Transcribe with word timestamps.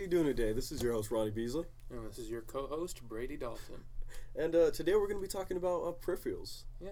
you 0.00 0.06
doing 0.08 0.26
today? 0.26 0.52
This 0.52 0.70
is 0.72 0.82
your 0.82 0.92
host 0.92 1.10
Ronnie 1.10 1.30
Beasley, 1.30 1.64
And 1.90 2.08
this 2.08 2.18
is 2.18 2.30
your 2.30 2.42
co-host 2.42 3.02
Brady 3.08 3.36
Dalton. 3.36 3.82
and 4.36 4.54
uh, 4.54 4.70
today 4.70 4.92
we're 4.94 5.08
going 5.08 5.20
to 5.20 5.26
be 5.26 5.28
talking 5.28 5.56
about 5.56 5.82
uh, 5.82 5.92
peripherals. 5.92 6.62
Yeah. 6.80 6.90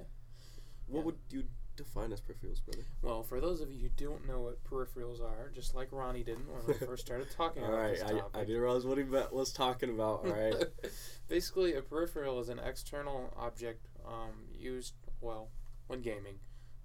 What 0.89 1.01
Yeah. 1.01 1.05
would 1.07 1.17
you 1.31 1.45
define 1.77 2.13
as 2.13 2.21
peripherals, 2.21 2.65
brother? 2.65 2.85
Well, 3.03 3.23
for 3.23 3.41
those 3.41 3.61
of 3.61 3.71
you 3.71 3.79
who 3.81 3.89
don't 3.97 4.27
know 4.27 4.41
what 4.41 4.65
peripherals 4.65 5.21
are, 5.23 5.51
just 5.55 5.75
like 5.75 5.89
Ronnie 5.93 6.25
didn't 6.25 6.49
when 6.53 6.67
we 6.67 6.75
first 6.87 7.07
started 7.07 7.31
talking 7.31 7.63
All 7.63 7.69
about 7.69 7.81
right, 7.81 7.91
this 7.93 8.03
topic. 8.03 8.23
I, 8.35 8.41
I 8.41 8.45
didn't 8.45 8.63
realize 8.63 8.85
what 8.85 8.99
he 8.99 9.05
was 9.05 9.53
talking 9.53 9.91
about. 9.91 10.25
All 10.27 10.33
right, 10.33 10.55
Basically, 11.29 11.75
a 11.75 11.83
peripheral 11.83 12.41
is 12.41 12.49
an 12.49 12.59
external 12.59 13.33
object 13.37 13.87
um, 14.07 14.33
used 14.53 14.95
well 15.21 15.49
when 15.87 16.01
gaming. 16.03 16.39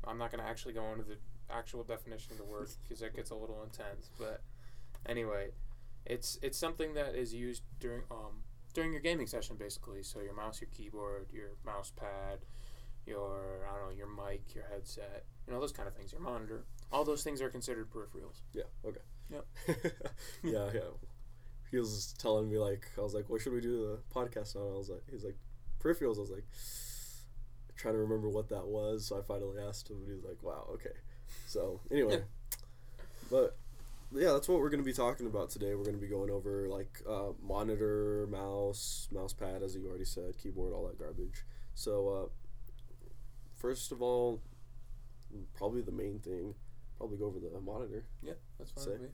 I'm 0.03 0.17
not 0.17 0.31
going 0.31 0.43
to 0.43 0.49
actually 0.49 0.73
go 0.73 0.85
into 0.91 1.03
the 1.03 1.17
actual 1.49 1.83
definition 1.83 2.31
of 2.33 2.37
the 2.37 2.43
word 2.43 2.69
because 2.83 2.99
that 3.01 3.15
gets 3.15 3.31
a 3.31 3.35
little 3.35 3.61
intense. 3.63 4.09
But 4.19 4.41
anyway, 5.05 5.49
it's 6.05 6.37
it's 6.41 6.57
something 6.57 6.93
that 6.95 7.15
is 7.15 7.33
used 7.33 7.63
during 7.79 8.01
um, 8.11 8.43
during 8.73 8.91
your 8.91 9.01
gaming 9.01 9.27
session, 9.27 9.55
basically. 9.57 10.03
So 10.03 10.21
your 10.21 10.33
mouse, 10.33 10.61
your 10.61 10.69
keyboard, 10.71 11.27
your 11.31 11.51
mouse 11.65 11.91
pad, 11.95 12.39
your 13.05 13.67
I 13.69 13.77
don't 13.77 13.89
know, 13.89 13.95
your 13.95 14.07
mic, 14.07 14.55
your 14.55 14.65
headset, 14.71 15.25
you 15.47 15.53
know 15.53 15.59
those 15.59 15.71
kind 15.71 15.87
of 15.87 15.95
things. 15.95 16.11
Your 16.11 16.21
monitor. 16.21 16.63
All 16.91 17.05
those 17.05 17.23
things 17.23 17.41
are 17.41 17.49
considered 17.49 17.89
peripherals. 17.89 18.41
yeah, 18.53 18.63
okay. 18.85 18.99
Yep. 19.31 19.45
yeah, 20.43 20.69
yeah. 20.73 20.81
He 21.69 21.77
was 21.77 22.13
telling 22.17 22.49
me 22.49 22.57
like, 22.57 22.85
I 22.97 23.01
was 23.01 23.13
like, 23.13 23.29
what 23.29 23.41
should 23.41 23.53
we 23.53 23.61
do 23.61 23.87
the 23.87 23.99
podcast 24.13 24.57
on? 24.57 24.73
I 24.73 24.77
was 24.77 24.89
like, 24.89 25.03
he's 25.09 25.23
like, 25.23 25.37
peripherals. 25.79 26.17
I 26.17 26.19
was 26.19 26.31
like, 26.31 26.43
trying 27.77 27.93
to 27.93 27.99
remember 27.99 28.29
what 28.29 28.49
that 28.49 28.67
was. 28.67 29.05
So 29.07 29.17
I 29.17 29.21
finally 29.21 29.61
asked 29.61 29.89
him, 29.89 29.97
and 29.97 30.07
he 30.07 30.13
was 30.13 30.23
like, 30.23 30.43
wow, 30.43 30.67
okay. 30.73 30.95
So 31.47 31.79
anyway, 31.89 32.23
but 33.31 33.57
yeah, 34.13 34.31
that's 34.33 34.47
what 34.47 34.59
we're 34.59 34.69
going 34.69 34.79
to 34.81 34.85
be 34.85 34.93
talking 34.93 35.25
about 35.27 35.49
today. 35.49 35.75
We're 35.75 35.83
going 35.83 35.95
to 35.95 36.01
be 36.01 36.07
going 36.07 36.29
over 36.29 36.67
like 36.69 37.01
uh, 37.09 37.31
monitor, 37.41 38.27
mouse, 38.29 39.07
mouse 39.11 39.33
pad, 39.33 39.63
as 39.63 39.75
you 39.75 39.87
already 39.87 40.05
said, 40.05 40.37
keyboard, 40.37 40.73
all 40.73 40.87
that 40.87 40.99
garbage. 40.99 41.45
So 41.75 42.09
uh, 42.09 42.29
first 43.57 43.91
of 43.91 44.01
all, 44.01 44.41
probably 45.55 45.81
the 45.81 45.91
main 45.91 46.19
thing, 46.19 46.55
probably 46.97 47.17
go 47.17 47.25
over 47.25 47.39
the 47.39 47.59
monitor. 47.61 48.05
Yeah, 48.21 48.33
that's 48.57 48.71
fine 48.71 48.83
Say. 48.83 48.91
with 48.91 49.01
me. 49.01 49.07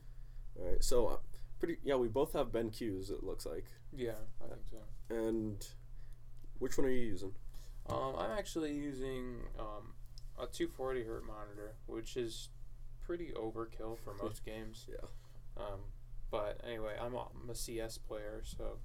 All 0.59 0.69
right, 0.72 0.83
so 0.83 1.07
uh, 1.07 1.17
pretty 1.59 1.77
yeah, 1.83 1.95
we 1.95 2.07
both 2.07 2.33
have 2.33 2.47
BenQs. 2.47 3.11
It 3.11 3.23
looks 3.23 3.45
like, 3.45 3.66
Yeah, 3.95 4.11
I 4.44 4.47
think 4.47 4.61
so. 4.72 5.16
and 5.16 5.66
which 6.59 6.77
one 6.77 6.88
are 6.88 6.91
you 6.91 7.05
using? 7.05 7.33
Um, 7.89 8.16
I'm 8.17 8.31
actually 8.38 8.73
using 8.73 9.35
um, 9.59 9.94
a 10.38 10.47
240 10.47 11.03
hertz 11.03 11.25
monitor, 11.27 11.75
which 11.85 12.17
is 12.17 12.50
pretty 13.08 13.31
overkill 13.36 13.97
for 14.03 14.13
most 14.22 14.45
games. 14.45 14.86
Yeah. 14.88 15.08
Um, 15.58 15.80
but 16.30 16.59
anyway, 16.67 16.95
I'm 17.02 17.16
a, 17.16 17.27
I'm 17.44 17.50
a 17.50 17.55
CS 17.55 17.97
player, 17.97 18.41
so 18.44 18.77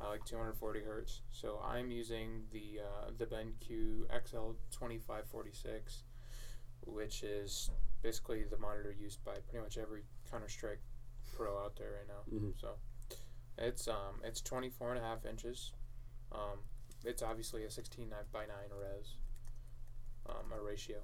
I 0.00 0.08
like 0.08 0.24
240 0.24 0.80
hertz. 0.80 1.20
So 1.30 1.60
I'm 1.62 1.90
using 1.90 2.44
the 2.52 2.80
uh, 2.82 3.10
the 3.16 3.26
BenQ 3.26 4.06
XL2546, 4.08 6.02
which 6.86 7.22
is 7.22 7.70
basically 8.02 8.44
the 8.50 8.58
monitor 8.58 8.94
used 8.98 9.22
by 9.24 9.34
pretty 9.48 9.62
much 9.62 9.76
every 9.78 10.02
Counter 10.30 10.48
Strike 10.48 10.80
pro 11.36 11.58
out 11.62 11.76
there 11.76 11.90
right 11.98 12.08
now. 12.08 12.38
Mhm. 12.38 12.58
So 12.58 12.70
it's 13.58 13.88
um 13.88 14.20
it's 14.24 14.40
24 14.40 14.94
and 14.94 15.04
a 15.04 15.06
half 15.06 15.26
inches. 15.26 15.72
Um, 16.32 16.60
it's 17.04 17.22
obviously 17.22 17.64
a 17.64 17.70
16 17.70 18.08
by 18.32 18.40
9 18.46 18.48
res 18.80 19.16
um, 20.28 20.52
a 20.52 20.60
ratio 20.60 20.96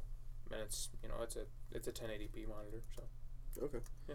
and 0.53 0.61
it's 0.62 0.91
you 1.03 1.08
know 1.08 1.17
it's 1.22 1.36
a 1.36 1.45
it's 1.72 1.89
a 1.89 1.92
1080p 1.92 2.48
monitor 2.48 2.83
so 2.95 3.03
Okay. 3.62 3.78
Yeah. 4.08 4.14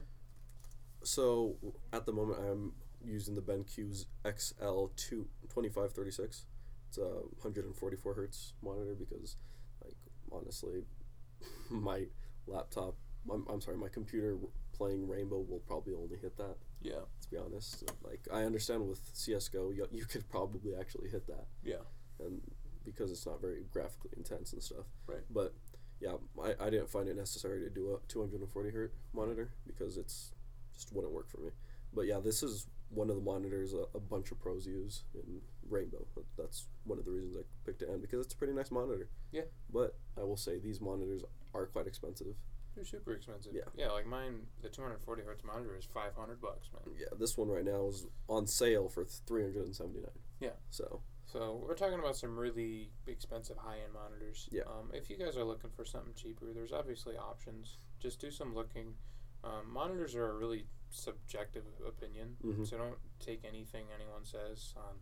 So 1.03 1.57
at 1.94 2.05
the 2.05 2.11
moment, 2.11 2.39
I'm 2.39 2.73
using 3.03 3.35
the 3.35 3.41
BenQ's 3.41 4.07
XL 4.25 4.88
two 4.95 5.27
twenty 5.49 5.69
five 5.69 5.94
thirty 5.94 6.11
six. 6.11 6.45
It's 6.89 6.97
a 6.97 7.21
144 7.41 8.13
hertz 8.13 8.53
monitor 8.63 8.95
because, 8.97 9.35
like, 9.83 9.97
honestly, 10.31 10.85
my 11.69 12.06
laptop, 12.47 12.95
I'm, 13.29 13.45
I'm 13.50 13.59
sorry, 13.59 13.78
my 13.78 13.89
computer 13.89 14.38
playing 14.73 15.06
Rainbow 15.07 15.39
will 15.47 15.59
probably 15.67 15.94
only 15.94 16.17
hit 16.17 16.38
that. 16.38 16.56
yeah 16.81 17.01
Let's 17.16 17.28
be 17.28 17.38
honest. 17.38 17.83
Like, 18.03 18.25
I 18.33 18.44
understand 18.44 18.88
with 18.88 19.01
CS:GO, 19.13 19.72
you, 19.72 19.85
you 19.91 20.06
could 20.06 20.29
probably 20.29 20.75
actually 20.79 21.09
hit 21.09 21.28
that. 21.28 21.45
yeah 21.63 21.83
and 22.19 22.41
because 22.85 23.12
it's 23.12 23.25
not 23.25 23.41
very 23.41 23.66
graphically 23.69 24.12
intense 24.16 24.53
and 24.53 24.63
stuff. 24.63 24.85
Right. 25.07 25.23
But 25.29 25.53
yeah, 26.00 26.13
I, 26.41 26.53
I 26.68 26.69
didn't 26.69 26.90
find 26.90 27.08
it 27.09 27.16
necessary 27.16 27.62
to 27.62 27.69
do 27.69 27.94
a 27.96 28.00
240 28.08 28.69
hertz 28.72 28.96
monitor 29.13 29.52
because 29.66 29.97
it's 29.97 30.31
just 30.74 30.94
wouldn't 30.94 31.13
work 31.13 31.30
for 31.30 31.40
me. 31.40 31.50
But 31.94 32.03
yeah, 32.06 32.19
this 32.19 32.44
is 32.44 32.68
one 32.90 33.09
of 33.09 33.16
the 33.16 33.22
monitors 33.22 33.74
a, 33.74 33.85
a 33.97 34.00
bunch 34.00 34.31
of 34.31 34.40
pros 34.40 34.66
use 34.66 35.03
in 35.16 35.41
Rainbow. 35.69 36.06
That's 36.38 36.68
one 36.86 37.00
of 37.00 37.06
the 37.06 37.12
reasons 37.12 37.36
I 37.38 37.41
picked 37.66 37.81
it 37.81 37.90
and 37.90 38.02
because 38.02 38.25
it's 38.25 38.34
a 38.34 38.38
pretty 38.38 38.53
nice 38.53 38.72
monitor. 38.72 39.09
Yeah. 39.31 39.41
But 39.74 39.96
I 40.18 40.24
will 40.24 40.38
say 40.38 40.59
these 40.59 40.80
monitors 40.80 41.24
are 41.53 41.66
quite 41.66 41.88
expensive. 41.88 42.36
they're 42.75 42.86
super 42.86 43.13
expensive 43.13 43.53
Yeah. 43.56 43.63
yeah 43.75 43.90
like 43.91 44.06
mine 44.06 44.41
the 44.62 44.69
240 44.69 45.24
hertz 45.24 45.44
monitor 45.44 45.75
is 45.75 45.86
500 45.86 46.40
bucks 46.40 46.69
man 46.72 46.96
Yeah, 47.00 47.07
this 47.19 47.36
one 47.38 47.47
right 47.50 47.66
now 47.66 47.88
is 47.88 48.06
on 48.30 48.46
sale 48.47 48.88
for 48.88 49.03
379. 49.06 50.06
Yeah. 50.40 50.50
So 50.69 51.02
so 51.31 51.61
we're 51.67 51.75
talking 51.75 51.99
about 51.99 52.15
some 52.15 52.38
really 52.38 52.89
expensive 53.05 53.57
high-end 53.57 53.93
monitors 53.93 54.47
Yeah. 54.51 54.63
um, 54.63 54.89
if 54.93 55.09
you 55.09 55.17
guys 55.17 55.38
are 55.38 55.43
looking 55.43 55.69
for 55.69 55.83
something 55.85 56.13
cheaper 56.15 56.53
there's 56.53 56.71
obviously 56.71 57.17
options 57.17 57.77
just 57.99 58.19
do 58.19 58.31
some 58.31 58.55
looking 58.55 58.95
um, 59.43 59.71
monitors 59.71 60.15
are 60.15 60.31
a 60.31 60.33
really 60.35 60.65
subjective 60.89 61.65
opinion 61.85 62.38
Mhm. 62.43 62.65
so 62.67 62.77
don't 62.77 62.97
take 63.19 63.43
anything 63.43 63.85
anyone 63.93 64.23
says 64.25 64.73
on 64.77 64.95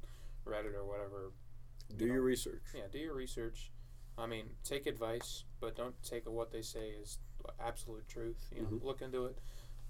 reddit 0.45 0.73
or 0.73 0.85
whatever 0.85 1.31
do 1.95 2.05
You 2.05 2.13
your 2.13 2.21
know, 2.21 2.25
research. 2.25 2.63
Yeah, 2.73 2.87
do 2.91 2.97
your 2.97 3.13
research. 3.13 3.71
I 4.17 4.25
mean, 4.25 4.55
take 4.63 4.87
advice, 4.87 5.43
but 5.59 5.75
don't 5.75 6.01
take 6.01 6.27
what 6.27 6.49
they 6.49 6.63
say 6.63 6.95
as 6.99 7.19
absolute 7.59 8.07
truth. 8.07 8.51
You 8.51 8.63
know, 8.63 8.69
Mhm. 8.69 8.83
look 8.83 9.03
into 9.03 9.27
it. 9.27 9.37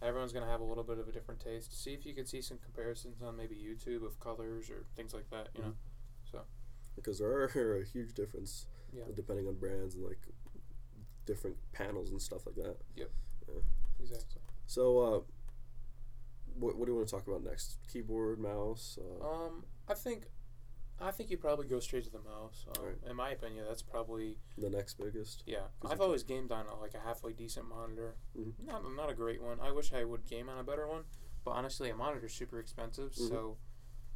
Everyone's 0.02 0.34
gonna 0.34 0.46
have 0.46 0.60
a 0.60 0.66
little 0.66 0.84
bit 0.84 0.98
of 1.00 1.08
a 1.08 1.14
different 1.14 1.40
taste. 1.40 1.72
See 1.72 1.94
if 1.94 2.06
you 2.06 2.14
can 2.14 2.26
see 2.26 2.42
some 2.42 2.58
comparisons 2.58 3.22
on 3.22 3.38
maybe 3.38 3.56
YouTube 3.56 4.04
of 4.06 4.20
colors 4.20 4.70
or 4.70 4.84
things 4.96 5.14
like 5.14 5.30
that. 5.30 5.56
You 5.56 5.62
know, 5.64 5.76
Because 6.96 7.20
there 7.20 7.30
are 7.32 7.78
a 7.82 7.86
huge 7.86 8.14
difference 8.14 8.68
yeah, 8.94 9.04
depending 9.16 9.48
on 9.48 9.56
brands 9.56 9.96
and 9.96 10.06
like 10.06 10.20
different 11.26 11.58
panels 11.74 12.12
and 12.12 12.22
stuff 12.22 12.46
like 12.46 12.56
that. 12.56 12.78
Yep. 12.96 13.10
Exactly. 14.00 14.42
So, 14.68 15.00
uh, 15.00 15.20
what, 16.60 16.78
what 16.78 16.86
do 16.86 16.92
you 16.92 16.96
want 16.98 17.08
to 17.08 17.16
talk 17.16 17.28
about 17.28 17.44
next? 17.44 17.78
Keyboard, 17.92 18.40
mouse. 18.40 18.98
Uh, 19.02 19.28
Um, 19.28 19.64
I 19.88 19.94
think, 19.94 20.26
I 21.00 21.12
think 21.12 21.30
you 21.30 21.38
probably 21.38 21.68
go 21.68 21.80
straight 21.80 22.04
to 22.06 22.10
the 22.12 22.20
mouse. 22.22 22.66
Um, 22.78 22.86
Right. 22.86 22.96
In 23.10 23.16
my 23.16 23.32
opinion, 23.32 23.66
that's 23.68 23.82
probably 23.82 24.38
the 24.58 24.70
next 24.70 24.96
biggest. 24.96 25.44
Yeah, 25.46 25.68
I've 25.86 26.02
always 26.02 26.24
gamed 26.24 26.52
on 26.52 26.66
a, 26.68 26.76
like 26.80 26.94
a 26.94 27.00
halfway 27.00 27.34
decent 27.34 27.68
monitor. 27.68 28.16
Mhm. 28.38 28.54
Not 28.64 28.84
not 28.96 29.10
a 29.10 29.14
great 29.14 29.42
one. 29.42 29.60
I 29.60 29.72
wish 29.72 29.92
I 29.94 30.04
would 30.04 30.26
game 30.26 30.48
on 30.50 30.58
a 30.58 30.64
better 30.64 30.88
one, 30.88 31.04
but 31.44 31.52
honestly, 31.52 31.90
a 31.90 31.96
monitor's 31.96 32.34
super 32.34 32.60
expensive. 32.60 33.12
Mhm. 33.12 33.30
So, 33.30 33.58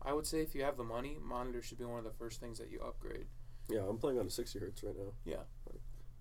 I 0.01 0.13
would 0.13 0.25
say 0.25 0.39
if 0.41 0.55
you 0.55 0.63
have 0.63 0.77
the 0.77 0.83
money, 0.83 1.17
monitor 1.21 1.61
should 1.61 1.77
be 1.77 1.85
one 1.85 1.97
of 1.99 2.03
the 2.05 2.11
first 2.17 2.39
things 2.39 2.57
that 2.59 2.69
you 2.71 2.79
upgrade. 2.81 3.25
Yeah, 3.69 3.81
I'm 3.87 3.97
playing 3.97 4.19
on 4.19 4.25
a 4.27 4.29
60 4.29 4.59
hertz 4.59 4.83
right 4.83 4.95
now. 4.97 5.11
Yeah. 5.25 5.43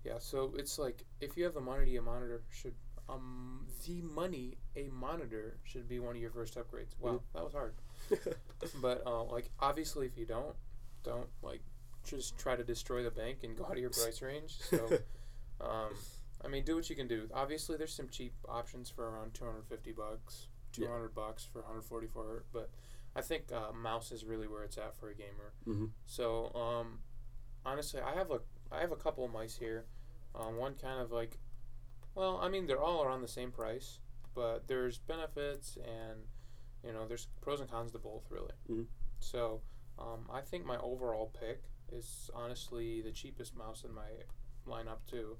Yeah, 0.03 0.19
so 0.19 0.53
it's 0.57 0.77
like 0.79 1.05
if 1.19 1.35
you 1.37 1.43
have 1.45 1.53
the 1.53 1.61
money, 1.61 1.95
a 1.97 2.01
monitor 2.01 2.43
should 2.51 2.75
um 3.09 3.65
the 3.87 4.01
money 4.01 4.57
a 4.75 4.87
monitor 4.89 5.57
should 5.63 5.87
be 5.89 5.99
one 5.99 6.15
of 6.15 6.21
your 6.21 6.29
first 6.31 6.55
upgrades. 6.55 6.93
Wow, 6.99 7.13
Mhm. 7.13 7.21
that 7.33 7.43
was 7.43 7.53
hard. 7.53 7.73
But 8.81 9.01
uh, 9.05 9.23
like 9.23 9.49
obviously, 9.59 10.05
if 10.05 10.17
you 10.17 10.25
don't, 10.25 10.55
don't 11.03 11.27
like 11.41 11.61
just 12.03 12.37
try 12.37 12.55
to 12.55 12.63
destroy 12.63 13.03
the 13.03 13.11
bank 13.11 13.39
and 13.43 13.57
go 13.57 13.65
out 13.65 13.71
of 13.73 13.77
your 13.79 13.89
price 13.89 14.21
range. 14.21 14.57
So. 14.69 14.99
Um, 15.61 15.93
I 16.41 16.47
mean, 16.47 16.63
do 16.63 16.77
what 16.77 16.89
you 16.89 16.95
can 16.95 17.09
do. 17.09 17.27
Obviously, 17.33 17.75
there's 17.75 17.93
some 17.93 18.07
cheap 18.07 18.31
options 18.47 18.89
for 18.89 19.09
around 19.09 19.33
250 19.33 19.91
bucks, 19.91 20.47
Yeah. 20.77 20.87
200 20.87 21.13
bucks 21.13 21.43
for 21.43 21.59
144 21.63 22.23
hertz, 22.23 22.47
but 22.53 22.69
I 23.19 23.21
think 23.21 23.51
uh, 23.51 23.73
mouse 23.73 24.11
is 24.13 24.23
really 24.23 24.47
where 24.47 24.63
it's 24.63 24.77
at 24.77 24.95
for 24.97 25.09
a 25.09 25.13
gamer. 25.15 25.53
hmm 25.65 25.85
So, 26.05 26.51
um, 26.55 26.99
honestly, 27.65 27.99
I 28.01 28.13
have 28.15 28.31
a 28.31 28.39
I 28.71 28.79
have 28.79 28.91
a 28.93 28.95
couple 28.95 29.25
of 29.25 29.31
mice 29.31 29.57
here. 29.57 29.85
Um, 30.33 30.55
one 30.57 30.75
kind 30.75 31.01
of 31.01 31.11
like, 31.11 31.37
well, 32.15 32.39
I 32.41 32.47
mean, 32.49 32.65
they're 32.67 32.81
all 32.81 33.03
around 33.03 33.21
the 33.21 33.27
same 33.27 33.51
price, 33.51 33.99
but 34.35 34.67
there's 34.67 34.99
benefits 34.99 35.77
and 35.77 36.19
you 36.85 36.93
know 36.93 37.07
there's 37.07 37.27
pros 37.41 37.59
and 37.59 37.69
cons 37.69 37.91
to 37.91 37.99
both 37.99 38.23
really. 38.29 38.53
Mhm. 38.69 38.85
So, 39.19 39.61
um, 39.97 40.21
I 40.31 40.41
think 40.41 40.65
my 40.65 40.77
overall 40.77 41.31
pick 41.39 41.63
is 41.91 42.29
honestly 42.33 43.01
the 43.01 43.11
cheapest 43.11 43.53
mouse 43.55 43.83
in 43.83 43.93
my 43.93 44.09
lineup 44.65 44.99
too, 45.07 45.35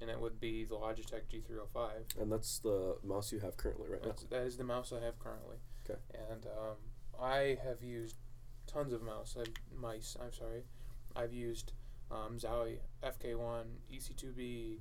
and 0.00 0.08
it 0.08 0.20
would 0.20 0.38
be 0.38 0.64
the 0.64 0.76
Logitech 0.76 1.22
G305. 1.32 2.20
And 2.20 2.30
that's 2.30 2.58
the 2.60 2.96
mouse 3.02 3.32
you 3.32 3.40
have 3.40 3.56
currently 3.56 3.88
right 3.88 4.02
now. 4.02 4.08
That's, 4.10 4.24
that 4.24 4.42
is 4.42 4.56
the 4.56 4.64
mouse 4.64 4.92
I 4.92 5.00
have 5.04 5.18
currently. 5.18 5.56
Okay. 5.84 5.98
And 6.30 6.46
um, 6.46 6.76
I 7.20 7.58
have 7.64 7.82
used 7.82 8.16
tons 8.66 8.92
of 8.92 9.02
mouse. 9.02 9.36
I've, 9.38 9.52
mice. 9.80 10.16
I'm 10.20 10.32
sorry. 10.32 10.64
I've 11.16 11.32
used 11.32 11.72
um, 12.10 12.38
Zowie 12.38 12.78
FK1, 13.02 13.64
EC2B. 13.92 14.78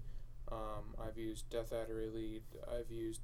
Um, 0.52 0.96
I've 1.02 1.18
used 1.18 1.50
Death 1.50 1.72
Adder 1.74 2.02
Elite. 2.02 2.44
I've 2.72 2.92
used 2.92 3.22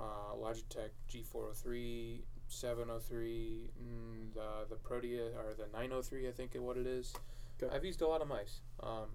uh, 0.00 0.34
Logitech 0.36 0.90
G403, 1.10 2.22
703, 2.48 3.70
mm, 3.80 4.34
the 4.34 4.66
the 4.68 4.76
Proteus 4.76 5.32
or 5.36 5.54
the 5.54 5.66
903, 5.72 6.28
I 6.28 6.32
think 6.32 6.54
is 6.54 6.60
what 6.60 6.76
it 6.76 6.86
is. 6.86 7.12
Okay. 7.62 7.74
I've 7.74 7.84
used 7.84 8.02
a 8.02 8.08
lot 8.08 8.20
of 8.22 8.28
mice. 8.28 8.60
Um, 8.82 9.08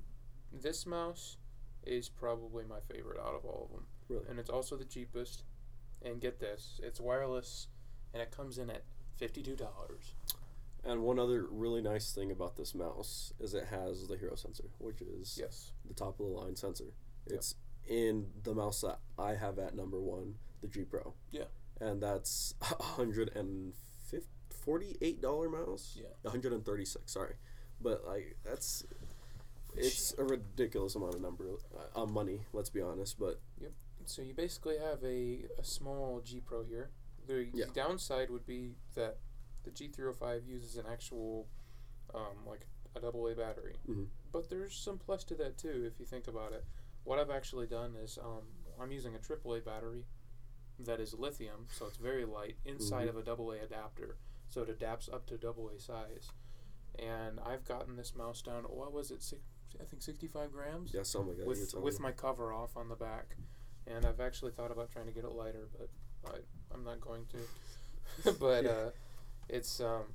this 0.54 0.86
mouse 0.86 1.38
is 1.86 2.10
probably 2.10 2.64
my 2.66 2.80
favorite 2.92 3.20
out 3.20 3.36
of 3.36 3.46
all 3.46 3.66
of 3.70 3.72
them, 3.72 3.86
Really? 4.08 4.26
and 4.30 4.40
it's 4.40 4.50
also 4.50 4.76
the 4.76 4.86
cheapest. 4.86 5.44
And 6.02 6.22
get 6.22 6.40
this, 6.40 6.80
it's 6.82 7.02
wireless, 7.02 7.68
and 8.14 8.22
it 8.24 8.32
comes 8.32 8.58
in 8.58 8.70
at 8.70 8.84
fifty-two 9.20 9.56
dollars. 9.56 10.16
And 10.84 11.02
one 11.04 11.20
other 11.20 11.46
really 11.52 11.82
nice 11.82 12.14
thing 12.14 12.32
about 12.32 12.56
this 12.56 12.74
mouse 12.74 13.34
is 13.40 13.54
it 13.54 13.66
has 13.70 14.08
the 14.08 14.18
hero 14.18 14.36
sensor, 14.36 14.70
which 14.78 15.02
is 15.02 15.38
Yes. 15.40 15.74
the 15.86 15.94
top 15.94 16.20
of 16.20 16.26
the 16.26 16.32
line 16.32 16.56
sensor. 16.56 16.94
Yep. 17.28 17.36
It's 17.38 17.56
in 17.86 18.28
the 18.44 18.56
mouse 18.56 18.82
that 18.82 19.00
I 19.18 19.36
have 19.36 19.60
at 19.60 19.76
number 19.76 20.00
one, 20.00 20.36
the 20.62 20.68
G 20.68 20.84
Pro. 20.86 21.14
Yeah. 21.32 21.46
And 21.82 22.02
that's 22.02 22.54
a 22.62 22.82
hundred 22.82 23.36
and 23.36 23.74
forty-eight 24.50 25.22
dollar 25.22 25.50
mouse. 25.50 25.98
Yeah. 26.00 26.08
One 26.22 26.32
hundred 26.32 26.54
and 26.54 26.66
thirty-six. 26.66 27.12
Sorry, 27.12 27.36
but 27.82 28.06
like 28.06 28.38
that's 28.44 28.86
it's 29.76 30.14
a 30.18 30.24
ridiculous 30.24 30.96
amount 30.96 31.16
of 31.16 31.22
number 31.22 31.46
uh, 31.76 32.02
of 32.02 32.10
money. 32.10 32.46
Let's 32.54 32.70
be 32.70 32.82
honest, 32.82 33.20
but 33.20 33.40
yep. 33.60 33.72
So 34.06 34.22
you 34.22 34.34
basically 34.34 34.78
have 34.78 35.04
a, 35.04 35.46
a 35.60 35.64
small 35.64 36.22
G 36.24 36.40
Pro 36.40 36.64
here. 36.64 36.90
The 37.30 37.46
Yeah. 37.54 37.66
downside 37.74 38.32
would 38.32 38.46
be 38.48 38.76
that 38.96 39.20
the 39.64 39.70
G305 39.72 40.48
uses 40.48 40.78
an 40.78 40.88
actual, 40.88 41.48
um, 42.16 42.44
like 42.46 42.66
a 42.96 43.00
double 43.00 43.28
A 43.28 43.36
battery. 43.36 43.76
Mhm. 43.88 44.10
But 44.32 44.50
there's 44.50 44.76
some 44.76 44.98
plus 44.98 45.24
to 45.26 45.36
that 45.36 45.58
too, 45.58 45.86
if 45.86 46.00
you 46.00 46.08
think 46.08 46.28
about 46.28 46.54
it. 46.54 46.66
What 47.04 47.20
I've 47.20 47.30
actually 47.30 47.68
done 47.68 47.96
is 47.96 48.18
um, 48.18 48.48
I'm 48.80 48.92
using 48.92 49.16
a 49.16 49.20
AAA 49.20 49.60
battery 49.60 50.08
that 50.80 51.00
is 51.00 51.14
lithium, 51.14 51.68
so 51.72 51.86
it's 51.86 51.98
very 51.98 52.26
light, 52.26 52.58
inside 52.66 53.06
Mhm. 53.06 53.10
of 53.10 53.18
a 53.18 53.24
double 53.24 53.52
A 53.52 53.60
adapter, 53.60 54.18
so 54.50 54.64
it 54.64 54.70
adapts 54.70 55.08
up 55.08 55.28
to 55.28 55.38
double 55.38 55.70
A 55.70 55.78
size. 55.80 56.32
And 56.98 57.40
I've 57.42 57.64
gotten 57.64 57.96
this 57.96 58.16
mouse 58.16 58.42
down. 58.42 58.64
What 58.64 58.92
was 58.92 59.12
it? 59.12 59.22
Six, 59.22 59.42
I 59.80 59.86
think 59.86 60.02
65 60.02 60.52
grams 60.52 60.94
yeah, 60.94 61.04
something 61.04 61.30
like 61.30 61.38
that. 61.38 61.48
with 61.48 61.74
with 61.76 62.00
my 62.00 62.12
cover 62.12 62.52
off 62.52 62.76
on 62.76 62.90
the 62.90 62.96
back, 62.96 63.38
and 63.86 64.04
I've 64.06 64.20
actually 64.20 64.52
thought 64.52 64.72
about 64.72 64.90
trying 64.90 65.06
to 65.06 65.12
get 65.12 65.26
it 65.26 65.30
lighter, 65.32 65.68
but 65.78 65.90
I 66.26 66.38
I'm 66.74 66.84
not 66.84 67.02
going 67.02 67.26
to. 67.28 68.34
but 68.40 68.64
Yeah. 68.64 68.70
uh, 68.72 68.90
it's 69.48 69.80
um 69.80 70.14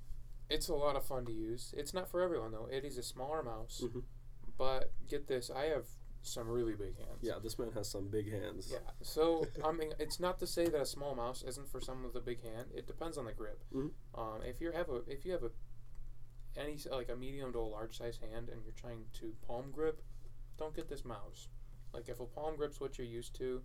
it's 0.50 0.68
a 0.68 0.74
lot 0.74 0.96
of 0.96 1.04
fun 1.04 1.24
to 1.26 1.32
use. 1.32 1.74
It's 1.76 1.94
not 1.94 2.08
for 2.08 2.20
everyone 2.20 2.52
though. 2.52 2.66
It 2.70 2.84
is 2.84 2.98
a 2.98 3.02
smaller 3.02 3.42
mouse, 3.42 3.82
Mhm. 3.84 4.02
but 4.58 4.92
get 5.08 5.26
this, 5.26 5.50
I 5.50 5.64
have 5.66 5.86
some 6.22 6.48
really 6.48 6.74
big 6.74 6.96
hands. 6.98 7.18
Yeah, 7.22 7.38
this 7.42 7.58
man 7.58 7.72
has 7.72 7.90
some 7.90 8.08
big 8.08 8.30
hands. 8.32 8.70
Yeah. 8.72 8.78
So 9.02 9.46
I 9.64 9.72
mean, 9.72 9.92
it's 9.98 10.20
not 10.20 10.38
to 10.40 10.46
say 10.46 10.66
that 10.68 10.80
a 10.80 10.86
small 10.86 11.14
mouse 11.14 11.42
isn't 11.42 11.68
for 11.70 11.80
someone 11.80 12.06
with 12.06 12.16
a 12.16 12.24
big 12.24 12.42
hand. 12.42 12.68
It 12.74 12.86
depends 12.86 13.16
on 13.18 13.24
the 13.26 13.32
grip. 13.32 13.62
Mhm. 13.72 13.90
Um, 14.14 14.42
if 14.42 14.60
you 14.60 14.70
have 14.72 14.88
a 14.90 15.02
if 15.06 15.24
you 15.24 15.32
have 15.32 15.42
a 15.44 15.50
any 16.56 16.78
like 16.90 17.08
a 17.08 17.16
medium 17.16 17.52
to 17.52 17.58
a 17.58 17.60
large 17.60 17.96
size 17.98 18.18
hand 18.18 18.48
and 18.48 18.62
you're 18.64 18.72
trying 18.74 19.04
to 19.14 19.34
palm 19.46 19.70
grip, 19.72 20.02
don't 20.56 20.74
get 20.74 20.88
this 20.88 21.04
mouse. 21.04 21.48
Like 21.92 22.08
if 22.08 22.20
a 22.20 22.26
palm 22.26 22.56
grip's 22.56 22.80
what 22.80 22.96
you're 22.98 23.06
used 23.06 23.34
to, 23.36 23.62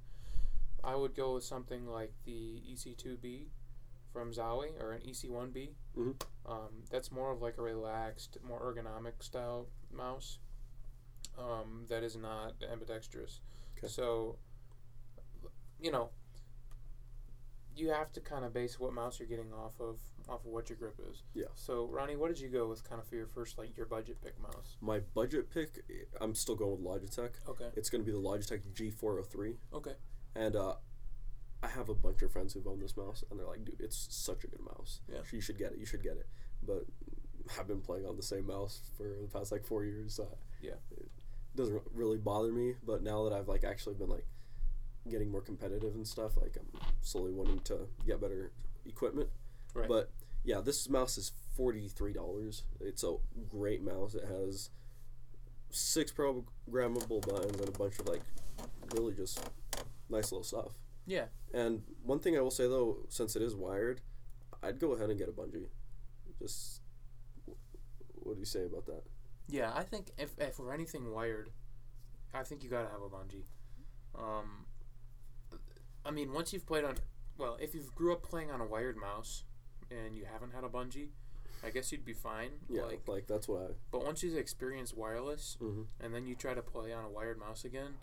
I 0.83 0.95
would 0.95 1.15
go 1.15 1.35
with 1.35 1.43
something 1.43 1.87
like 1.87 2.13
the 2.25 2.61
EC2B 2.71 3.47
from 4.11 4.31
Zowie 4.31 4.79
or 4.81 4.93
an 4.93 5.01
EC1B. 5.01 5.75
Mhm. 5.95 6.21
Um, 6.45 6.83
that's 6.89 7.11
more 7.11 7.31
of 7.31 7.41
like 7.41 7.57
a 7.57 7.61
relaxed, 7.61 8.37
more 8.43 8.59
ergonomic 8.59 9.21
style 9.23 9.67
mouse. 9.91 10.39
Um, 11.37 11.85
that 11.89 12.03
is 12.03 12.15
not 12.15 12.55
ambidextrous. 12.63 13.41
Okay. 13.77 13.87
So, 13.87 14.37
you 15.79 15.91
know, 15.91 16.09
you 17.75 17.89
have 17.89 18.11
to 18.13 18.19
kind 18.21 18.43
of 18.43 18.53
base 18.53 18.79
what 18.79 18.93
mouse 18.93 19.19
you're 19.19 19.27
getting 19.27 19.53
off 19.53 19.79
of 19.79 19.99
off 20.27 20.45
of 20.45 20.51
what 20.51 20.69
your 20.69 20.77
grip 20.77 20.99
is. 21.09 21.23
Yeah. 21.33 21.45
So, 21.55 21.85
Ronnie, 21.87 22.15
what 22.15 22.27
did 22.27 22.39
you 22.39 22.49
go 22.49 22.67
with 22.67 22.83
kind 22.83 23.01
of 23.01 23.07
for 23.07 23.15
your 23.15 23.25
first 23.27 23.57
like 23.57 23.75
your 23.77 23.85
budget 23.87 24.21
pick 24.21 24.39
mouse? 24.39 24.77
My 24.81 24.99
budget 24.99 25.49
pick, 25.49 25.83
I'm 26.21 26.35
still 26.35 26.55
going 26.55 26.71
with 26.71 26.81
Logitech. 26.81 27.31
Okay. 27.47 27.69
It's 27.75 27.89
going 27.89 28.03
to 28.03 28.05
be 28.05 28.11
the 28.11 28.21
Logitech 28.21 28.61
G403. 28.73 29.55
Okay. 29.73 29.93
And 30.35 30.55
uh, 30.55 30.75
I 31.61 31.67
have 31.67 31.89
a 31.89 31.95
bunch 31.95 32.21
of 32.21 32.31
friends 32.31 32.53
who've 32.53 32.67
owned 32.67 32.81
this 32.81 32.95
mouse, 32.95 33.23
and 33.29 33.39
they're 33.39 33.47
like, 33.47 33.65
dude, 33.65 33.79
it's 33.79 34.07
such 34.09 34.43
a 34.43 34.47
good 34.47 34.61
mouse. 34.61 35.01
Yeah. 35.11 35.19
You 35.31 35.41
should 35.41 35.57
get 35.57 35.73
it. 35.73 35.79
You 35.79 35.85
should 35.85 36.03
get 36.03 36.13
it. 36.13 36.27
But 36.63 36.85
I've 37.59 37.67
been 37.67 37.81
playing 37.81 38.05
on 38.05 38.15
the 38.15 38.23
same 38.23 38.47
mouse 38.47 38.81
for 38.97 39.15
the 39.21 39.27
past 39.27 39.51
like 39.51 39.65
four 39.65 39.83
years. 39.83 40.19
Yeah. 40.61 40.73
It 40.91 41.09
doesn't 41.55 41.81
really 41.93 42.17
bother 42.17 42.51
me. 42.51 42.75
But 42.85 43.03
now 43.03 43.23
that 43.23 43.33
I've 43.33 43.47
like 43.47 43.63
actually 43.63 43.95
been 43.95 44.09
like 44.09 44.25
getting 45.09 45.31
more 45.31 45.41
competitive 45.41 45.95
and 45.95 46.07
stuff, 46.07 46.37
like 46.37 46.57
I'm 46.59 46.79
slowly 47.01 47.33
wanting 47.33 47.59
to 47.61 47.87
get 48.05 48.21
better 48.21 48.51
equipment. 48.85 49.29
Right. 49.73 49.87
But 49.87 50.11
yeah, 50.43 50.61
this 50.61 50.87
mouse 50.89 51.17
is 51.17 51.31
forty 51.55 51.87
three 51.87 52.13
dollars. 52.13 52.63
It's 52.79 53.03
a 53.03 53.15
great 53.49 53.81
mouse. 53.81 54.15
It 54.15 54.25
has 54.25 54.69
six 55.71 56.11
programmable 56.11 57.21
buttons 57.27 57.59
and 57.59 57.67
a 57.67 57.77
bunch 57.77 57.99
of 57.99 58.07
like 58.07 58.21
really 58.93 59.13
just 59.13 59.39
nice 60.09 60.31
little 60.31 60.43
stuff. 60.43 60.73
Yeah. 61.05 61.25
And 61.53 61.81
one 62.03 62.19
thing 62.19 62.37
I 62.37 62.41
will 62.41 62.51
say 62.51 62.67
though, 62.67 62.97
since 63.09 63.35
it 63.35 63.41
is 63.41 63.55
wired, 63.55 64.01
I'd 64.61 64.79
go 64.79 64.91
ahead 64.93 65.09
and 65.09 65.17
get 65.17 65.29
a 65.29 65.31
bungee. 65.31 65.67
Just 66.39 66.81
what 68.13 68.33
do 68.35 68.39
you 68.39 68.45
say 68.45 68.63
about 68.65 68.85
that? 68.85 69.03
Yeah, 69.47 69.71
I 69.73 69.83
think 69.83 70.11
if 70.17 70.31
if 70.37 70.59
we're 70.59 70.73
anything 70.73 71.11
wired, 71.11 71.49
I 72.33 72.43
think 72.43 72.63
you 72.63 72.69
gotta 72.69 72.89
have 72.89 73.01
a 73.01 73.09
bungee. 73.09 73.45
Um, 74.15 74.65
I 76.05 76.11
mean, 76.11 76.31
once 76.33 76.53
you've 76.53 76.65
played 76.65 76.83
on, 76.83 76.95
well, 77.37 77.57
if 77.59 77.73
you've 77.73 77.93
grew 77.95 78.13
up 78.13 78.23
playing 78.23 78.51
on 78.51 78.61
a 78.61 78.65
wired 78.65 78.97
mouse 78.97 79.43
and 79.91 80.15
you 80.15 80.25
haven't 80.31 80.53
had 80.53 80.63
a 80.63 80.67
bungee, 80.69 81.09
I 81.63 81.69
guess 81.71 81.91
you'd 81.91 82.05
be 82.05 82.13
fine. 82.13 82.51
Yeah, 82.69 82.83
Like, 82.83 83.07
like, 83.07 83.27
that's 83.27 83.47
what 83.47 83.61
I. 83.61 83.73
but 83.91 84.03
once 84.05 84.23
you've 84.23 84.37
experienced 84.37 84.95
wireless 84.95 85.57
hmm 85.59 85.83
and 85.99 86.13
then 86.13 86.25
you 86.25 86.35
try 86.35 86.53
to 86.53 86.61
play 86.61 86.93
on 86.93 87.03
a 87.05 87.09
wired 87.09 87.39
mouse 87.39 87.65
again, 87.65 87.95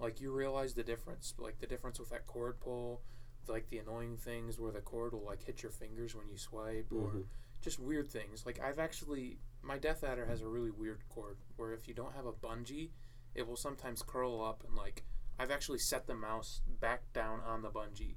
like 0.00 0.20
you 0.20 0.32
realize 0.32 0.74
the 0.74 0.82
difference, 0.82 1.34
like 1.38 1.58
the 1.60 1.66
difference 1.66 1.98
with 1.98 2.10
that 2.10 2.26
cord 2.26 2.58
pull, 2.60 3.02
like 3.48 3.68
the 3.70 3.78
annoying 3.78 4.16
things 4.16 4.58
where 4.58 4.72
the 4.72 4.80
cord 4.80 5.12
will 5.12 5.24
like 5.24 5.42
hit 5.42 5.62
your 5.62 5.72
fingers 5.72 6.14
when 6.14 6.28
you 6.28 6.36
swipe, 6.36 6.90
or 6.92 7.10
Mhm. 7.10 7.24
just 7.60 7.78
weird 7.78 8.10
things. 8.10 8.46
Like 8.46 8.58
I've 8.60 8.78
actually, 8.78 9.38
my 9.62 9.78
Death 9.78 10.02
Adder 10.04 10.26
has 10.26 10.40
a 10.40 10.48
really 10.48 10.70
weird 10.70 11.06
cord 11.08 11.36
where 11.56 11.72
if 11.72 11.86
you 11.88 11.94
don't 11.94 12.14
have 12.14 12.26
a 12.26 12.32
bungee, 12.32 12.90
it 13.34 13.46
will 13.46 13.56
sometimes 13.56 14.02
curl 14.02 14.42
up 14.42 14.64
and 14.64 14.74
like 14.74 15.04
I've 15.38 15.50
actually 15.50 15.78
set 15.78 16.06
the 16.06 16.14
mouse 16.14 16.60
back 16.80 17.12
down 17.12 17.40
on 17.40 17.62
the 17.62 17.70
bungee, 17.70 18.16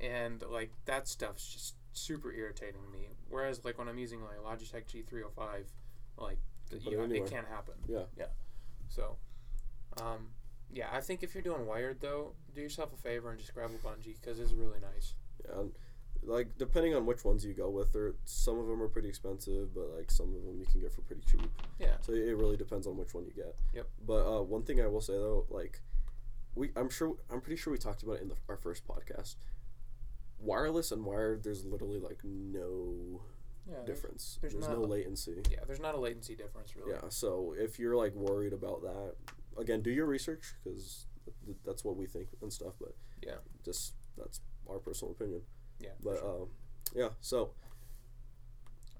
and 0.00 0.42
like 0.42 0.72
that 0.86 1.08
stuff's 1.08 1.52
just 1.52 1.76
super 1.92 2.32
irritating 2.32 2.82
to 2.82 2.88
me. 2.88 3.08
Whereas 3.28 3.64
like 3.64 3.78
when 3.78 3.88
I'm 3.88 3.98
using 3.98 4.22
like 4.22 4.38
Logitech 4.38 4.86
G305, 4.86 5.64
like 6.16 6.38
you 6.70 6.78
it 7.00 7.08
know, 7.08 7.14
it 7.24 7.26
can't 7.30 7.48
happen. 7.48 7.74
Yeah. 7.88 8.04
Yeah. 8.16 8.26
So, 8.88 9.16
um, 10.00 10.28
yeah, 10.72 10.86
I 10.92 11.00
think 11.00 11.22
if 11.22 11.34
you're 11.34 11.42
doing 11.42 11.66
wired 11.66 12.00
though, 12.00 12.32
do 12.54 12.60
yourself 12.60 12.92
a 12.92 12.96
favor 12.96 13.30
and 13.30 13.38
just 13.38 13.54
grab 13.54 13.70
a 13.70 13.86
bungee 13.86 14.16
because 14.20 14.38
it's 14.38 14.52
really 14.52 14.78
nice. 14.80 15.14
Yeah, 15.44 15.60
and, 15.60 15.72
like 16.22 16.58
depending 16.58 16.94
on 16.94 17.06
which 17.06 17.24
ones 17.24 17.44
you 17.44 17.54
go 17.54 17.70
with, 17.70 17.96
or 17.96 18.14
some 18.26 18.58
of 18.58 18.66
them 18.66 18.82
are 18.82 18.88
pretty 18.88 19.08
expensive, 19.08 19.74
but 19.74 19.88
like 19.96 20.10
some 20.10 20.34
of 20.34 20.44
them 20.44 20.58
you 20.58 20.66
can 20.70 20.80
get 20.80 20.92
for 20.92 21.00
pretty 21.02 21.22
cheap. 21.30 21.48
Yeah. 21.78 21.94
So 22.02 22.12
it 22.12 22.36
really 22.36 22.56
depends 22.58 22.86
on 22.86 22.96
which 22.96 23.14
one 23.14 23.24
you 23.24 23.32
get. 23.32 23.56
Yep. 23.74 23.88
But 24.06 24.26
uh, 24.26 24.42
one 24.42 24.62
thing 24.62 24.80
I 24.80 24.86
will 24.86 25.00
say 25.00 25.14
though, 25.14 25.46
like 25.50 25.80
we, 26.54 26.70
I'm 26.76 26.90
sure, 26.90 27.14
I'm 27.30 27.40
pretty 27.40 27.56
sure 27.56 27.72
we 27.72 27.78
talked 27.78 28.02
about 28.02 28.16
it 28.16 28.22
in 28.22 28.28
the, 28.28 28.34
our 28.48 28.56
first 28.56 28.86
podcast. 28.86 29.36
Wireless 30.38 30.90
and 30.92 31.04
wired, 31.04 31.42
there's 31.42 31.64
literally 31.64 32.00
like 32.00 32.18
no 32.24 33.22
Yeah. 33.70 33.76
difference. 33.86 34.38
there's 34.40 34.54
There's, 34.54 34.68
not 34.68 34.78
no 34.78 34.84
latency. 34.84 35.36
Yeah, 35.50 35.60
there's 35.66 35.80
not 35.80 35.94
a 35.94 35.98
latency 36.00 36.34
difference 36.34 36.74
really. 36.76 36.92
Yeah. 36.92 37.08
So 37.08 37.54
if 37.58 37.78
you're 37.78 37.96
like 37.96 38.14
worried 38.14 38.52
about 38.52 38.82
that, 38.82 39.14
again, 39.58 39.82
do 39.82 39.90
your 39.90 40.06
research 40.06 40.54
because 40.62 41.06
th- 41.46 41.56
that's 41.64 41.84
what 41.84 41.96
we 41.96 42.06
think 42.06 42.28
and 42.42 42.52
stuff. 42.52 42.74
But 42.80 42.94
Yeah. 43.22 43.36
just 43.64 43.94
that's 44.16 44.40
our 44.68 44.78
personal 44.78 45.12
opinion. 45.12 45.42
Yeah. 45.78 45.90
But 46.02 46.18
sure. 46.18 46.42
um, 46.42 46.48
yeah. 46.94 47.10
So 47.20 47.54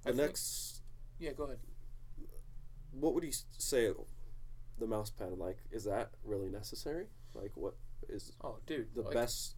I 0.07 0.11
the 0.13 0.17
think- 0.17 0.29
next, 0.29 0.83
yeah, 1.19 1.33
go 1.33 1.45
ahead. 1.45 1.59
what 2.93 3.15
would 3.15 3.25
you 3.25 3.33
say? 3.59 3.93
The 4.79 4.87
mouse 4.87 5.11
pad, 5.11 5.37
like, 5.37 5.59
is 5.71 5.85
that 5.85 6.11
really 6.25 6.49
necessary? 6.49 7.07
Like, 7.35 7.55
what 7.55 7.75
is 8.09 8.33
Oh, 8.41 8.59
dude. 8.67 8.95
the 8.95 9.03
like, 9.03 9.13
best? 9.13 9.55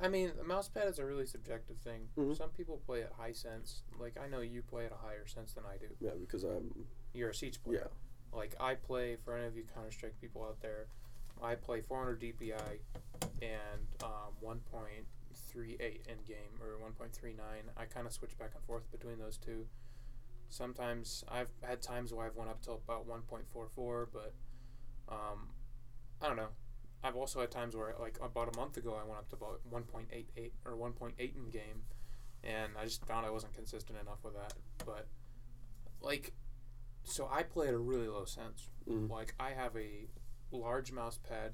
I 0.00 0.08
mean, 0.08 0.32
a 0.40 0.44
mouse 0.44 0.70
pad 0.70 0.88
is 0.88 0.98
a 0.98 1.04
really 1.04 1.26
subjective 1.26 1.76
thing. 1.80 2.08
Mhm. 2.16 2.34
Some 2.34 2.48
people 2.50 2.78
play 2.78 3.02
at 3.02 3.12
high 3.12 3.32
sense. 3.32 3.82
Like 3.98 4.16
I 4.18 4.26
know 4.28 4.40
you 4.40 4.62
play 4.62 4.86
at 4.86 4.92
a 4.92 4.96
higher 4.96 5.26
sense 5.26 5.52
than 5.52 5.66
I 5.66 5.76
do. 5.76 5.88
Yeah, 6.00 6.14
because 6.18 6.42
I'm. 6.44 6.88
You're 7.12 7.28
a 7.30 7.34
Siege 7.34 7.62
player. 7.62 7.90
Yeah. 7.90 7.96
Like 8.32 8.54
I 8.60 8.74
play 8.74 9.16
for 9.24 9.36
any 9.36 9.46
of 9.46 9.56
you 9.56 9.64
Counter 9.74 9.90
Strike 9.90 10.20
people 10.20 10.42
out 10.42 10.60
there, 10.60 10.86
I 11.42 11.54
play 11.54 11.80
400 11.80 12.20
DPI 12.20 12.78
and 13.42 14.04
um, 14.04 14.32
1.38 14.44 15.80
in 15.80 16.16
game 16.26 16.60
or 16.60 16.78
1.39. 16.86 17.38
I 17.76 17.84
kind 17.86 18.06
of 18.06 18.12
switch 18.12 18.38
back 18.38 18.50
and 18.54 18.64
forth 18.64 18.90
between 18.92 19.18
those 19.18 19.36
two. 19.36 19.66
Sometimes 20.48 21.24
I've 21.28 21.48
had 21.62 21.80
times 21.80 22.12
where 22.12 22.26
I've 22.26 22.36
went 22.36 22.50
up 22.50 22.60
to 22.62 22.72
about 22.72 23.08
1.44, 23.08 24.06
but 24.12 24.34
um, 25.08 25.48
I 26.20 26.26
don't 26.26 26.36
know. 26.36 26.48
I've 27.02 27.16
also 27.16 27.40
had 27.40 27.50
times 27.50 27.74
where, 27.74 27.94
like 27.98 28.18
about 28.22 28.54
a 28.54 28.58
month 28.58 28.76
ago, 28.76 28.98
I 29.00 29.06
went 29.06 29.18
up 29.18 29.28
to 29.30 29.36
about 29.36 29.60
1.88 29.72 30.50
or 30.66 30.72
1.8 30.72 31.12
in 31.18 31.50
game, 31.50 31.82
and 32.44 32.72
I 32.78 32.84
just 32.84 33.04
found 33.06 33.24
I 33.24 33.30
wasn't 33.30 33.54
consistent 33.54 33.98
enough 33.98 34.18
with 34.22 34.34
that. 34.34 34.52
But 34.84 35.06
like, 36.02 36.32
so 37.04 37.28
I 37.30 37.42
play 37.42 37.68
at 37.68 37.74
a 37.74 37.78
really 37.78 38.08
low 38.08 38.24
sense. 38.24 38.68
Mm. 38.88 39.10
Like 39.10 39.34
I 39.38 39.50
have 39.50 39.76
a 39.76 40.08
large 40.52 40.92
mouse 40.92 41.18
pad, 41.18 41.52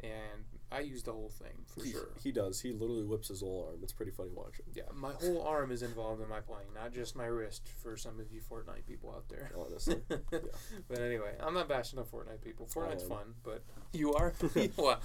and 0.00 0.44
I 0.72 0.80
use 0.80 1.02
the 1.02 1.12
whole 1.12 1.28
thing 1.28 1.64
for 1.66 1.84
he, 1.84 1.92
sure. 1.92 2.08
he 2.22 2.32
does. 2.32 2.60
He 2.60 2.72
literally 2.72 3.04
whips 3.04 3.28
his 3.28 3.40
whole 3.40 3.68
arm. 3.68 3.80
It's 3.82 3.92
pretty 3.92 4.12
funny 4.12 4.30
watching. 4.34 4.64
Yeah, 4.74 4.84
my 4.94 5.12
whole 5.12 5.42
arm 5.42 5.70
is 5.70 5.82
involved 5.82 6.22
in 6.22 6.28
my 6.28 6.40
playing, 6.40 6.68
not 6.74 6.92
just 6.92 7.14
my 7.14 7.26
wrist. 7.26 7.68
For 7.82 7.96
some 7.96 8.18
of 8.18 8.32
you 8.32 8.40
Fortnite 8.40 8.86
people 8.86 9.10
out 9.10 9.28
there. 9.28 9.52
Honestly, 9.58 9.96
But 10.08 10.98
anyway, 10.98 11.34
I'm 11.40 11.54
not 11.54 11.68
bashing 11.68 11.98
on 11.98 12.06
Fortnite 12.06 12.42
people. 12.42 12.66
Fortnite's 12.66 13.04
fun, 13.04 13.34
but 13.42 13.62
you 13.92 14.14
are. 14.14 14.32
wow. 14.78 14.98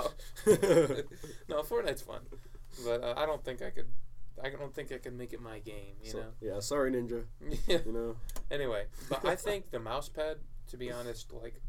no, 1.49 1.63
Fortnite's 1.63 2.01
fun, 2.01 2.21
but 2.85 3.03
uh, 3.03 3.13
I 3.17 3.25
don't 3.25 3.43
think 3.43 3.61
I 3.61 3.69
could. 3.69 3.87
I 4.43 4.49
don't 4.49 4.73
think 4.73 4.91
I 4.91 4.97
could 4.97 5.13
make 5.17 5.33
it 5.33 5.41
my 5.41 5.59
game. 5.59 5.95
You 6.03 6.11
So, 6.11 6.17
know. 6.19 6.27
yeah. 6.41 6.59
Sorry, 6.59 6.91
Ninja. 6.91 7.23
You 7.67 7.91
know. 7.91 8.15
Anyway, 8.51 8.85
but 9.09 9.25
I 9.25 9.35
think 9.35 9.71
the 9.71 9.79
mouse 9.79 10.09
pad, 10.09 10.37
to 10.69 10.77
be 10.77 10.91
honest, 10.91 11.31
like 11.33 11.59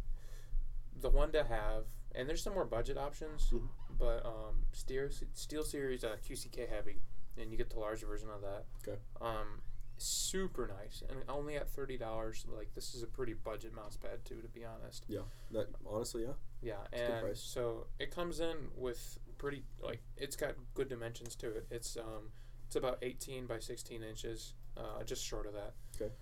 the 1.01 1.11
one 1.11 1.33
to 1.33 1.45
have, 1.45 1.85
and 2.15 2.29
there's 2.29 2.43
some 2.43 2.55
more 2.55 2.65
budget 2.65 2.99
options, 2.99 3.51
Mhm. 3.53 3.69
but 3.99 4.25
um, 4.27 4.67
Steel 4.73 5.09
Steel 5.35 5.63
Series 5.63 6.05
uh, 6.05 6.17
QCK 6.27 6.69
Heavy, 6.69 7.01
and 7.37 7.51
you 7.51 7.57
get 7.57 7.71
the 7.71 7.79
larger 7.79 8.07
version 8.07 8.29
of 8.31 8.41
that. 8.43 8.65
Okay. 8.87 8.99
Um, 9.21 9.63
super 9.97 10.67
nice, 10.69 11.03
and 11.09 11.19
only 11.29 11.57
at 11.57 11.69
thirty 11.71 11.97
dollars. 11.97 12.45
Like 12.49 12.75
this 12.75 12.95
is 12.95 13.03
a 13.03 13.07
pretty 13.07 13.35
budget 13.35 13.75
mouse 13.75 13.97
pad 13.97 14.25
too, 14.25 14.41
to 14.43 14.49
be 14.49 14.65
honest. 14.65 15.05
Yeah. 15.09 15.23
That 15.53 15.69
honestly, 15.87 16.23
yeah. 16.25 16.33
Yeah, 16.61 16.75
good 16.91 17.01
and 17.29 17.37
so 17.37 17.87
it 18.01 18.11
comes 18.11 18.41
in 18.41 18.57
with 18.77 19.19
pretty 19.39 19.63
like 19.81 20.01
it's 20.17 20.35
got 20.37 20.55
good 20.75 20.89
dimensions 20.89 21.37
to 21.37 21.49
it. 21.51 21.67
It's 21.71 21.97
um 21.97 22.33
it's 22.69 22.77
about 22.77 22.99
eighteen 23.01 23.47
by 23.47 23.59
sixteen 23.61 24.03
inches, 24.03 24.53
uh, 24.77 25.03
just 25.03 25.25
short 25.25 25.47
of 25.47 25.55
that. 25.55 25.73
Okay. 25.97 26.13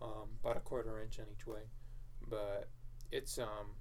Um, 0.00 0.28
about 0.40 0.56
a 0.56 0.60
quarter 0.60 1.02
inch 1.02 1.18
in 1.18 1.24
each 1.32 1.48
way, 1.48 1.62
but 2.28 2.68
it's 3.10 3.38
um 3.38 3.74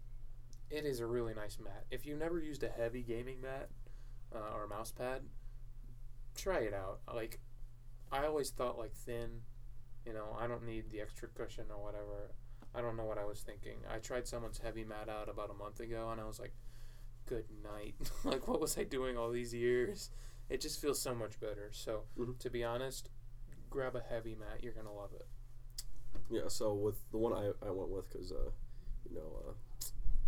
it 0.72 0.86
is 0.86 1.02
a 1.02 1.06
really 1.06 1.36
nice 1.36 1.60
mat. 1.64 1.86
If 1.92 2.04
you've 2.04 2.18
never 2.18 2.40
used 2.40 2.64
a 2.64 2.70
heavy 2.70 3.04
gaming 3.04 3.42
mat 3.42 3.70
uh, 4.34 4.56
or 4.56 4.64
a 4.64 4.68
mouse 4.68 4.92
pad, 4.92 5.22
try 6.36 6.62
it 6.62 6.74
out. 6.74 7.02
Like 7.14 7.40
I 8.12 8.26
always 8.26 8.50
thought 8.50 8.80
like 8.80 8.96
thin, 8.96 9.42
you 10.04 10.14
know, 10.14 10.36
I 10.40 10.48
don't 10.48 10.66
need 10.66 10.90
the 10.90 11.02
extra 11.02 11.28
cushion 11.28 11.66
or 11.70 11.84
whatever. 11.84 12.34
I 12.74 12.82
don't 12.82 12.98
know 12.98 13.06
what 13.06 13.20
I 13.20 13.26
was 13.26 13.42
thinking. 13.42 13.78
I 13.88 14.00
tried 14.00 14.28
someone's 14.28 14.58
heavy 14.58 14.84
mat 14.84 15.10
out 15.10 15.30
about 15.30 15.52
a 15.52 15.54
month 15.54 15.80
ago, 15.80 16.10
and 16.12 16.20
I 16.20 16.26
was 16.26 16.40
like, 16.40 16.54
"Good 17.28 17.46
night." 17.64 17.94
like, 18.24 18.48
what 18.48 18.60
was 18.60 18.80
I 18.80 18.84
doing 18.84 19.16
all 19.16 19.30
these 19.30 19.54
years? 19.54 20.10
It 20.50 20.62
just 20.62 20.80
feels 20.82 21.02
so 21.02 21.16
much 21.16 21.40
better. 21.40 21.70
So, 21.72 22.04
Mhm. 22.18 22.38
to 22.40 22.50
be 22.50 22.64
honest, 22.64 23.10
grab 23.70 23.96
a 23.96 24.02
heavy 24.02 24.36
mat. 24.36 24.64
You're 24.64 24.74
gonna 24.74 24.94
love 24.94 25.14
it. 25.14 25.28
Yeah. 26.30 26.48
So 26.48 26.74
with 26.74 27.10
the 27.12 27.18
one 27.18 27.34
I, 27.34 27.52
I 27.66 27.72
went 27.72 27.90
with, 27.90 28.10
cause 28.10 28.32
uh, 28.32 28.52
you 29.10 29.16
know, 29.16 29.44
uh, 29.48 29.54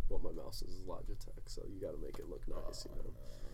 what 0.10 0.24
my 0.24 0.32
mouse 0.32 0.62
is 0.62 0.74
is 0.76 0.82
Logitech, 0.86 1.48
so 1.48 1.64
you 1.68 1.80
got 1.82 1.92
to 1.92 1.98
make 1.98 2.18
it 2.20 2.30
look 2.30 2.48
nice, 2.48 2.86
you 2.86 2.92
know. 2.96 3.14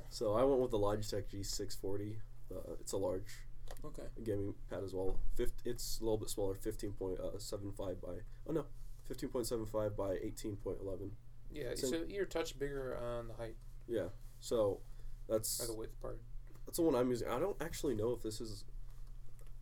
So 0.10 0.34
I 0.34 0.44
went 0.44 0.62
with 0.62 0.72
the 0.72 0.78
Logitech 0.78 1.28
G640. 1.30 2.20
Uh, 2.52 2.74
it's 2.80 2.92
a 2.92 2.98
large 2.98 3.46
Okay. 3.84 4.04
gaming 4.24 4.54
pad 4.70 4.84
as 4.84 4.94
well. 4.94 5.18
Fif- 5.36 5.66
it's 5.66 6.00
a 6.00 6.04
little 6.04 6.18
bit 6.18 6.30
smaller, 6.30 6.54
fifteen 6.56 6.94
point 6.94 7.20
seven 7.40 7.72
five 7.72 8.00
by 8.02 8.20
oh 8.48 8.52
no, 8.52 8.66
fifteen 9.06 9.30
point 9.30 9.48
seven 9.48 9.66
five 9.66 9.96
by 9.96 10.14
eighteen 10.22 10.56
point 10.58 10.80
eleven. 10.82 11.16
Yeah. 11.52 11.74
So- 11.76 11.88
So 11.90 12.04
your 12.04 12.26
touch 12.26 12.58
bigger 12.60 12.96
on 12.98 13.28
the 13.28 13.34
height 13.36 13.58
Yeah. 13.88 14.10
So 14.40 14.82
that's 15.28 15.62
or 15.64 15.68
the 15.68 15.74
width 15.76 16.00
part. 16.02 16.20
That's 16.74 16.80
the 16.80 16.84
one 16.86 16.96
I'm 16.96 17.12
using. 17.12 17.28
I 17.28 17.38
don't 17.38 17.56
actually 17.62 17.94
know 17.94 18.14
if 18.14 18.24
this 18.24 18.42
is 18.42 18.66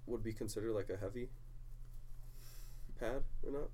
would 0.06 0.24
be 0.24 0.32
considered 0.32 0.72
like 0.72 0.90
a 0.90 0.96
heavy 0.96 1.28
pad 2.98 3.24
or 3.44 3.52
not. 3.52 3.70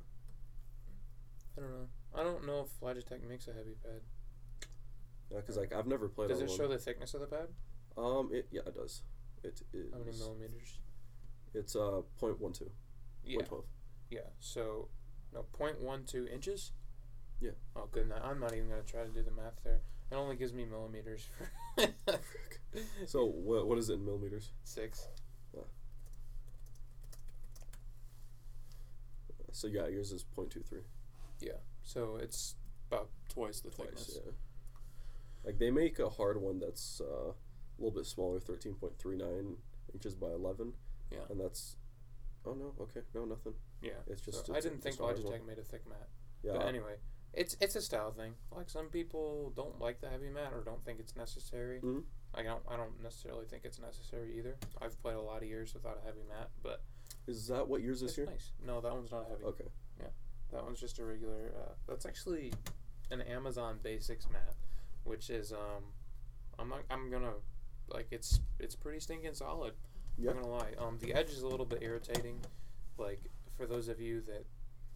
I 1.56 1.62
don't 1.62 1.70
know. 1.70 1.88
I 2.16 2.24
don't 2.24 2.48
know 2.48 2.66
if 2.66 2.82
Logitech 2.82 3.30
makes 3.30 3.48
a 3.48 3.54
heavy 3.54 3.76
pad. 3.84 4.02
Yeah, 5.30 5.38
because 5.38 5.56
like 5.56 5.72
I've 5.72 5.86
never 5.86 6.10
played. 6.10 6.30
Does 6.30 6.42
it 6.42 6.48
one. 6.48 6.58
show 6.58 6.68
the 6.68 6.80
thickness 6.80 7.14
of 7.14 7.22
the 7.22 7.28
pad? 7.28 7.50
Um. 7.96 8.32
It 8.34 8.48
yeah 8.50 8.62
it 8.66 8.74
does. 8.74 9.04
It 9.44 9.62
is. 9.72 9.94
How 9.94 10.00
many 10.00 10.18
millimeters? 10.18 10.80
It's 11.54 11.76
uh 11.76 12.02
point 12.20 12.40
one 12.42 12.54
two. 12.54 12.72
Yeah. 13.24 13.44
Point. 13.48 13.66
Yeah. 14.10 14.22
So, 14.40 14.88
no, 15.34 15.46
0.12 15.60 16.32
inches. 16.32 16.72
Yeah. 17.42 17.52
Oh, 17.76 17.88
good. 17.92 18.08
night. 18.08 18.22
I'm 18.24 18.40
not 18.40 18.54
even 18.54 18.70
gonna 18.70 18.82
try 18.82 19.04
to 19.04 19.10
do 19.10 19.22
the 19.22 19.32
math 19.32 19.62
there. 19.64 19.82
It 20.10 20.16
only 20.16 20.38
gives 20.38 20.54
me 20.54 20.66
millimeters 20.66 21.28
for 21.76 21.88
So 23.08 23.26
what 23.26 23.68
what 23.68 23.78
is 23.78 23.90
it 23.90 23.94
in 23.96 24.06
millimeters? 24.06 24.52
six. 24.64 25.08
So 29.52 29.68
yeah, 29.68 29.88
yours 29.88 30.12
is 30.12 30.24
point 30.24 30.52
two 30.52 30.62
three. 30.62 30.82
So 31.84 32.18
it's 32.22 32.56
about 32.92 33.10
twice 33.30 33.62
the 33.62 33.70
Twice. 33.70 33.88
thickness. 33.88 34.20
Yeah. 34.26 34.32
Like 35.46 35.58
they 35.58 35.72
make 35.72 36.00
a 36.00 36.10
hard 36.10 36.40
one 36.42 36.60
that's 36.60 37.00
uh, 37.02 37.30
a 37.32 37.34
little 37.80 37.96
bit 37.98 38.06
smaller, 38.06 38.40
thirteen 38.42 38.74
point 38.76 39.00
three 39.00 39.16
nine 39.16 39.56
inches 39.94 40.14
by 40.14 40.28
eleven. 40.28 40.74
Yeah. 41.12 41.20
And 41.30 41.40
that's. 41.40 41.78
Oh 42.46 42.54
no! 42.54 42.74
Okay, 42.82 43.00
no 43.16 43.24
nothing. 43.24 43.54
Yeah. 43.82 43.92
It's 44.08 44.22
just. 44.22 44.46
So 44.48 44.54
I 44.54 44.58
it's 44.58 44.66
a- 44.66 44.70
didn't 44.70 44.84
think 44.84 44.94
it's 44.96 45.00
a 45.00 45.04
hard. 45.04 45.18
Logitech 45.18 45.48
made 45.48 45.60
a 45.60 45.64
thick 45.64 45.88
mat. 45.88 46.10
Yeah. 46.44 46.52
But 46.58 46.68
anyway, 46.68 46.96
it's 47.34 47.56
it's 47.62 47.78
a 47.78 47.82
style 47.82 48.12
thing. 48.12 48.34
Like 48.54 48.70
some 48.70 48.88
people 48.90 49.54
don't 49.56 49.80
like 49.80 50.02
the 50.02 50.10
heavy 50.10 50.30
mat 50.30 50.52
or 50.54 50.62
don't 50.62 50.84
think 50.84 51.00
it's 51.00 51.16
necessary. 51.16 51.80
Mhm. 51.80 52.04
I 52.36 52.44
don't 52.44 52.62
I 52.70 52.76
don't 52.78 53.02
necessarily 53.02 53.46
think 53.46 53.64
it's 53.66 53.80
necessary 53.80 54.36
either. 54.38 54.56
I've 54.82 55.00
played 55.02 55.16
a 55.16 55.22
lot 55.22 55.42
of 55.42 55.48
years 55.48 55.74
without 55.74 56.00
a 56.02 56.06
heavy 56.06 56.22
mat, 56.30 56.50
but 56.62 56.82
Is 57.28 57.48
that 57.48 57.68
what 57.68 57.82
yours 57.82 57.98
is 58.02 58.10
it's 58.10 58.16
here? 58.16 58.26
nice. 58.26 58.52
No, 58.66 58.82
that 58.82 58.94
one's 58.94 59.12
not 59.12 59.28
heavy. 59.30 59.44
Okay. 59.44 59.68
Yeah, 60.00 60.08
that 60.52 60.64
one's 60.64 60.80
just 60.80 61.00
a 61.00 61.06
regular. 61.06 61.52
Uh, 61.56 61.72
that's 61.88 62.06
actually 62.06 62.54
an 63.12 63.22
Amazon 63.22 63.80
Basics 63.82 64.28
mat, 64.32 64.54
which 65.04 65.30
is 65.30 65.52
um, 65.52 65.84
I'm 66.60 66.70
not. 66.70 66.82
I'm 66.92 67.10
gonna 67.10 67.34
like 67.90 68.08
it's 68.12 68.40
it's 68.60 68.76
pretty 68.76 69.00
stinking 69.00 69.34
solid. 69.34 69.74
Yeah. 70.18 70.32
I'm 70.32 70.36
not 70.38 70.44
gonna 70.44 70.56
lie. 70.56 70.72
Um, 70.80 70.98
the 71.00 71.14
edge 71.14 71.30
is 71.30 71.42
a 71.42 71.48
little 71.48 71.66
bit 71.66 71.80
irritating. 71.82 72.40
Like 72.98 73.22
for 73.56 73.66
those 73.66 73.88
of 73.88 74.00
you 74.00 74.22
that, 74.22 74.46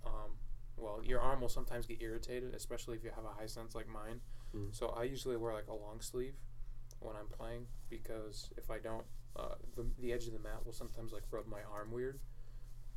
um, 0.05 0.31
well, 0.77 1.01
your 1.03 1.21
arm 1.21 1.41
will 1.41 1.49
sometimes 1.49 1.85
get 1.85 2.01
irritated, 2.01 2.53
especially 2.53 2.97
if 2.97 3.03
you 3.03 3.11
have 3.15 3.25
a 3.25 3.39
high 3.39 3.47
sense 3.47 3.73
like 3.75 3.87
mine. 3.87 4.19
Mm. 4.55 4.75
So 4.75 4.87
I 4.89 5.03
usually 5.03 5.37
wear 5.37 5.53
like 5.53 5.67
a 5.67 5.73
long 5.73 6.01
sleeve 6.01 6.33
when 7.01 7.15
I'm 7.15 7.27
playing 7.27 7.65
because 7.89 8.49
if 8.57 8.69
I 8.71 8.79
don't, 8.79 9.05
uh, 9.35 9.55
the 9.75 9.85
the 9.99 10.13
edge 10.13 10.27
of 10.27 10.33
the 10.33 10.39
mat 10.39 10.65
will 10.65 10.73
sometimes 10.73 11.11
like 11.11 11.23
rub 11.31 11.47
my 11.47 11.61
arm 11.73 11.91
weird, 11.91 12.19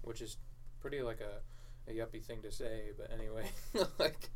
which 0.03 0.21
is 0.21 0.39
pretty 0.81 1.03
like 1.03 1.21
a 1.21 1.41
a 1.91 1.95
yuppie 1.95 2.25
thing 2.25 2.41
to 2.43 2.51
say, 2.51 2.93
but 2.97 3.11
anyway, 3.13 3.51
like 3.99 4.31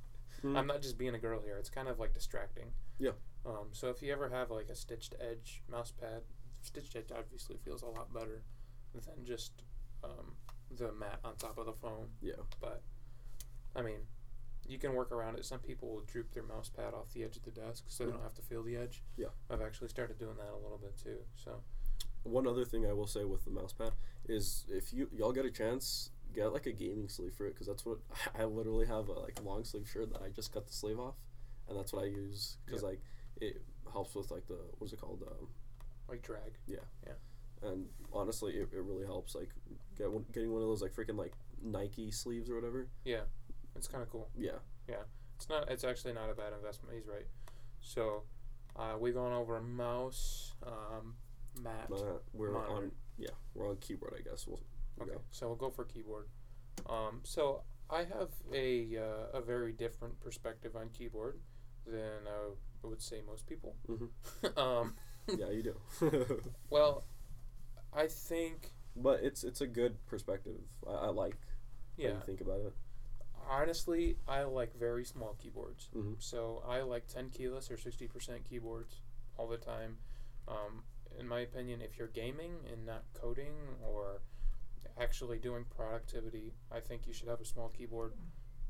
Mm. 0.45 0.57
I'm 0.57 0.67
not 0.67 0.83
just 0.83 0.99
being 0.99 1.15
a 1.15 1.19
girl 1.19 1.41
here. 1.43 1.57
It's 1.57 1.71
kind 1.71 1.89
of 1.89 1.99
like 1.99 2.15
distracting. 2.15 2.73
Yeah. 2.99 3.13
Um. 3.45 3.69
So 3.73 3.89
if 3.89 4.03
you 4.03 4.13
ever 4.13 4.29
have 4.29 4.51
like 4.51 4.69
a 4.69 4.75
stitched 4.75 5.15
edge 5.21 5.63
mouse 5.69 5.93
pad, 5.93 6.23
stitched 6.63 6.97
edge 6.97 7.11
obviously 7.17 7.57
feels 7.65 7.83
a 7.83 7.87
lot 7.87 8.13
better 8.13 8.43
than 8.95 9.25
just 9.25 9.53
um 10.05 10.37
the 10.71 10.93
mat 10.93 11.19
on 11.25 11.37
top 11.37 11.59
of 11.59 11.67
the 11.67 11.73
phone. 11.73 12.09
Yeah. 12.21 12.35
But 12.61 12.83
I 13.75 13.83
mean, 13.83 14.01
you 14.69 14.79
can 14.79 14.95
work 14.95 15.11
around 15.13 15.37
it. 15.39 15.45
Some 15.45 15.61
people 15.61 15.89
will 15.89 16.03
droop 16.03 16.33
their 16.33 16.43
mouse 16.43 16.69
pad 16.69 16.95
off 16.95 17.13
the 17.13 17.25
edge 17.25 17.37
of 17.37 17.43
the 17.45 17.51
desk 17.51 17.85
so 17.89 18.05
they 18.05 18.11
Mhm. 18.11 18.15
don't 18.15 18.23
have 18.23 18.35
to 18.35 18.43
feel 18.43 18.63
the 18.63 18.77
edge. 18.77 19.03
Yeah. 19.17 19.29
I've 19.51 19.63
actually 19.63 19.89
started 19.89 20.19
doing 20.19 20.37
that 20.37 20.53
a 20.53 20.57
little 20.59 20.79
bit 20.79 20.97
too. 20.97 21.25
So 21.37 21.63
One 22.25 22.47
other 22.47 22.65
thing 22.65 22.85
I 22.87 22.93
will 22.93 23.07
say 23.07 23.25
with 23.25 23.45
the 23.45 23.51
mouse 23.51 23.73
pad 23.73 23.93
is 24.27 24.65
if 24.69 24.93
you 24.93 25.09
y'all 25.13 25.33
get 25.33 25.47
a 25.47 25.51
chance, 25.51 26.11
get 26.35 26.53
like 26.53 26.67
a 26.67 26.73
gaming 26.73 27.09
sleeve 27.09 27.33
for 27.35 27.47
it 27.47 27.55
because 27.55 27.67
that's 27.67 27.87
what 27.87 27.99
I 28.35 28.45
literally 28.45 28.87
have 28.87 29.09
a 29.09 29.13
like 29.13 29.43
long 29.43 29.65
sleeve 29.65 29.89
shirt 29.89 30.13
that 30.13 30.21
I 30.23 30.29
just 30.29 30.53
cut 30.53 30.67
the 30.67 30.73
sleeve 30.73 30.99
off, 30.99 31.15
and 31.69 31.79
that's 31.79 31.93
what 31.93 32.03
I 32.03 32.07
use 32.09 32.59
because 32.67 32.83
like 32.83 33.01
it 33.41 33.63
helps 33.91 34.15
with 34.15 34.31
like 34.31 34.47
the 34.47 34.59
what's 34.79 34.93
it 34.93 35.01
called 35.01 35.23
um, 35.23 35.49
like 36.09 36.21
drag. 36.23 36.59
Yeah. 36.67 36.85
Yeah. 37.07 37.15
And 37.63 37.89
honestly 38.13 38.57
it, 38.57 38.69
it 38.73 38.83
really 38.83 39.07
helps 39.07 39.35
like 39.35 39.51
get 39.97 40.11
one, 40.13 40.27
getting 40.33 40.53
one 40.53 40.61
of 40.63 40.69
those 40.69 40.83
like 40.83 40.93
freaking 40.93 41.17
like 41.17 41.33
Nike 41.63 42.11
sleeves 42.11 42.51
or 42.51 42.57
whatever. 42.57 42.89
Yeah. 43.05 43.23
It's 43.79 43.89
kind 43.89 44.03
of 44.03 44.11
cool. 44.11 44.29
Yeah. 44.37 44.59
Yeah. 44.89 45.05
It's 45.37 45.49
not. 45.49 45.71
It's 45.71 45.85
actually 45.85 46.13
not 46.15 46.31
a 46.31 46.35
bad 46.35 46.53
investment. 46.53 46.97
He's 46.97 47.07
right. 47.07 47.27
So 47.81 48.25
uh, 48.77 48.97
we've 48.99 49.15
gone 49.15 49.33
over 49.33 49.61
mouse, 49.61 50.55
um, 50.67 51.15
mat. 51.63 51.89
Uh, 51.93 52.19
we're 52.33 52.53
Monitor. 52.53 52.73
on 52.75 52.91
yeah 53.19 53.31
we're 53.55 53.69
on 53.69 53.77
keyboard 53.77 54.15
I 54.17 54.23
guess 54.29 54.47
we'll, 54.47 54.61
we'll 54.97 55.09
Okay, 55.09 55.17
go. 55.17 55.23
so 55.31 55.47
we'll 55.49 55.57
go 55.57 55.71
for 55.71 55.85
keyboard. 55.85 56.27
Um, 56.89 57.21
so 57.25 57.63
I 57.91 57.99
have 58.01 58.31
a 58.53 58.97
uh, 58.97 59.39
a 59.39 59.41
very 59.41 59.73
different 59.73 60.21
perspective 60.21 60.75
on 60.77 60.89
keyboard 60.91 61.39
than 61.87 62.27
uh, 62.27 62.51
I 62.85 62.87
would 62.87 63.01
say 63.03 63.23
most 63.27 63.47
people. 63.47 63.77
Mhm. 63.89 64.09
um, 64.59 64.95
yeah 65.29 65.51
you 65.51 65.63
do. 65.63 65.77
well, 66.71 67.05
I 67.93 68.07
think 68.09 68.73
but 68.97 69.21
it's 69.23 69.45
it's 69.45 69.61
a 69.61 69.67
good 69.69 70.05
perspective. 70.07 70.57
I, 70.87 70.93
I 70.93 71.09
like 71.11 71.35
how 71.35 72.05
yeah, 72.05 72.09
you 72.11 72.21
think 72.27 72.41
about 72.41 72.61
it. 72.61 72.73
Honestly, 73.49 74.17
I 74.29 74.43
like 74.43 74.75
very 74.75 75.05
small 75.05 75.35
keyboards. 75.35 75.89
Mhm. 75.95 76.21
So 76.23 76.63
I 76.67 76.83
like 76.83 77.07
10 77.07 77.31
keyless 77.31 77.71
or 77.71 77.77
60% 77.77 78.45
keyboards 78.45 79.01
all 79.37 79.49
the 79.49 79.57
time. 79.59 79.99
Um, 80.47 80.85
in 81.19 81.27
my 81.27 81.41
opinion, 81.41 81.81
if 81.83 81.99
you're 81.99 82.09
gaming 82.09 82.65
and 82.73 82.85
not 82.87 83.05
coding 83.15 83.55
or 83.83 84.21
actually 84.97 85.39
doing 85.39 85.65
productivity, 85.65 86.55
I 86.71 86.81
think 86.81 87.07
you 87.07 87.13
should 87.13 87.29
have 87.29 87.41
a 87.41 87.45
small 87.45 87.69
keyboard. 87.69 88.15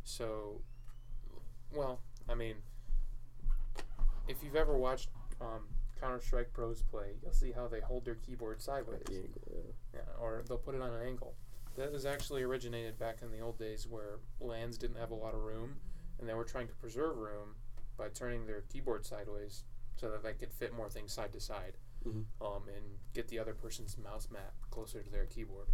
So, 0.05 0.63
well, 1.73 2.01
I 2.29 2.35
mean, 2.35 2.57
if 4.27 4.43
you've 4.43 4.57
ever 4.57 4.77
watched 4.77 5.11
um, 5.41 5.69
Counter 6.01 6.21
Strike 6.21 6.53
pros 6.53 6.83
play, 6.83 7.17
you'll 7.23 7.33
see 7.33 7.53
how 7.53 7.67
they 7.69 7.81
hold 7.81 8.05
their 8.05 8.17
keyboard 8.17 8.61
sideways. 8.63 9.03
Angle, 9.09 9.43
yeah. 9.53 9.61
Yeah, 9.95 10.01
or 10.21 10.45
they'll 10.47 10.59
put 10.59 10.75
it 10.75 10.81
on 10.83 10.93
an 10.93 11.07
angle. 11.07 11.35
That 11.79 11.93
was 11.93 12.05
actually 12.05 12.43
originated 12.43 12.99
back 12.99 13.19
in 13.23 13.31
the 13.31 13.39
old 13.39 13.57
days 13.57 13.87
where 13.87 14.19
LANs 14.41 14.79
didn't 14.79 14.99
have 14.99 15.13
a 15.13 15.15
lot 15.15 15.33
of 15.33 15.43
room, 15.43 15.77
and 16.19 16.29
they 16.29 16.35
were 16.35 16.43
trying 16.45 16.67
to 16.67 16.75
preserve 16.75 17.17
room 17.17 17.55
by 17.97 18.09
turning 18.09 18.47
their 18.47 18.63
keyboard 18.63 19.07
sideways 19.07 19.63
so 19.95 20.11
that 20.11 20.25
they 20.25 20.33
could 20.33 20.53
fit 20.53 20.75
more 20.75 20.91
things 20.91 21.13
side 21.13 21.33
to 21.33 21.41
side, 21.41 21.79
Mhm. 22.05 22.25
um, 22.41 22.69
and 22.69 22.99
get 23.13 23.29
the 23.29 23.39
other 23.39 23.55
person's 23.55 23.97
mouse 23.97 24.29
mat 24.29 24.55
closer 24.71 25.05
to 25.05 25.11
their 25.11 25.27
keyboard, 25.27 25.69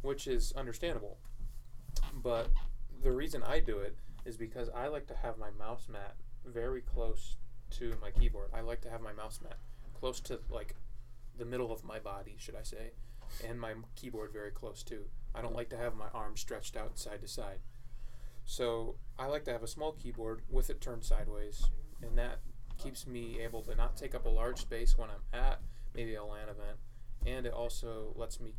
which 0.00 0.26
is 0.26 0.52
understandable. 0.54 1.18
But 2.14 2.50
the 3.02 3.12
reason 3.12 3.42
I 3.42 3.60
do 3.60 3.80
it 3.80 3.98
is 4.24 4.38
because 4.38 4.70
I 4.70 4.86
like 4.88 5.06
to 5.08 5.14
have 5.16 5.36
my 5.36 5.50
mouse 5.50 5.88
mat 5.90 6.16
very 6.46 6.80
close 6.80 7.36
to 7.72 7.96
my 8.00 8.10
keyboard. 8.10 8.50
I 8.54 8.60
like 8.62 8.80
to 8.82 8.90
have 8.90 9.02
my 9.02 9.12
mouse 9.12 9.42
mat 9.42 9.58
close 9.92 10.20
to 10.22 10.40
like 10.48 10.74
the 11.36 11.44
middle 11.44 11.70
of 11.70 11.84
my 11.84 11.98
body, 11.98 12.36
should 12.38 12.54
I 12.54 12.62
say, 12.62 12.94
and 13.42 13.60
my 13.60 13.74
keyboard 13.94 14.32
very 14.32 14.50
close 14.50 14.82
too. 14.82 15.10
I 15.34 15.42
don't 15.42 15.54
like 15.54 15.68
to 15.70 15.76
have 15.76 15.94
my 15.94 16.08
arms 16.14 16.40
stretched 16.40 16.76
out 16.76 16.98
side 16.98 17.20
to 17.22 17.28
side. 17.28 17.58
So 18.44 18.96
I 19.18 19.26
like 19.26 19.44
to 19.44 19.52
have 19.52 19.62
a 19.62 19.68
small 19.68 19.92
keyboard 19.92 20.42
with 20.50 20.70
it 20.70 20.80
turned 20.80 21.04
sideways, 21.04 21.64
and 22.02 22.16
that 22.18 22.40
keeps 22.78 23.06
me 23.06 23.40
able 23.40 23.62
to 23.62 23.74
not 23.74 23.96
take 23.96 24.14
up 24.14 24.26
a 24.26 24.30
large 24.30 24.58
space 24.60 24.98
when 24.98 25.08
I'm 25.10 25.40
at 25.40 25.60
maybe 25.94 26.14
a 26.14 26.24
LAN 26.24 26.48
event, 26.48 26.78
and 27.26 27.46
it 27.46 27.52
also 27.52 28.12
lets 28.16 28.40
me 28.40 28.54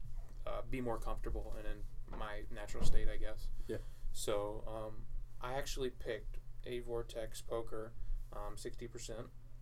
uh, 0.47 0.61
be 0.69 0.81
more 0.81 0.97
comfortable 0.97 1.53
and 1.57 1.67
in 1.67 2.19
my 2.19 2.41
natural 2.53 2.83
state, 2.83 3.07
I 3.13 3.17
guess. 3.17 3.47
Yeah. 3.67 3.77
So 4.11 4.63
um, 4.67 4.93
I 5.41 5.53
actually 5.53 5.89
picked 5.89 6.37
a 6.65 6.79
Vortex 6.79 7.41
Poker 7.41 7.93
um, 8.33 8.55
60% 8.55 9.11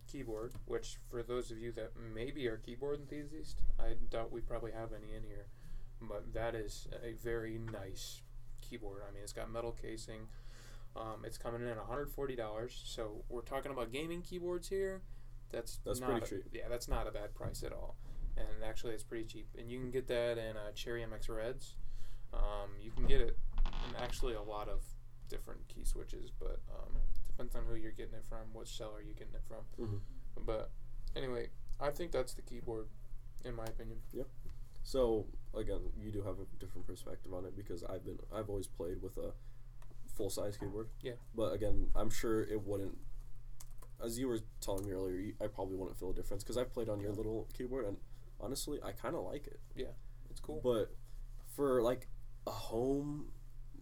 keyboard, 0.06 0.54
which 0.66 0.98
for 1.10 1.22
those 1.22 1.50
of 1.50 1.58
you 1.58 1.72
that 1.72 1.92
maybe 2.14 2.46
are 2.48 2.58
keyboard 2.58 3.00
enthusiasts, 3.00 3.60
I 3.78 3.94
doubt 4.10 4.32
we 4.32 4.40
probably 4.40 4.72
have 4.72 4.90
any 4.92 5.14
in 5.14 5.22
here, 5.22 5.46
but 6.00 6.32
that 6.34 6.54
is 6.54 6.88
a 7.02 7.12
very 7.12 7.58
nice 7.58 8.22
keyboard. 8.60 9.02
I 9.08 9.12
mean, 9.12 9.22
it's 9.22 9.32
got 9.32 9.50
metal 9.50 9.72
casing. 9.80 10.28
Um, 10.96 11.24
it's 11.24 11.38
coming 11.38 11.62
in 11.62 11.68
at 11.68 11.78
$140. 11.78 12.70
So 12.84 13.24
we're 13.28 13.40
talking 13.42 13.72
about 13.72 13.92
gaming 13.92 14.22
keyboards 14.22 14.68
here. 14.68 15.02
That's 15.50 15.78
That's 15.84 16.00
not 16.00 16.10
pretty 16.10 16.26
a- 16.26 16.28
cheap. 16.28 16.44
Yeah, 16.52 16.68
that's 16.68 16.88
not 16.88 17.06
a 17.06 17.10
bad 17.10 17.34
price 17.34 17.62
at 17.62 17.72
all. 17.72 17.96
And 18.36 18.64
actually, 18.64 18.94
it's 18.94 19.04
pretty 19.04 19.24
cheap. 19.24 19.46
And 19.58 19.70
you 19.70 19.78
can 19.78 19.90
get 19.90 20.08
that 20.08 20.38
in 20.38 20.56
uh, 20.56 20.72
Cherry 20.74 21.02
MX 21.02 21.28
Reds. 21.28 21.76
Um, 22.32 22.70
you 22.80 22.90
can 22.90 23.06
get 23.06 23.20
it 23.20 23.38
in 23.88 23.96
actually 24.02 24.34
a 24.34 24.42
lot 24.42 24.68
of 24.68 24.82
different 25.28 25.66
key 25.68 25.84
switches, 25.84 26.30
but 26.38 26.60
um, 26.76 26.90
depends 27.28 27.54
on 27.54 27.62
who 27.68 27.76
you're 27.76 27.92
getting 27.92 28.14
it 28.14 28.24
from, 28.28 28.38
what 28.52 28.66
seller 28.66 29.00
you're 29.02 29.14
getting 29.14 29.34
it 29.34 29.42
from. 29.46 29.64
Mhm. 29.86 30.00
But 30.44 30.70
anyway, 31.14 31.50
I 31.80 31.90
think 31.90 32.10
that's 32.10 32.34
the 32.34 32.42
keyboard, 32.42 32.88
in 33.44 33.54
my 33.54 33.64
opinion. 33.64 33.98
So 34.84 35.26
again, 35.56 35.80
you 35.98 36.12
do 36.12 36.22
have 36.22 36.36
a 36.38 36.46
different 36.60 36.86
perspective 36.86 37.32
on 37.32 37.44
it 37.46 37.56
because 37.56 37.82
I've 37.82 38.04
been 38.04 38.18
I've 38.32 38.48
always 38.48 38.66
played 38.68 39.02
with 39.02 39.16
a 39.16 39.32
full 40.14 40.30
size 40.30 40.56
keyboard. 40.56 40.88
Yeah. 41.02 41.14
But 41.34 41.52
again, 41.54 41.88
I'm 41.96 42.10
sure 42.10 42.42
it 42.42 42.62
wouldn't. 42.64 42.96
As 44.04 44.18
you 44.18 44.28
were 44.28 44.40
telling 44.60 44.84
me 44.84 44.92
earlier, 44.92 45.16
you, 45.16 45.34
I 45.40 45.46
probably 45.46 45.76
wouldn't 45.76 45.98
feel 45.98 46.10
a 46.10 46.14
difference 46.14 46.44
because 46.44 46.58
I've 46.58 46.72
played 46.72 46.88
on 46.88 47.00
your 47.00 47.12
little 47.12 47.48
keyboard 47.56 47.86
and 47.86 47.96
honestly, 48.40 48.78
I 48.84 48.92
kind 48.92 49.16
of 49.16 49.24
like 49.24 49.46
it. 49.46 49.58
Yeah, 49.74 49.94
it's 50.30 50.40
cool. 50.40 50.60
But 50.62 50.94
for 51.56 51.80
like 51.82 52.08
a 52.46 52.50
home, 52.50 53.30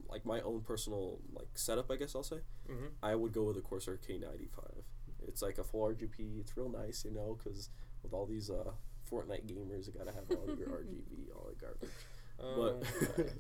like 0.09 0.25
my 0.25 0.41
own 0.43 0.61
personal 0.61 1.19
like 1.33 1.49
setup, 1.55 1.91
I 1.91 1.97
guess 1.97 2.15
I'll 2.15 2.23
say, 2.23 2.41
hmm 2.67 2.87
I 3.03 3.17
would 3.17 3.33
go 3.33 3.43
with 3.45 3.57
a 3.57 3.61
Corsair 3.63 3.99
K95. 3.99 4.85
It's 5.27 5.43
like 5.43 5.59
a 5.59 5.65
full 5.65 5.83
RGB. 5.89 6.41
It's 6.41 6.57
real 6.57 6.69
nice, 6.69 7.05
you 7.05 7.11
know, 7.13 7.37
because 7.43 7.71
with 8.05 8.13
all 8.13 8.27
these 8.27 8.51
uh, 8.51 8.73
Fortnite 9.13 9.45
gamers, 9.47 9.93
gotta 9.97 10.13
have 10.13 10.25
all 10.31 10.47
your 10.57 10.69
RGB, 10.81 11.35
all 11.37 11.49
that 11.49 11.61
garbage. 11.61 11.91
Um, 12.41 12.81
But 13.19 13.33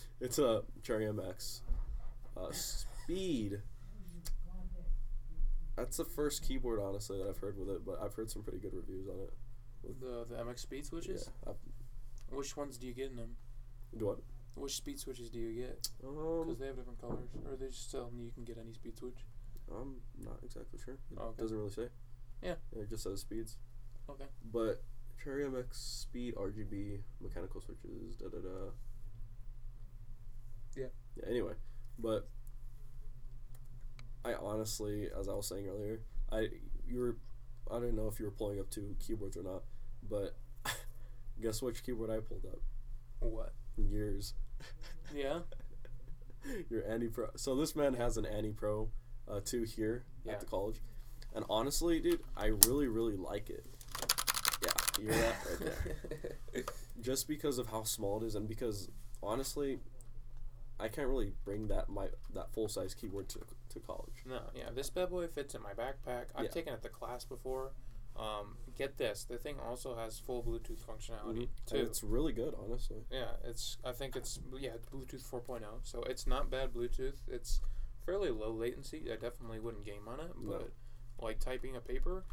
it's 0.20 0.38
a 0.38 0.62
Cherry 0.82 1.06
MX. 1.06 1.60
Uh, 2.36 2.52
speed. 2.52 3.62
That's 5.76 5.96
the 5.98 6.04
first 6.04 6.42
keyboard, 6.46 6.80
honestly, 6.80 7.18
that 7.18 7.28
I've 7.28 7.38
heard 7.38 7.58
with 7.58 7.68
it, 7.68 7.84
but 7.84 8.00
I've 8.02 8.14
heard 8.14 8.30
some 8.30 8.42
pretty 8.42 8.58
good 8.58 8.72
reviews 8.74 9.08
on 9.08 9.20
it. 9.20 10.00
the 10.00 10.26
the 10.28 10.42
MX 10.42 10.58
speed 10.60 10.86
switches. 10.86 11.30
Yeah. 11.44 11.50
I've, 11.52 12.34
Which 12.36 12.56
ones 12.56 12.76
do 12.78 12.86
you 12.86 12.94
get 12.94 13.10
in 13.10 13.16
them? 13.16 13.36
what? 13.92 14.18
Which 14.54 14.76
speed 14.76 14.98
switches 14.98 15.28
do 15.30 15.38
you 15.38 15.52
get? 15.62 15.88
Um, 16.02 16.44
Because 16.44 16.58
they 16.58 16.66
have 16.66 16.76
different 16.76 17.00
colors, 17.00 17.28
or 17.46 17.56
they 17.56 17.66
just 17.68 17.90
tell 17.90 18.10
you 18.16 18.30
can 18.34 18.44
get 18.44 18.56
any 18.58 18.72
speed 18.72 18.96
switch. 18.98 19.18
I'm 19.70 19.96
not 20.24 20.38
exactly 20.42 20.78
sure. 20.82 20.94
It 20.94 21.18
Okay. 21.18 21.42
doesn't 21.42 21.56
really 21.56 21.70
say. 21.70 21.88
Yeah. 22.42 22.54
It 22.72 22.88
just 22.88 23.02
says 23.02 23.20
speeds. 23.20 23.58
Okay. 24.08 24.24
But 24.52 24.82
Cherry 25.22 25.44
MX 25.44 25.66
speed 26.02 26.34
RGB 26.36 27.00
mechanical 27.20 27.60
switches 27.60 28.16
da 28.16 28.28
da 28.28 28.38
da. 28.38 28.70
Yeah. 30.76 30.86
Yeah. 31.16 31.28
Anyway, 31.28 31.54
but 31.98 32.28
I 34.24 34.34
honestly, 34.34 35.08
as 35.18 35.28
I 35.28 35.32
was 35.34 35.48
saying 35.48 35.66
earlier, 35.68 36.00
I 36.30 36.48
you 36.86 36.98
were 36.98 37.16
I 37.70 37.78
don't 37.80 37.94
know 37.96 38.08
if 38.08 38.18
you 38.18 38.26
were 38.26 38.30
pulling 38.32 38.60
up 38.60 38.70
two 38.70 38.94
keyboards 39.04 39.36
or 39.36 39.42
not, 39.42 39.62
but 40.08 40.36
guess 41.42 41.62
which 41.62 41.82
keyboard 41.84 42.10
I 42.10 42.18
pulled 42.20 42.44
up? 42.46 42.60
What? 43.20 43.52
Yours. 43.76 44.34
Yeah. 45.14 45.40
Your 46.70 46.84
Anne 46.88 47.08
Pro. 47.12 47.28
So 47.36 47.54
this 47.54 47.76
man 47.76 47.94
has 47.94 48.16
an 48.16 48.26
Anne 48.26 48.54
Pro, 48.54 48.88
uh, 49.30 49.38
two 49.44 49.62
here 49.62 50.04
Yeah. 50.24 50.32
at 50.32 50.40
the 50.40 50.46
college, 50.46 50.80
and 51.34 51.44
honestly, 51.48 52.00
dude, 52.00 52.20
I 52.36 52.46
really 52.66 52.88
really 52.88 53.14
like 53.16 53.48
it. 53.48 53.64
Yeah, 54.98 55.04
you 55.04 55.12
hear 55.12 55.22
that 55.22 55.60
right 55.60 55.72
there. 56.52 56.62
Just 57.00 57.28
because 57.28 57.58
of 57.58 57.68
how 57.68 57.82
small 57.84 58.22
it 58.22 58.26
is, 58.26 58.34
and 58.34 58.48
because 58.48 58.88
honestly, 59.22 59.78
I 60.80 60.88
can't 60.88 61.08
really 61.08 61.32
bring 61.44 61.68
that 61.68 61.88
my 61.88 62.08
that 62.34 62.52
full 62.52 62.68
size 62.68 62.94
keyboard 62.94 63.28
to 63.30 63.40
to 63.70 63.80
college. 63.80 64.22
No, 64.24 64.40
yeah, 64.54 64.70
this 64.74 64.88
bad 64.90 65.10
boy 65.10 65.26
fits 65.28 65.54
in 65.54 65.62
my 65.62 65.72
backpack. 65.74 66.26
I've 66.34 66.44
Yeah. 66.44 66.50
taken 66.50 66.72
it 66.74 66.82
to 66.82 66.88
class 66.88 67.24
before. 67.24 67.72
Um, 68.18 68.56
get 68.78 68.96
this, 68.96 69.24
the 69.24 69.36
thing 69.36 69.56
also 69.60 69.94
has 69.94 70.18
full 70.18 70.42
Bluetooth 70.42 70.78
functionality 70.80 71.48
Mhm. 71.48 71.66
too. 71.66 71.76
And 71.76 71.86
it's 71.86 72.02
really 72.02 72.32
good, 72.32 72.54
honestly. 72.54 73.04
yeah, 73.10 73.36
it's 73.44 73.76
I 73.84 73.92
think 73.92 74.16
it's 74.16 74.40
yeah 74.58 74.70
it's 74.74 74.86
Bluetooth 74.88 75.22
4.0, 75.22 75.80
so 75.82 76.02
it's 76.04 76.26
not 76.26 76.48
bad 76.48 76.72
Bluetooth. 76.72 77.18
It's 77.28 77.60
fairly 78.06 78.30
low 78.30 78.52
latency. 78.52 79.12
I 79.12 79.16
definitely 79.16 79.60
wouldn't 79.60 79.84
game 79.84 80.08
on 80.08 80.20
it, 80.20 80.34
No. 80.38 80.50
but 80.58 80.72
like 81.22 81.40
typing 81.40 81.76
a 81.76 81.80
paper 81.82 82.24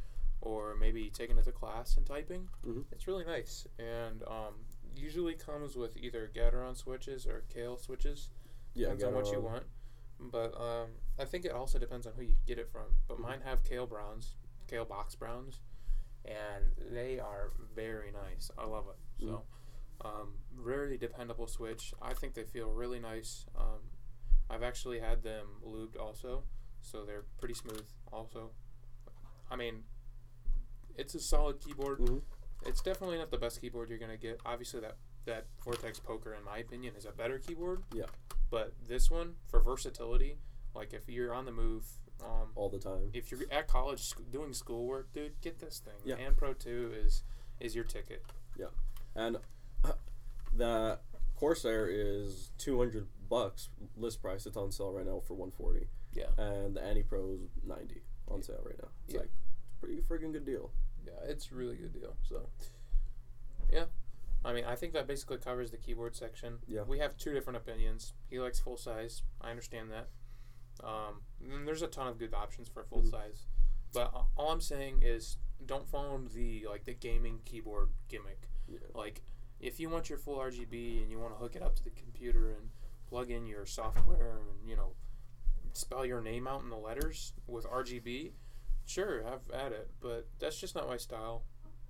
or 0.44 0.76
maybe 0.76 1.10
taking 1.10 1.38
it 1.38 1.46
to 1.46 1.52
class 1.52 1.96
and 1.98 2.06
typing, 2.06 2.50
Mhm. 2.66 2.86
it's 2.92 3.08
really 3.08 3.24
nice. 3.26 3.66
And 3.80 4.24
um, 4.28 4.66
usually 4.96 5.34
comes 5.36 5.76
with 5.76 5.96
either 5.98 6.30
Gateron 6.34 6.76
switches 6.76 7.26
or 7.26 7.44
Kailh 7.50 7.80
switches. 7.80 8.30
Yeah, 8.74 8.88
depends 8.88 9.04
on 9.06 9.14
what 9.16 9.32
you 9.32 9.40
want. 9.42 9.66
But 10.20 10.60
um, 10.60 10.90
I 11.18 11.26
think 11.26 11.46
it 11.46 11.52
also 11.52 11.80
depends 11.80 12.06
on 12.06 12.14
who 12.14 12.24
you 12.24 12.36
get 12.46 12.58
it 12.60 12.70
from. 12.70 12.88
But 13.08 13.18
Mhm. 13.18 13.22
mine 13.22 13.42
have 13.42 13.64
Kailh 13.64 13.88
browns, 13.88 14.36
Kailh 14.68 14.88
box 14.88 15.16
browns, 15.16 15.62
and 16.26 16.76
they 16.92 17.20
are 17.20 17.52
very 17.74 18.12
nice. 18.12 18.52
I 18.58 18.66
love 18.66 18.88
it. 18.90 18.98
So, 19.26 19.46
um, 20.02 20.38
very 20.52 20.98
dependable 20.98 21.48
switch. 21.48 21.94
I 22.02 22.14
think 22.14 22.34
they 22.34 22.44
feel 22.46 22.72
really 22.72 23.00
nice. 23.00 23.46
Um, 23.56 23.90
I've 24.50 24.64
actually 24.64 25.00
had 25.00 25.24
them 25.24 25.62
lubed 25.66 25.98
also, 25.98 26.44
so 26.82 27.06
they're 27.06 27.24
pretty 27.38 27.54
smooth. 27.54 27.88
Also, 28.12 28.52
I 29.50 29.56
mean, 29.56 29.84
it's 30.98 31.16
a 31.16 31.20
solid 31.20 31.60
keyboard. 31.60 32.00
Mhm. 32.00 32.22
It's 32.66 32.82
definitely 32.82 33.18
not 33.18 33.30
the 33.32 33.38
best 33.38 33.60
keyboard 33.62 33.90
you're 33.90 34.00
gonna 34.00 34.18
get. 34.18 34.40
Obviously, 34.46 34.80
that 34.82 34.98
that 35.26 35.46
Vortex 35.64 36.00
Poker, 36.00 36.34
in 36.34 36.44
my 36.44 36.58
opinion, 36.58 36.96
is 36.98 37.06
a 37.06 37.12
better 37.12 37.40
keyboard. 37.40 37.84
Yeah. 37.94 38.06
But 38.50 38.74
this 38.88 39.10
one, 39.10 39.38
for 39.48 39.62
versatility, 39.62 40.38
like 40.76 40.94
if 40.94 41.08
you're 41.08 41.34
on 41.34 41.46
the 41.46 41.52
move, 41.52 41.86
um, 42.22 42.52
all 42.56 42.70
the 42.70 42.78
time. 42.80 43.10
if 43.14 43.32
you're 43.32 43.42
at 43.52 43.68
college 43.68 44.02
sc- 44.02 44.30
doing 44.32 44.54
schoolwork, 44.54 45.12
dude, 45.14 45.40
get 45.42 45.60
this 45.60 45.80
thing. 45.80 45.94
Yeah. 46.06 46.16
Anne 46.16 46.36
Pro 46.36 46.54
Two 46.54 46.92
is 46.96 47.24
is 47.60 47.74
your 47.76 47.84
ticket. 47.86 48.24
Yeah. 48.58 48.68
And 49.16 49.38
the 50.54 51.00
Corsair 51.36 51.88
is 51.88 52.52
two 52.58 52.78
hundred 52.78 53.08
bucks 53.30 53.70
list 53.98 54.22
price. 54.22 54.46
It's 54.46 54.58
on 54.58 54.72
sale 54.72 54.92
right 54.94 55.06
now 55.06 55.20
for 55.20 55.34
one 55.36 55.52
forty. 55.52 55.88
Yeah. 56.14 56.28
And 56.38 56.76
the 56.76 56.82
Anne 56.84 57.04
Pro 57.08 57.32
is 57.32 57.50
ninety 57.66 58.04
on 58.28 58.42
sale 58.44 58.62
right 58.66 58.78
now. 58.82 58.90
It's 59.06 59.14
Yeah. 59.16 59.22
like 59.22 59.32
pretty 59.84 60.02
friggin' 60.02 60.32
good 60.32 60.46
deal. 60.46 60.72
Yeah, 61.06 61.12
it's 61.28 61.52
a 61.52 61.56
really 61.56 61.76
good 61.76 61.94
deal. 61.94 62.16
So, 62.30 62.48
yeah, 63.72 63.86
I 64.46 64.54
mean, 64.54 64.64
I 64.66 64.76
think 64.76 64.94
that 64.94 65.08
basically 65.08 65.38
covers 65.38 65.72
the 65.72 65.78
keyboard 65.78 66.16
section. 66.16 66.60
Yeah. 66.68 66.84
We 66.84 67.00
have 67.00 67.18
two 67.18 67.34
different 67.34 67.58
opinions. 67.58 68.14
He 68.30 68.40
likes 68.40 68.60
full 68.60 68.78
size. 68.78 69.24
I 69.42 69.50
understand 69.50 69.92
that. 69.92 70.08
Um, 70.84 71.22
there's 71.66 71.82
a 71.82 71.88
ton 71.88 72.08
of 72.08 72.18
good 72.18 72.34
options 72.34 72.68
for 72.70 72.84
full 72.84 73.02
Mhm. 73.02 73.12
size, 73.12 73.48
but 73.94 74.12
a- 74.14 74.26
all 74.38 74.52
I'm 74.52 74.62
saying 74.62 75.02
is 75.04 75.38
don't 75.66 75.88
fall 75.88 76.16
into 76.16 76.34
the 76.34 76.66
like 76.68 76.84
the 76.86 76.94
gaming 76.94 77.42
keyboard 77.46 77.90
gimmick. 78.08 78.50
Yeah. 78.68 78.80
Like, 78.94 79.22
if 79.60 79.80
you 79.80 79.90
want 79.90 80.10
your 80.10 80.18
full 80.18 80.40
RGB 80.40 81.02
and 81.02 81.12
you 81.12 81.20
want 81.20 81.34
to 81.34 81.38
hook 81.38 81.56
it 81.56 81.62
up 81.62 81.76
to 81.76 81.84
the 81.84 81.92
computer 81.92 82.52
and 82.52 82.72
plug 83.08 83.30
in 83.30 83.46
your 83.46 83.66
software 83.66 84.40
and 84.40 84.68
you 84.68 84.76
know 84.76 84.96
spell 85.74 86.06
your 86.06 86.22
name 86.22 86.48
out 86.48 86.62
in 86.64 86.70
the 86.70 86.78
letters 86.78 87.34
with 87.48 87.66
RGB, 87.66 88.34
sure, 88.86 89.24
have 89.24 89.42
at 89.54 89.72
it. 89.72 89.90
But 90.02 90.28
that's 90.40 90.60
just 90.60 90.76
not 90.76 90.88
my 90.88 90.98
style. 90.98 91.44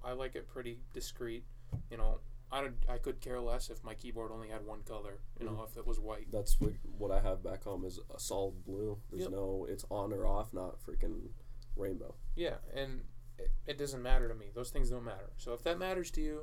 I 0.04 0.14
like 0.14 0.36
it 0.36 0.48
pretty 0.48 0.80
discreet. 0.94 1.46
You 1.90 1.98
know, 1.98 2.20
I 2.52 2.62
don't. 2.62 2.76
I 2.88 2.98
could 2.98 3.20
care 3.20 3.40
less 3.40 3.70
if 3.70 3.84
my 3.84 3.94
keyboard 3.94 4.32
only 4.32 4.50
had 4.50 4.66
one 4.66 4.82
color. 4.82 5.20
You 5.40 5.46
know, 5.48 5.54
mm. 5.54 5.70
if 5.70 5.78
it 5.78 5.88
was 5.88 6.00
white. 6.00 6.28
That's 6.32 6.60
what, 6.60 6.74
what 6.98 7.12
I 7.12 7.20
have 7.20 7.44
back 7.44 7.64
home 7.64 7.86
is 7.86 8.00
a 8.14 8.20
solid 8.20 8.64
blue. 8.64 9.00
There's 9.10 9.24
Yep. 9.24 9.32
no, 9.32 9.66
it's 9.70 9.86
on 9.90 10.14
or 10.14 10.28
off, 10.28 10.54
not 10.54 10.78
freaking 10.84 11.30
rainbow. 11.76 12.14
Yeah, 12.36 12.58
and 12.76 13.02
it, 13.40 13.52
it 13.66 13.78
doesn't 13.78 14.02
matter 14.02 14.28
to 14.28 14.36
me. 14.36 14.52
Those 14.54 14.70
things 14.70 14.90
don't 14.90 15.04
matter. 15.04 15.32
So 15.38 15.54
if 15.54 15.64
that 15.64 15.80
matters 15.80 16.12
to 16.12 16.22
you, 16.22 16.42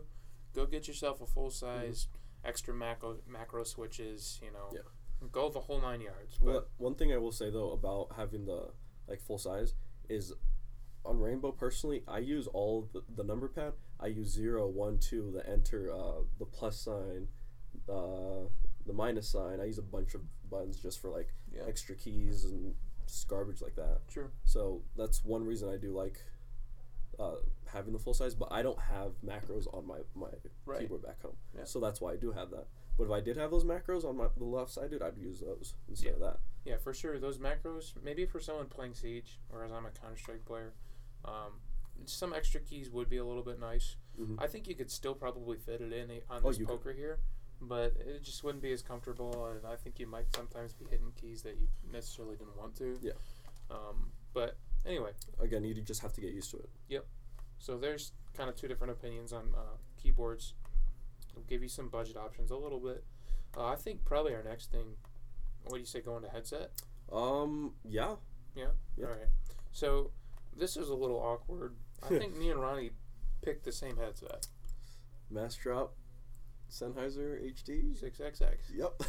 go 0.54 0.66
get 0.66 0.88
yourself 0.88 1.20
a 1.20 1.26
full 1.26 1.50
size 1.50 2.08
mm-hmm. 2.08 2.48
extra 2.48 2.74
macro 2.74 3.18
macro 3.28 3.64
switches. 3.64 4.40
You 4.42 4.50
know, 4.52 4.70
Yeah. 4.72 5.28
go 5.30 5.48
the 5.48 5.60
whole 5.60 5.80
nine 5.80 6.00
yards. 6.00 6.38
But 6.38 6.46
Well, 6.46 6.64
one 6.78 6.94
thing 6.94 7.12
I 7.12 7.18
will 7.18 7.32
say 7.32 7.50
though 7.50 7.70
about 7.70 8.16
having 8.16 8.46
the 8.46 8.70
like 9.06 9.20
full 9.20 9.38
size 9.38 9.74
is 10.10 10.32
on 11.04 11.18
Rainbow 11.18 11.52
personally, 11.52 12.02
I 12.06 12.18
use 12.18 12.46
all 12.48 12.88
the, 12.92 13.02
the 13.16 13.24
number 13.24 13.48
pad. 13.48 13.72
I 13.98 14.08
use 14.08 14.28
zero, 14.28 14.68
one, 14.68 14.98
two, 14.98 15.30
the 15.34 15.48
enter, 15.48 15.90
uh, 15.92 16.22
the 16.38 16.44
plus 16.44 16.78
sign, 16.80 17.28
uh, 17.88 18.48
the 18.86 18.92
minus 18.92 19.28
sign. 19.28 19.60
I 19.60 19.64
use 19.64 19.78
a 19.78 19.82
bunch 19.82 20.14
of 20.14 20.20
buttons 20.50 20.76
just 20.80 21.00
for 21.00 21.10
like 21.10 21.32
Yeah. 21.52 21.62
extra 21.66 21.94
keys 21.94 22.44
and 22.44 22.74
just 23.06 23.26
garbage 23.28 23.62
like 23.62 23.76
that. 23.76 24.00
Sure. 24.08 24.30
So 24.44 24.82
that's 24.96 25.24
one 25.24 25.44
reason 25.44 25.68
I 25.68 25.76
do 25.76 25.92
like 25.92 26.22
uh, 27.18 27.36
having 27.66 27.92
the 27.92 27.98
full 27.98 28.14
size. 28.14 28.34
But 28.34 28.48
I 28.52 28.62
don't 28.62 28.78
have 28.80 29.12
macros 29.24 29.66
on 29.74 29.86
my 29.86 29.98
my 30.14 30.28
Right. 30.64 30.80
keyboard 30.80 31.02
back 31.02 31.20
home. 31.22 31.36
Yeah. 31.56 31.64
So 31.64 31.80
that's 31.80 32.00
why 32.00 32.12
I 32.12 32.16
do 32.16 32.32
have 32.32 32.50
that. 32.50 32.66
But 32.98 33.04
if 33.04 33.10
I 33.10 33.20
did 33.20 33.36
have 33.36 33.50
those 33.50 33.64
macros 33.64 34.04
on 34.04 34.16
my 34.16 34.28
the 34.36 34.44
left 34.44 34.70
side, 34.70 34.90
dude, 34.90 35.02
I'd 35.02 35.18
use 35.18 35.40
those 35.40 35.74
instead 35.88 36.14
of 36.14 36.20
that. 36.20 36.38
Yeah, 36.64 36.76
for 36.76 36.92
sure. 36.92 37.18
Those 37.18 37.38
macros, 37.38 37.92
maybe 38.02 38.26
for 38.26 38.40
someone 38.40 38.66
playing 38.66 38.94
Siege, 38.94 39.38
whereas 39.48 39.72
I'm 39.72 39.86
a 39.86 39.90
Counter 39.90 40.16
Strike 40.16 40.44
player, 40.44 40.72
um, 41.24 41.60
some 42.04 42.32
extra 42.34 42.60
keys 42.60 42.90
would 42.90 43.08
be 43.08 43.16
a 43.18 43.24
little 43.24 43.42
bit 43.42 43.58
nice. 43.58 43.96
Mhm. 44.18 44.36
I 44.38 44.46
think 44.46 44.68
you 44.68 44.74
could 44.74 44.90
still 44.90 45.14
probably 45.14 45.56
fit 45.58 45.80
it 45.80 45.92
in 45.92 46.10
on 46.28 46.42
Oh, 46.44 46.48
this 46.48 46.58
could. 46.58 46.66
poker 46.68 46.92
here, 46.92 47.20
but 47.60 47.96
it 47.96 48.22
just 48.22 48.42
wouldn't 48.44 48.62
be 48.62 48.72
as 48.72 48.82
comfortable, 48.82 49.46
and 49.46 49.66
I 49.66 49.76
think 49.76 49.98
you 49.98 50.06
might 50.06 50.34
sometimes 50.34 50.72
be 50.74 50.84
hitting 50.86 51.12
keys 51.12 51.42
that 51.42 51.56
you 51.56 51.68
necessarily 51.90 52.36
didn't 52.36 52.56
want 52.56 52.76
to. 52.76 52.98
Yeah. 53.02 53.12
Um, 53.70 54.12
but 54.32 54.56
anyway, 54.84 55.12
Again, 55.38 55.64
you 55.64 55.74
just 55.80 56.02
have 56.02 56.12
to 56.14 56.20
get 56.20 56.32
used 56.34 56.50
to 56.50 56.58
it. 56.58 56.70
Yep. 56.88 57.06
So 57.58 57.78
there's 57.78 58.12
kind 58.34 58.48
of 58.50 58.56
two 58.56 58.68
different 58.68 58.92
opinions 58.92 59.32
on 59.32 59.54
uh, 59.54 59.76
keyboards. 59.96 60.54
I'll 61.36 61.42
give 61.42 61.62
you 61.62 61.68
some 61.68 61.88
budget 61.88 62.16
options 62.16 62.50
a 62.50 62.56
little 62.56 62.80
bit. 62.80 63.04
Uh, 63.56 63.66
I 63.66 63.76
think 63.76 64.04
probably 64.04 64.34
our 64.34 64.42
next 64.42 64.70
thing. 64.70 64.96
What 65.64 65.74
do 65.74 65.80
you 65.80 65.86
say? 65.86 66.00
Going 66.00 66.22
to 66.22 66.28
headset? 66.28 66.70
Um, 67.12 67.74
yeah, 67.84 68.14
Yeah. 68.54 68.66
All 68.98 69.04
right. 69.10 69.28
So 69.72 70.10
this 70.56 70.76
is 70.76 70.88
a 70.88 70.94
little 70.94 71.18
awkward. 71.18 71.74
I 72.02 72.08
think 72.18 72.36
me 72.36 72.50
and 72.50 72.60
Ronnie 72.60 72.90
picked 73.42 73.64
the 73.64 73.72
same 73.72 73.96
headset, 73.96 74.46
Massdrop, 75.32 75.90
Sennheiser 76.70 77.40
HD. 77.52 77.96
six 77.96 78.18
XX. 78.18 78.54
Yep. 78.74 79.02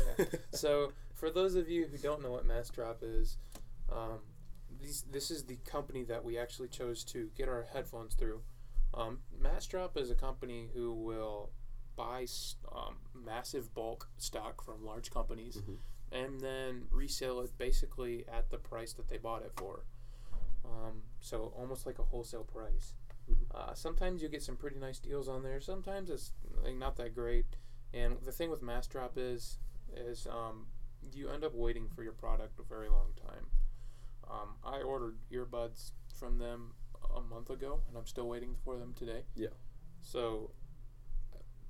So 0.51 0.93
for 1.13 1.29
those 1.29 1.55
of 1.55 1.69
you 1.69 1.85
who 1.87 1.97
don't 1.97 2.21
know 2.23 2.31
what 2.31 2.47
Massdrop 2.47 2.97
is, 3.03 3.37
um, 3.91 4.19
these 4.79 5.03
this 5.11 5.29
is 5.31 5.43
the 5.45 5.57
company 5.65 6.03
that 6.05 6.23
we 6.23 6.37
actually 6.37 6.67
chose 6.69 7.03
to 7.05 7.29
get 7.37 7.47
our 7.49 7.65
headphones 7.73 8.15
through. 8.15 8.41
Um, 8.93 9.19
Massdrop 9.41 9.95
is 9.97 10.09
a 10.09 10.15
company 10.15 10.69
who 10.73 10.93
will 10.93 11.51
buy 11.95 12.25
um, 12.73 12.95
massive 13.13 13.73
bulk 13.73 14.09
stock 14.17 14.63
from 14.63 14.83
large 14.85 15.11
companies 15.11 15.57
Mhm. 15.57 15.77
And 16.11 16.41
then 16.41 16.83
resell 16.91 17.39
it 17.41 17.57
basically 17.57 18.25
at 18.27 18.49
the 18.49 18.57
price 18.57 18.93
that 18.93 19.07
they 19.07 19.17
bought 19.17 19.43
it 19.43 19.53
for. 19.55 19.85
Um, 20.65 21.03
so 21.19 21.53
almost 21.57 21.85
like 21.85 21.99
a 21.99 22.03
wholesale 22.03 22.43
price. 22.43 22.93
Mhm. 23.29 23.45
Uh, 23.53 23.73
sometimes 23.73 24.21
you 24.21 24.27
get 24.29 24.43
some 24.43 24.57
pretty 24.57 24.77
nice 24.77 24.99
deals 24.99 25.27
on 25.29 25.43
there. 25.43 25.59
Sometimes 25.61 26.09
it's 26.09 26.33
like 26.63 26.75
not 26.75 26.95
that 26.97 27.15
great. 27.15 27.45
And 27.93 28.17
the 28.23 28.31
thing 28.31 28.49
with 28.49 28.61
Massdrop 28.61 29.11
is, 29.17 29.59
is 29.95 30.27
um, 30.27 30.67
you 31.13 31.29
end 31.29 31.43
up 31.43 31.53
waiting 31.53 31.87
for 31.89 32.03
your 32.03 32.13
product 32.13 32.59
a 32.59 32.63
very 32.63 32.89
long 32.89 33.13
time. 33.15 33.47
Um, 34.29 34.55
I 34.63 34.81
ordered 34.81 35.17
earbuds 35.31 35.91
from 36.17 36.37
them 36.37 36.73
a 37.15 37.21
month 37.21 37.49
ago, 37.49 37.81
and 37.87 37.97
I'm 37.97 38.05
still 38.05 38.27
waiting 38.27 38.55
for 38.63 38.77
them 38.77 38.93
today. 38.93 39.23
Yeah. 39.35 39.49
So, 40.01 40.51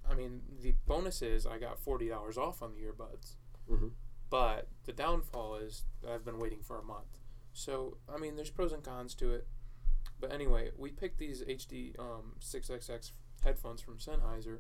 I 0.10 0.14
mean, 0.14 0.42
the 0.62 0.74
bonus 0.86 1.22
is 1.22 1.46
I 1.46 1.58
got 1.58 1.80
forty 1.80 2.08
dollars 2.10 2.38
off 2.38 2.62
on 2.62 2.74
the 2.74 2.82
earbuds, 2.82 3.36
hmm 3.68 3.88
but 4.32 4.68
the 4.86 4.94
downfall 4.94 5.58
is 5.58 5.84
that 6.02 6.10
I've 6.12 6.26
been 6.26 6.40
waiting 6.40 6.62
for 6.64 6.80
a 6.80 6.84
month. 6.84 7.20
So, 7.54 7.98
I 8.12 8.18
mean, 8.18 8.36
there's 8.36 8.50
pros 8.50 8.72
and 8.72 8.82
cons 8.84 9.14
to 9.16 9.32
it. 9.34 9.46
But 10.20 10.32
anyway, 10.32 10.72
we 10.78 10.90
picked 10.92 11.20
these 11.20 11.44
HD 11.44 12.00
um, 12.00 12.36
6XX 12.40 13.12
headphones 13.44 13.82
from 13.82 13.98
Sennheiser, 13.98 14.60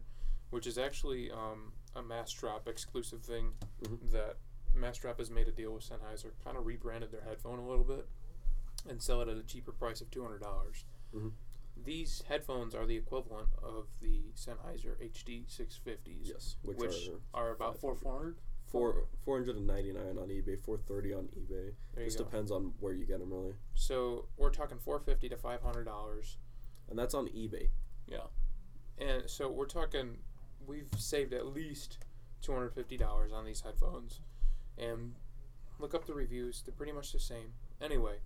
which 0.49 0.67
is 0.67 0.77
actually 0.77 1.31
um, 1.31 1.71
a 1.95 2.01
Massdrop 2.03 2.67
exclusive 2.67 3.23
thing 3.23 3.53
Mhm. 3.81 4.11
that 4.11 4.37
Massdrop 4.75 5.17
has 5.19 5.29
made 5.31 5.47
a 5.47 5.51
deal 5.51 5.73
with 5.73 5.83
Sennheiser, 5.89 6.31
kind 6.43 6.57
of 6.57 6.65
rebranded 6.65 7.11
their 7.11 7.21
headphone 7.21 7.59
a 7.59 7.67
little 7.67 7.83
bit, 7.85 8.07
and 8.89 9.01
sell 9.01 9.21
it 9.21 9.27
at 9.29 9.37
a 9.37 9.43
cheaper 9.43 9.71
price 9.71 10.01
of 10.01 10.11
two 10.11 10.21
hundred 10.23 10.41
dollars. 10.41 10.83
Mhm. 11.13 11.31
These 11.83 12.23
headphones 12.27 12.75
are 12.75 12.85
the 12.85 12.95
equivalent 12.97 13.49
of 13.63 13.87
the 14.01 14.31
Sennheiser 14.35 14.99
HD 15.01 15.45
650s, 15.47 16.27
Yes, 16.29 16.55
which, 16.63 16.77
which 16.77 17.09
are 17.33 17.45
are 17.45 17.51
about 17.51 17.79
four 17.79 17.95
500. 17.95 18.37
Four 18.71 19.05
four 19.23 19.37
hundred 19.37 19.57
and 19.57 19.67
ninety 19.67 19.91
nine 19.91 20.17
on 20.17 20.29
eBay, 20.29 20.59
four 20.63 20.77
thirty 20.77 21.13
on 21.13 21.25
eBay. 21.37 21.73
There 21.93 22.05
Just 22.05 22.17
depends 22.17 22.51
on 22.51 22.73
where 22.79 22.93
you 22.93 23.05
get 23.05 23.19
them, 23.19 23.31
really, 23.31 23.53
So 23.73 24.27
we're 24.37 24.49
talking 24.49 24.77
four 24.79 24.99
fifty 24.99 25.27
to 25.29 25.37
five 25.37 25.61
hundred 25.61 25.83
dollars. 25.85 26.37
and 26.89 26.97
that's 26.97 27.13
on 27.13 27.27
eBay. 27.27 27.67
Yeah, 28.07 28.27
and 28.97 29.29
so 29.29 29.49
we're 29.49 29.65
talking, 29.67 30.17
we've 30.65 30.89
saved 30.97 31.33
at 31.33 31.45
least 31.47 31.99
two 32.41 32.53
hundred 32.53 32.73
fifty 32.73 32.97
dollars 32.97 33.31
on 33.31 33.45
these 33.45 33.61
headphones, 33.61 34.21
and 34.77 35.15
look 35.79 35.93
up 35.93 36.05
the 36.07 36.13
reviews; 36.13 36.61
they're 36.65 36.73
pretty 36.73 36.91
much 36.91 37.11
the 37.13 37.19
same. 37.19 37.53
Anyway, 37.81 38.17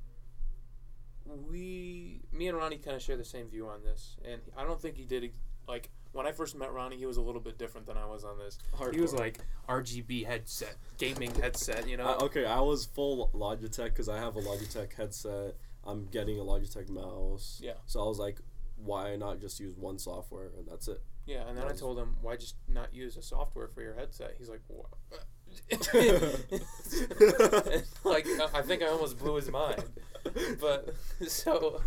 we, 1.25 2.21
me 2.31 2.47
and 2.47 2.57
Ronnie, 2.57 2.77
kind 2.77 2.95
of 2.95 3.01
share 3.01 3.17
the 3.17 3.25
same 3.25 3.47
view 3.49 3.67
on 3.67 3.83
this, 3.83 4.17
and 4.23 4.41
I 4.57 4.63
don't 4.63 4.81
think 4.81 4.95
he 4.95 5.05
did 5.05 5.31
like 5.67 5.89
when 6.15 6.25
I 6.25 6.31
first 6.31 6.55
met 6.55 6.71
Ronnie. 6.71 6.95
He 6.95 7.05
was 7.05 7.17
a 7.17 7.21
little 7.21 7.41
bit 7.41 7.57
different 7.57 7.85
than 7.85 7.97
I 7.97 8.05
was 8.05 8.23
on 8.23 8.39
this. 8.39 8.57
He 8.91 9.01
was 9.01 9.13
like 9.13 9.39
RGB 9.67 10.25
headset, 10.25 10.77
gaming 10.97 11.35
headset, 11.35 11.89
you 11.89 11.97
know. 11.97 12.07
Uh, 12.07 12.23
okay, 12.23 12.45
I 12.45 12.61
was 12.61 12.85
full 12.85 13.29
Logitech 13.33 13.89
because 13.89 14.07
I 14.07 14.17
have 14.17 14.37
a 14.37 14.41
Logitech 14.41 14.93
headset. 14.93 15.57
I'm 15.83 16.05
getting 16.05 16.39
a 16.39 16.43
Logitech 16.43 16.89
mouse. 16.89 17.59
Yeah. 17.61 17.73
So 17.85 18.01
I 18.01 18.07
was 18.07 18.17
like, 18.17 18.39
why 18.77 19.17
not 19.17 19.41
just 19.41 19.59
use 19.59 19.75
one 19.75 19.99
software 19.99 20.51
and 20.57 20.65
that's 20.67 20.87
it? 20.87 21.03
Yeah, 21.25 21.45
and 21.47 21.57
then 21.57 21.67
I 21.67 21.73
told 21.73 21.99
him, 21.99 22.15
why 22.21 22.37
just 22.37 22.55
not 22.67 22.93
use 22.93 23.17
a 23.17 23.21
software 23.21 23.67
for 23.67 23.81
your 23.81 23.95
headset? 23.95 24.35
He's 24.37 24.49
like, 24.49 24.61
what? 24.67 24.87
like, 28.03 28.27
I 28.53 28.61
think 28.61 28.83
I 28.83 28.87
almost 28.87 29.19
blew 29.19 29.35
his 29.35 29.49
mind. 29.49 29.83
But, 30.61 30.95
so, 31.27 31.81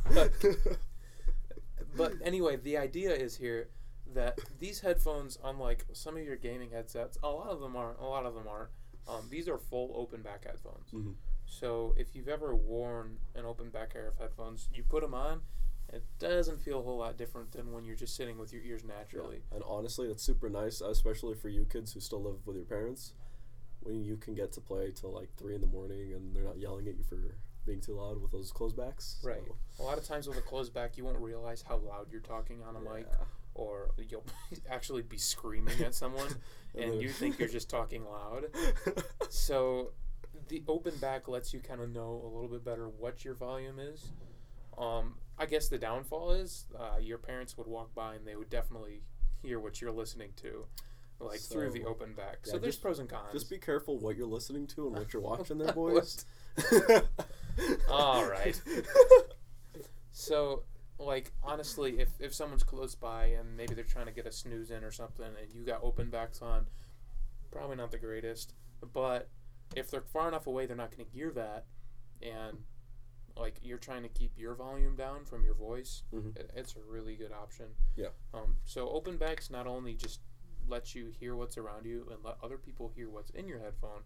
but 1.97 2.13
anyway, 2.23 2.57
the 2.57 2.77
idea 2.77 3.13
is 3.13 3.37
here 3.37 3.69
that 4.15 4.39
these 4.59 4.81
headphones, 4.81 5.39
unlike 5.45 5.85
some 5.93 6.17
of 6.17 6.23
your 6.25 6.37
gaming 6.37 6.71
headsets, 6.71 7.19
a 7.23 7.29
lot 7.29 7.49
of 7.49 7.61
them 7.61 7.77
aren't, 7.77 7.99
a 7.99 8.05
lot 8.05 8.27
of 8.27 8.35
them 8.35 8.49
aren't, 8.49 8.71
um, 9.07 9.27
these 9.31 9.49
are 9.49 9.59
full 9.59 9.93
open 9.95 10.23
back 10.23 10.45
headphones. 10.45 10.91
Mhm. 10.93 11.15
So 11.47 11.95
if 11.97 12.15
you've 12.15 12.29
ever 12.29 12.55
worn 12.55 13.19
an 13.35 13.45
open 13.45 13.71
back 13.71 13.93
pair 13.93 14.07
of 14.07 14.17
headphones, 14.17 14.69
you 14.73 14.83
put 14.85 15.03
them 15.03 15.15
on, 15.15 15.43
it 15.93 16.05
doesn't 16.19 16.59
feel 16.59 16.81
a 16.81 16.83
whole 16.83 16.99
lot 16.99 17.17
different 17.17 17.53
than 17.53 17.73
when 17.73 17.85
you're 17.85 17.97
just 17.97 18.15
sitting 18.15 18.37
with 18.39 18.53
your 18.53 18.63
ears 18.63 18.85
naturally. 18.85 19.43
And 19.51 19.63
honestly, 19.65 20.07
that's 20.09 20.23
super 20.23 20.51
nice, 20.51 20.81
especially 20.83 21.35
for 21.35 21.49
you 21.49 21.65
kids 21.65 21.93
who 21.95 22.01
still 22.01 22.23
live 22.23 22.47
with 22.47 22.57
your 22.57 22.67
parents. 22.67 23.15
When 23.81 24.05
you 24.05 24.17
can 24.17 24.35
get 24.35 24.53
to 24.53 24.61
play 24.61 24.91
till 24.91 25.13
like 25.13 25.35
three 25.37 25.55
in 25.55 25.61
the 25.63 25.67
morning 25.67 26.13
and 26.13 26.35
they're 26.35 26.45
not 26.45 26.59
yelling 26.59 26.89
at 26.89 26.97
you 26.97 27.05
for 27.05 27.37
being 27.65 27.81
too 27.81 27.95
loud 27.95 28.21
with 28.21 28.33
those 28.33 28.51
closed 28.51 28.77
backs. 28.77 29.19
Right. 29.23 29.43
So, 29.77 29.83
A 29.83 29.87
lot 29.87 29.97
of 29.99 30.05
times 30.05 30.27
with 30.27 30.37
a 30.37 30.43
closed 30.43 30.75
back, 30.75 30.99
you 30.99 31.05
won't 31.05 31.19
realize 31.19 31.63
how 31.63 31.77
loud 31.79 32.11
you're 32.11 32.21
talking 32.21 32.63
on 32.63 32.77
a 32.77 32.81
mic, 32.81 33.07
yeah. 33.09 33.25
Or 33.59 33.91
you'll 34.09 34.25
actually 34.71 35.03
be 35.03 35.19
screaming 35.19 35.81
at 35.83 35.95
someone, 35.95 36.29
and 36.75 37.03
you 37.03 37.09
think 37.11 37.39
you're 37.39 37.49
just 37.49 37.69
talking 37.69 38.05
loud. 38.05 38.47
So 39.31 39.91
the 40.49 40.63
open 40.67 40.97
back 40.97 41.29
lets 41.29 41.53
you 41.53 41.61
kind 41.61 41.81
of 41.83 41.91
know 41.93 42.23
a 42.25 42.29
little 42.29 42.49
bit 42.49 42.65
better 42.65 42.89
what 42.89 43.25
your 43.25 43.35
volume 43.35 43.79
is. 43.79 44.11
Um, 44.79 45.17
I 45.39 45.45
guess 45.47 45.69
the 45.69 45.77
downfall 45.79 46.31
is 46.33 46.65
uh, 46.79 46.99
your 46.99 47.19
parents 47.19 47.59
would 47.59 47.67
walk 47.67 47.95
by 47.95 48.15
and 48.15 48.27
they 48.27 48.37
would 48.37 48.49
definitely 48.49 49.03
hear 49.43 49.59
what 49.61 49.81
you're 49.83 49.93
listening 49.93 50.31
to, 50.37 50.65
like 51.21 51.41
through 51.41 51.71
the 51.73 51.85
open 51.85 52.15
back. 52.15 52.39
yeah, 52.47 52.53
so 52.53 52.59
there's 52.59 52.75
just- 52.77 52.83
pros 52.83 52.99
and 53.01 53.09
cons. 53.09 53.33
Just 53.33 53.51
be 53.51 53.59
careful 53.59 53.99
what 53.99 54.17
you're 54.17 54.27
listening 54.27 54.67
to 54.69 54.87
and 54.87 54.97
what 54.97 55.13
you're 55.13 55.23
watching 55.23 55.59
there, 55.59 55.73
boys. 55.73 56.25
All 57.91 58.25
right. 58.25 58.59
So, 60.13 60.63
like, 60.99 61.33
honestly, 61.43 62.01
if, 62.01 62.11
if 62.19 62.35
someone's 62.35 62.63
close 62.65 62.95
by 62.95 63.27
and 63.27 63.57
maybe 63.57 63.75
they're 63.75 63.85
trying 63.85 64.07
to 64.07 64.13
get 64.13 64.27
a 64.27 64.33
snooze 64.33 64.71
in 64.71 64.83
or 64.85 64.91
something 64.91 65.27
and 65.27 65.53
you 65.53 65.65
got 65.65 65.81
open 65.83 66.11
backs 66.11 66.43
on, 66.43 66.67
probably 67.51 67.77
not 67.77 67.91
the 67.91 67.99
greatest. 67.99 68.55
But 68.93 69.29
if 69.77 69.91
they're 69.91 70.01
far 70.03 70.29
enough 70.29 70.47
away, 70.47 70.67
they're 70.67 70.77
not 70.77 70.91
going 70.95 71.05
to 71.05 71.11
hear 71.13 71.31
that. 71.33 71.67
And, 72.23 72.59
like, 73.37 73.59
you're 73.63 73.79
trying 73.79 74.03
to 74.03 74.09
keep 74.09 74.33
your 74.37 74.55
volume 74.55 74.97
down 74.97 75.25
from 75.25 75.45
your 75.45 75.55
voice, 75.55 76.03
Mhm. 76.13 76.37
it, 76.37 76.51
it's 76.55 76.75
a 76.75 76.81
really 76.81 77.15
good 77.17 77.33
option. 77.33 77.67
Yeah. 77.97 78.09
Um, 78.35 78.57
so, 78.65 78.89
open 78.89 79.17
backs 79.17 79.51
not 79.51 79.67
only 79.67 79.95
just 79.95 80.21
let 80.67 80.95
you 80.95 81.07
hear 81.19 81.37
what's 81.37 81.57
around 81.57 81.87
you 81.87 82.09
and 82.11 82.23
let 82.25 82.37
other 82.43 82.59
people 82.59 82.89
hear 82.89 83.09
what's 83.09 83.31
in 83.31 83.47
your 83.49 83.61
headphone, 83.61 84.03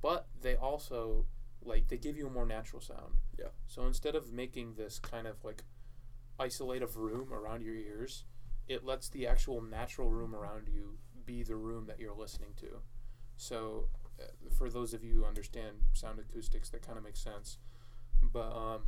but 0.00 0.28
they 0.40 0.54
also, 0.56 1.26
like, 1.62 1.88
they 1.88 1.98
give 1.98 2.16
you 2.16 2.28
a 2.28 2.30
more 2.30 2.46
natural 2.46 2.80
sound. 2.80 3.20
Yeah. 3.38 3.48
So 3.66 3.84
instead 3.86 4.14
of 4.14 4.32
making 4.32 4.74
this 4.74 4.98
kind 5.00 5.26
of 5.26 5.42
like 5.44 5.64
isolative 6.40 6.96
room 6.96 7.32
around 7.32 7.62
your 7.62 7.74
ears, 7.74 8.24
it 8.68 8.84
lets 8.84 9.08
the 9.08 9.26
actual 9.26 9.62
natural 9.62 10.10
room 10.10 10.34
around 10.34 10.68
you 10.68 10.98
be 11.26 11.42
the 11.42 11.56
room 11.56 11.86
that 11.86 11.98
you're 11.98 12.14
listening 12.14 12.50
to. 12.60 12.80
So, 13.36 13.88
uh, 14.20 14.24
for 14.56 14.68
those 14.70 14.94
of 14.94 15.04
you 15.04 15.14
who 15.14 15.24
understand 15.24 15.76
sound 15.92 16.18
acoustics, 16.18 16.68
that 16.70 16.82
kind 16.86 16.98
of 16.98 17.04
makes 17.04 17.20
sense. 17.20 17.58
But 18.22 18.52
um, 18.56 18.82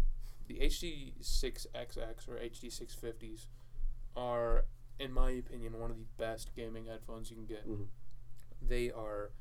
the 0.47 0.61
HD6XX 0.61 2.29
or 2.29 2.39
HD650s 2.39 3.49
are, 4.17 4.65
in 4.99 5.13
my 5.13 5.31
opinion, 5.31 5.79
one 5.79 5.91
of 5.91 5.99
the 5.99 6.07
best 6.19 6.55
gaming 6.55 6.87
headphones 6.87 7.31
you 7.31 7.37
can 7.37 7.47
get. 7.47 7.69
Mhm. 7.69 7.87
They 8.63 8.91
are 8.91 9.33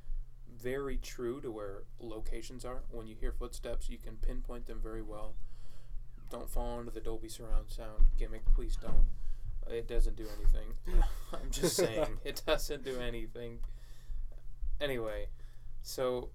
very 0.50 0.98
true 0.98 1.42
to 1.42 1.52
where 1.52 1.84
locations 2.00 2.66
are. 2.66 2.84
When 2.92 3.08
you 3.08 3.16
hear 3.16 3.32
footsteps, 3.32 3.90
you 3.90 3.98
can 3.98 4.18
pinpoint 4.18 4.66
them 4.68 4.82
very 4.82 5.02
well. 5.02 5.36
Don't 6.30 6.50
fall 6.50 6.80
into 6.80 6.92
the 6.92 7.00
Dolby 7.00 7.28
surround 7.30 7.70
sound 7.70 8.06
gimmick, 8.18 8.44
please 8.54 8.76
don't. 8.76 9.06
It 9.68 9.88
doesn't 9.88 10.16
do 10.16 10.28
anything. 10.38 10.74
I'm 11.34 11.50
just 11.52 11.76
saying, 11.84 12.18
it 12.24 12.42
doesn't 12.46 12.84
do 12.84 13.00
anything. 13.00 13.60
Anyway, 14.82 15.28
so 15.82 16.30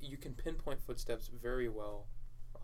you 0.00 0.16
can 0.16 0.34
pinpoint 0.34 0.80
footsteps 0.82 1.28
very 1.28 1.68
well. 1.68 2.06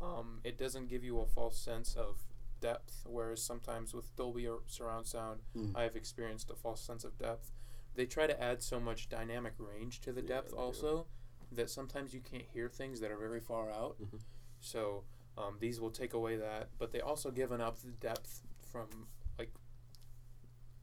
Um, 0.01 0.41
it 0.45 0.59
doesn't 0.59 0.89
give 0.89 1.05
you 1.05 1.21
a 1.21 1.27
false 1.27 1.57
sense 1.59 1.95
of 1.95 2.19
depth, 2.61 3.05
whereas 3.07 3.43
sometimes 3.43 3.95
with 3.95 4.15
Dolby 4.17 4.47
or 4.47 4.61
surround 4.67 5.07
sound, 5.07 5.41
Mm. 5.57 5.77
I've 5.77 5.97
experienced 5.97 6.51
a 6.51 6.55
false 6.57 6.81
sense 6.81 7.05
of 7.05 7.19
depth. 7.19 7.51
They 7.95 8.07
try 8.07 8.27
to 8.27 8.41
add 8.43 8.63
so 8.63 8.81
much 8.81 9.09
dynamic 9.09 9.55
range 9.59 10.01
to 10.03 10.13
the 10.13 10.23
Yeah, 10.23 10.29
depth 10.29 10.51
they 10.51 10.57
do. 10.57 10.63
also 10.63 11.07
that 11.53 11.69
sometimes 11.71 12.15
you 12.15 12.21
can't 12.21 12.45
hear 12.53 12.69
things 12.69 13.01
that 13.01 13.11
are 13.11 13.17
very 13.19 13.41
far 13.41 13.71
out. 13.71 13.97
Mhm. 14.01 14.21
So 14.61 15.05
um, 15.39 15.57
these 15.61 15.81
will 15.81 15.91
take 15.91 16.13
away 16.15 16.37
that, 16.37 16.69
but 16.79 16.93
they 16.93 17.01
also 17.01 17.31
give 17.31 17.53
enough 17.53 17.83
the 17.83 17.91
depth 17.93 18.43
from 18.71 19.09
like 19.39 19.53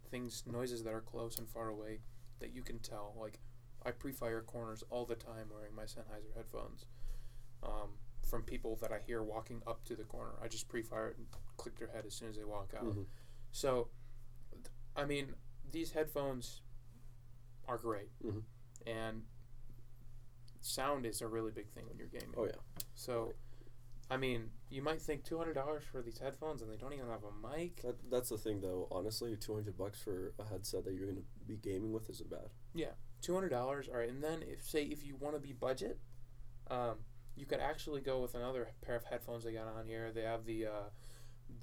things, 0.10 0.44
noises 0.46 0.84
that 0.84 0.94
are 0.94 1.02
close 1.02 1.38
and 1.38 1.48
far 1.48 1.70
away 1.70 2.00
that 2.40 2.54
you 2.54 2.62
can 2.62 2.80
tell. 2.80 3.16
Like 3.20 3.40
I 3.86 3.92
pre-fire 3.92 4.42
corners 4.42 4.84
all 4.90 5.06
the 5.06 5.16
time 5.16 5.48
wearing 5.54 5.76
my 5.76 5.84
Sennheiser 5.84 6.36
headphones. 6.36 6.86
Um, 7.64 7.90
from 8.28 8.44
people 8.44 8.76
that 8.82 8.92
I 8.92 9.00
hear 9.06 9.24
walking 9.24 9.62
up 9.68 9.84
to 9.86 9.96
the 9.96 10.04
corner, 10.04 10.32
I 10.44 10.48
just 10.48 10.68
pre-fire 10.68 11.10
it 11.10 11.18
and 11.18 11.28
click 11.58 11.78
their 11.78 11.88
head 11.90 12.06
as 12.06 12.14
soon 12.14 12.30
as 12.30 12.38
they 12.38 12.44
walk 12.44 12.74
out. 12.78 12.86
Mhm. 12.86 13.06
So, 13.52 13.90
th- 14.52 14.66
I 14.96 15.06
mean, 15.06 15.36
these 15.72 15.92
headphones 15.92 16.62
are 17.68 17.78
great, 17.78 18.10
Mhm. 18.24 18.44
and 18.86 19.26
sound 20.62 21.06
is 21.06 21.22
a 21.22 21.28
really 21.28 21.52
big 21.52 21.70
thing 21.70 21.88
when 21.88 21.98
you're 21.98 22.08
gaming. 22.08 22.34
Oh 22.38 22.46
yeah. 22.46 22.52
So, 22.96 23.34
I 24.10 24.18
mean, 24.18 24.50
you 24.70 24.82
might 24.82 25.02
think 25.02 25.24
two 25.24 25.38
hundred 25.38 25.54
dollars 25.54 25.84
for 25.92 26.02
these 26.02 26.18
headphones, 26.18 26.62
and 26.62 26.72
they 26.72 26.78
don't 26.78 26.94
even 26.94 27.08
have 27.10 27.24
a 27.24 27.58
mic. 27.58 27.82
That, 27.84 27.96
that's 28.10 28.30
the 28.30 28.38
thing 28.38 28.62
though. 28.62 28.88
Honestly, 28.92 29.36
two 29.36 29.54
hundred 29.54 29.78
bucks 29.78 30.02
for 30.02 30.34
a 30.40 30.44
headset 30.44 30.86
that 30.86 30.94
you're 30.94 31.08
gonna 31.08 31.26
be 31.48 31.58
gaming 31.58 31.92
with 31.92 32.10
isn't 32.10 32.30
bad. 32.30 32.50
Yeah, 32.74 32.94
Two 33.22 33.34
hundred 33.34 33.50
dollars, 33.50 33.90
all 33.92 34.00
right. 34.00 34.10
And 34.10 34.24
then, 34.24 34.44
if 34.48 34.66
say 34.68 34.84
if 34.84 35.06
you 35.06 35.16
want 35.18 35.36
to 35.36 35.42
be 35.42 35.52
budget, 35.52 36.00
um, 36.72 37.00
you 37.36 37.46
could 37.46 37.60
actually 37.60 38.00
go 38.02 38.22
with 38.22 38.34
another 38.34 38.70
pair 38.82 38.96
of 38.96 39.04
headphones 39.04 39.44
they 39.44 39.52
got 39.52 39.68
on 39.68 39.86
here. 39.86 40.12
They 40.14 40.22
have 40.22 40.46
the 40.46 40.68
uh, 40.68 40.90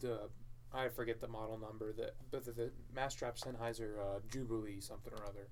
the 0.01 0.29
I 0.73 0.89
forget 0.89 1.21
the 1.21 1.29
model 1.29 1.59
number, 1.59 1.95
the 1.95 2.13
but 2.31 2.45
the, 2.45 2.53
the 2.53 2.73
Massdrop 2.95 3.41
Sennheiser 3.41 3.99
uh, 3.99 4.19
Jubilee 4.31 4.81
something 4.81 5.13
or 5.15 5.25
other. 5.27 5.49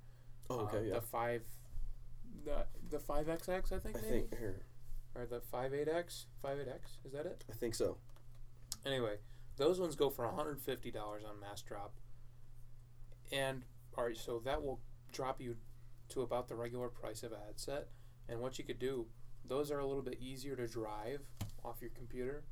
Oh, 0.50 0.61
okay, 0.61 0.88
yeah. 0.88 0.94
The 0.94 1.00
five, 1.00 1.42
the 2.44 2.66
the 2.90 2.98
five 2.98 3.26
XX 3.26 3.72
I 3.72 3.78
think 3.78 3.96
I 3.96 4.00
maybe, 4.02 4.09
think 4.11 4.38
here. 4.38 4.66
Or 5.16 5.27
the 5.27 5.40
five 5.40 5.72
eight 5.72 5.88
X, 5.88 6.27
five 6.42 6.59
eight 6.61 6.68
X. 6.68 6.98
Is 7.05 7.12
that 7.12 7.27
it? 7.27 7.44
I 7.50 7.55
think 7.55 7.74
so. 7.74 7.98
Anyway, 8.85 9.16
those 9.57 9.79
ones 9.79 9.94
go 9.94 10.11
for 10.11 10.24
one 10.27 10.35
hundred 10.35 10.61
fifty 10.61 10.90
dollars 10.90 11.22
on 11.24 11.37
Massdrop, 11.37 11.90
and 13.33 13.62
all 13.96 14.05
right, 14.05 14.16
so 14.16 14.40
that 14.44 14.62
will 14.62 14.81
drop 15.12 15.40
you 15.40 15.57
to 16.09 16.22
about 16.22 16.48
the 16.48 16.55
regular 16.55 16.88
price 16.88 17.22
of 17.22 17.33
a 17.33 17.38
headset. 17.46 17.88
And 18.29 18.40
what 18.40 18.59
you 18.59 18.64
could 18.64 18.79
do, 18.79 19.07
those 19.46 19.70
are 19.70 19.79
a 19.79 19.87
little 19.87 20.03
bit 20.03 20.18
easier 20.20 20.57
to 20.57 20.66
drive 20.66 21.20
off 21.64 21.77
your 21.81 21.90
computer. 21.90 22.44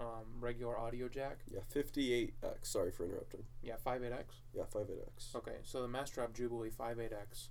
Um, 0.00 0.40
regular 0.40 0.76
audio 0.78 1.08
jack, 1.08 1.38
Yeah, 1.48 1.60
fifty-eight 1.68 2.34
X. 2.42 2.70
Sorry 2.70 2.90
for 2.90 3.04
interrupting. 3.04 3.44
yeah, 3.62 3.76
five 3.82 4.02
eight 4.02 4.12
X. 4.12 4.36
Yeah, 4.52 4.64
five 4.72 4.86
eight 4.90 5.02
X. 5.14 5.30
Okay, 5.36 5.58
so 5.62 5.80
the 5.82 5.88
Massdrop 5.88 6.34
Jubilee 6.34 6.70
58X, 6.70 7.48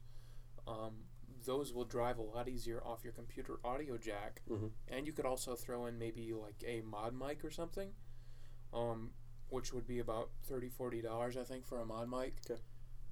um, 0.67 0.95
those 1.45 1.73
will 1.73 1.85
drive 1.85 2.17
a 2.17 2.21
lot 2.21 2.47
easier 2.47 2.81
off 2.85 3.03
your 3.03 3.13
computer 3.13 3.59
audio 3.63 3.97
jack, 3.97 4.41
Mhm. 4.49 4.71
and 4.87 5.07
you 5.07 5.13
could 5.13 5.25
also 5.25 5.55
throw 5.55 5.85
in 5.85 5.97
maybe 5.97 6.33
like 6.33 6.63
a 6.65 6.81
mod 6.81 7.13
mic 7.13 7.43
or 7.43 7.49
something, 7.51 7.93
um, 8.73 9.13
which 9.49 9.73
would 9.73 9.85
be 9.87 9.99
about 9.99 10.31
30 10.43 10.69
dollars 10.69 10.77
$40, 10.77 11.37
I 11.37 11.43
think 11.43 11.65
for 11.65 11.79
a 11.79 11.85
mod 11.85 12.09
mic. 12.09 12.35
Okay. 12.49 12.61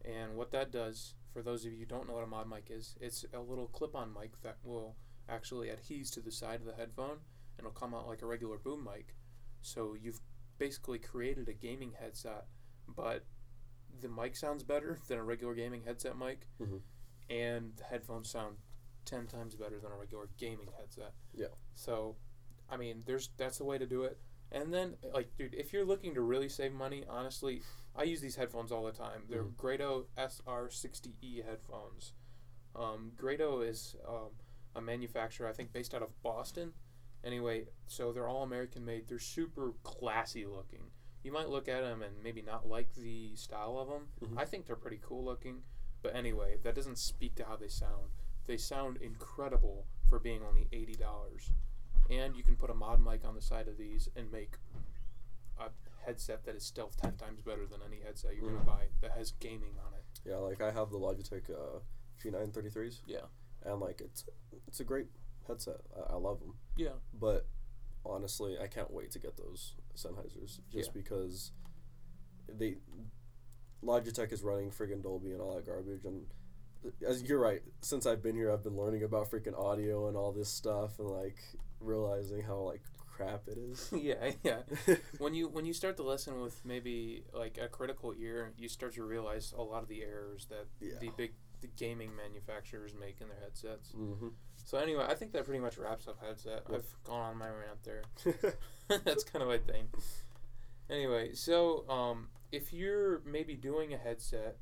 And 0.06 0.36
what 0.38 0.52
that 0.52 0.72
does, 0.72 1.16
for 1.34 1.42
those 1.42 1.66
of 1.66 1.72
you 1.74 1.80
who 1.80 1.86
don't 1.86 2.08
know 2.08 2.14
what 2.14 2.24
a 2.24 2.28
mod 2.28 2.48
mic 2.48 2.70
is, 2.72 2.98
it's 3.02 3.26
a 3.34 3.40
little 3.40 3.68
clip-on 3.68 4.14
mic 4.14 4.40
that 4.42 4.58
will 4.64 4.96
actually 5.28 5.70
adhese 5.70 6.10
to 6.12 6.22
the 6.22 6.32
side 6.32 6.60
of 6.62 6.66
the 6.66 6.74
headphone, 6.76 7.18
and 7.58 7.60
it'll 7.60 7.72
come 7.72 7.94
out 7.94 8.08
like 8.08 8.22
a 8.22 8.26
regular 8.26 8.58
boom 8.58 8.84
mic. 8.84 9.16
So 9.62 9.94
you've 9.94 10.22
basically 10.58 11.00
created 11.00 11.50
a 11.50 11.54
gaming 11.54 11.92
headset, 11.94 12.48
but 12.88 13.26
the 14.00 14.08
mic 14.08 14.36
sounds 14.38 14.64
better 14.64 14.98
than 15.08 15.18
a 15.20 15.24
regular 15.24 15.54
gaming 15.54 15.84
headset 15.84 16.18
mic, 16.18 16.48
Mhm. 16.60 16.82
And 17.30 17.74
the 17.78 17.84
headphones 17.84 18.30
sound 18.30 18.58
ten 19.06 19.28
times 19.28 19.56
better 19.56 19.80
than 19.80 19.92
a 19.92 19.96
regular 19.96 20.30
gaming 20.38 20.70
headset. 20.78 21.14
Yeah. 21.34 21.48
So, 21.76 22.16
I 22.70 22.78
mean, 22.78 23.04
there's 23.06 23.30
that's 23.38 23.58
the 23.58 23.66
way 23.66 23.78
to 23.78 23.86
do 23.86 24.04
it. 24.04 24.20
And 24.52 24.74
then, 24.74 24.96
like, 25.14 25.36
dude, 25.38 25.54
if 25.54 25.72
you're 25.74 25.86
looking 25.86 26.16
to 26.16 26.22
really 26.22 26.50
save 26.50 26.74
money, 26.74 27.06
honestly, 27.08 27.62
I 27.96 28.04
use 28.04 28.20
these 28.22 28.36
headphones 28.36 28.72
all 28.72 28.84
the 28.84 28.92
time. 28.92 29.24
They're 29.30 29.44
Mhm. 29.44 29.58
Grado 29.58 30.08
SR60E 30.18 31.44
headphones. 31.46 32.14
Um, 32.76 33.12
Grado 33.16 33.62
is 33.62 33.96
um, 34.08 34.32
a 34.76 34.82
manufacturer, 34.82 35.48
I 35.48 35.54
think, 35.54 35.72
based 35.74 35.94
out 35.94 36.02
of 36.02 36.22
Boston. 36.24 36.74
Anyway, 37.24 37.68
so 37.88 38.12
they're 38.14 38.28
all 38.28 38.44
American 38.44 38.86
made. 38.86 39.08
They're 39.08 39.20
super 39.20 39.74
classy 39.84 40.46
looking. 40.46 40.92
You 41.24 41.32
might 41.34 41.50
look 41.50 41.68
at 41.68 41.82
them 41.82 42.02
and 42.02 42.24
maybe 42.24 42.42
not 42.42 42.68
like 42.68 42.94
the 42.96 43.36
style 43.36 43.78
of 43.78 43.88
them. 43.90 44.08
Mhm. 44.22 44.38
I 44.40 44.46
think 44.46 44.66
they're 44.66 44.76
pretty 44.76 45.00
cool 45.04 45.24
looking. 45.26 45.64
But 46.02 46.16
anyway, 46.16 46.58
that 46.64 46.76
doesn't 46.76 46.98
speak 46.98 47.36
to 47.36 47.46
how 47.46 47.56
they 47.56 47.68
sound. 47.68 48.12
They 48.48 48.58
sound 48.58 48.98
incredible 49.02 49.86
for 50.10 50.20
being 50.20 50.42
only 50.48 50.68
eighty 50.72 50.96
dollars, 50.96 51.52
and 52.10 52.36
you 52.36 52.44
can 52.44 52.56
put 52.56 52.70
a 52.70 52.74
mod 52.74 53.04
mic 53.04 53.26
on 53.26 53.36
the 53.36 53.42
side 53.42 53.68
of 53.68 53.78
these 53.78 54.10
and 54.16 54.32
make 54.32 54.56
a 55.60 55.70
headset 56.06 56.46
that 56.46 56.56
is 56.56 56.64
stealth 56.64 56.96
ten 56.98 57.16
times 57.18 57.42
better 57.42 57.66
than 57.68 57.82
any 57.86 58.00
headset 58.02 58.36
you're 58.36 58.46
Mhm. 58.46 58.54
gonna 58.54 58.66
buy 58.66 58.88
that 59.02 59.12
has 59.12 59.32
gaming 59.34 59.78
on 59.86 59.94
it. 59.94 60.04
Yeah, 60.26 60.38
like 60.38 60.62
I 60.62 60.72
have 60.72 60.90
the 60.90 60.98
Logitech 60.98 61.50
uh, 61.50 61.80
G933s, 62.20 63.02
Yeah. 63.06 63.26
and 63.64 63.80
like 63.80 64.02
it's 64.02 64.26
it's 64.68 64.80
a 64.80 64.84
great 64.86 65.08
headset. 65.48 65.82
I, 65.96 66.14
I 66.14 66.16
love 66.16 66.40
them. 66.40 66.58
Yeah. 66.78 66.94
But 67.14 67.46
honestly, 68.06 68.58
I 68.58 68.68
can't 68.68 68.92
wait 68.92 69.12
to 69.12 69.20
get 69.20 69.36
those 69.38 69.76
Sennheisers 69.96 70.62
just 70.70 70.88
Yeah. 70.90 70.94
because 70.94 71.52
they 72.48 72.78
Logitech 73.84 74.32
is 74.32 74.44
running 74.44 74.72
friggin' 74.72 75.02
Dolby 75.04 75.32
and 75.32 75.42
all 75.42 75.56
that 75.56 75.66
garbage 75.66 76.06
and 76.06 76.26
as 77.06 77.22
you're 77.24 77.40
right, 77.40 77.62
since 77.82 78.06
I've 78.06 78.24
been 78.24 78.36
here 78.36 78.52
I've 78.52 78.64
been 78.64 78.78
learning 78.78 79.04
about 79.04 79.30
freaking 79.30 79.58
audio 79.58 80.08
and 80.08 80.16
all 80.16 80.32
this 80.32 80.50
stuff 80.50 81.00
and 81.00 81.10
like 81.10 81.38
realizing 81.80 82.42
how 82.42 82.58
like 82.60 82.82
crap 82.96 83.48
it 83.48 83.58
is. 83.58 83.90
yeah, 84.02 84.32
yeah. 84.44 84.60
When 85.18 85.34
you 85.34 85.50
when 85.50 85.66
you 85.66 85.74
start 85.74 85.98
to 85.98 86.04
listen 86.04 86.40
with 86.42 86.64
maybe 86.66 87.24
like 87.34 87.58
a 87.62 87.68
critical 87.68 88.14
ear, 88.18 88.54
you 88.58 88.70
start 88.70 88.94
to 88.94 89.04
realize 89.04 89.54
a 89.58 89.62
lot 89.62 89.84
of 89.84 89.90
the 89.90 90.04
errors 90.04 90.48
that 90.50 90.68
Yeah. 90.80 91.00
the 91.02 91.10
big 91.18 91.34
the 91.62 91.68
gaming 91.68 92.16
manufacturers 92.16 92.94
make 92.98 93.20
in 93.20 93.28
their 93.28 93.40
headsets. 93.42 93.92
mm-hmm. 93.92 94.30
So 94.64 94.78
anyway, 94.78 95.06
I 95.10 95.16
think 95.16 95.34
that 95.34 95.44
pretty 95.44 95.60
much 95.60 95.78
wraps 95.78 96.08
up 96.08 96.24
headset. 96.26 96.64
Yep. 96.70 96.78
I've 96.80 97.04
gone 97.04 97.22
on 97.32 97.38
my 97.38 97.50
rant 97.50 97.84
there. 97.84 98.04
That's 99.04 99.26
kind 99.26 99.42
of 99.44 99.50
my 99.50 99.58
thing. 99.58 99.88
Anyway, 100.90 101.34
so 101.34 101.88
um, 101.90 102.30
if 102.52 102.74
you're 102.74 103.22
maybe 103.26 103.56
doing 103.56 103.94
a 103.94 103.98
headset 103.98 104.58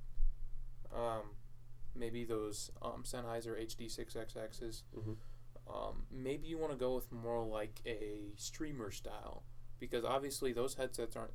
Um, 0.93 1.35
maybe 1.95 2.23
those 2.23 2.71
um, 2.81 3.03
Sennheiser 3.03 3.59
HD6XXs. 3.61 4.83
Mhm. 4.95 5.17
Um, 5.67 6.05
maybe 6.09 6.47
you 6.47 6.57
want 6.57 6.71
to 6.71 6.77
go 6.77 6.95
with 6.95 7.11
more 7.11 7.43
like 7.45 7.81
a 7.85 8.31
streamer 8.37 8.89
style 8.89 9.43
because 9.79 10.05
obviously 10.05 10.53
those 10.53 10.75
headsets 10.75 11.15
aren't. 11.17 11.33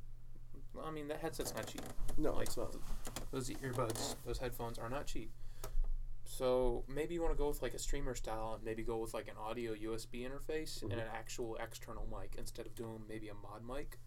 I 0.83 0.89
mean, 0.89 1.07
that 1.09 1.19
headset's 1.19 1.53
not 1.53 1.67
cheap. 1.67 1.83
No, 2.17 2.33
Like 2.33 2.47
it's 2.47 2.57
not. 2.57 2.75
those 3.29 3.49
earbuds, 3.51 4.15
those 4.25 4.39
headphones 4.39 4.79
are 4.79 4.89
not 4.89 5.05
cheap. 5.05 5.31
So 6.25 6.83
maybe 6.87 7.13
you 7.13 7.21
want 7.21 7.33
to 7.33 7.37
go 7.37 7.49
with 7.49 7.61
like 7.61 7.75
a 7.75 7.79
streamer 7.79 8.15
style 8.15 8.53
and 8.55 8.63
maybe 8.63 8.81
go 8.83 8.97
with 8.97 9.13
like 9.13 9.27
an 9.27 9.37
audio 9.37 9.75
USB 9.75 10.23
interface 10.27 10.79
Mhm. 10.81 10.91
and 10.93 10.99
an 11.01 11.07
actual 11.13 11.55
external 11.57 12.07
mic 12.07 12.35
instead 12.39 12.65
of 12.65 12.73
doing 12.73 13.05
maybe 13.07 13.29
a 13.29 13.35
mod 13.35 13.63
mic. 13.63 13.99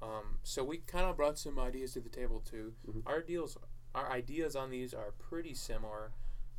Um, 0.00 0.38
so 0.42 0.62
we 0.64 0.78
kind 0.78 1.06
of 1.06 1.16
brought 1.16 1.38
some 1.38 1.58
ideas 1.58 1.92
to 1.94 2.00
the 2.00 2.08
table 2.08 2.40
too. 2.40 2.74
Mhm. 2.86 3.02
Our 3.06 3.20
deals, 3.20 3.56
our 3.94 4.10
ideas 4.10 4.54
on 4.56 4.70
these 4.70 4.94
are 4.94 5.12
pretty 5.12 5.54
similar. 5.54 6.12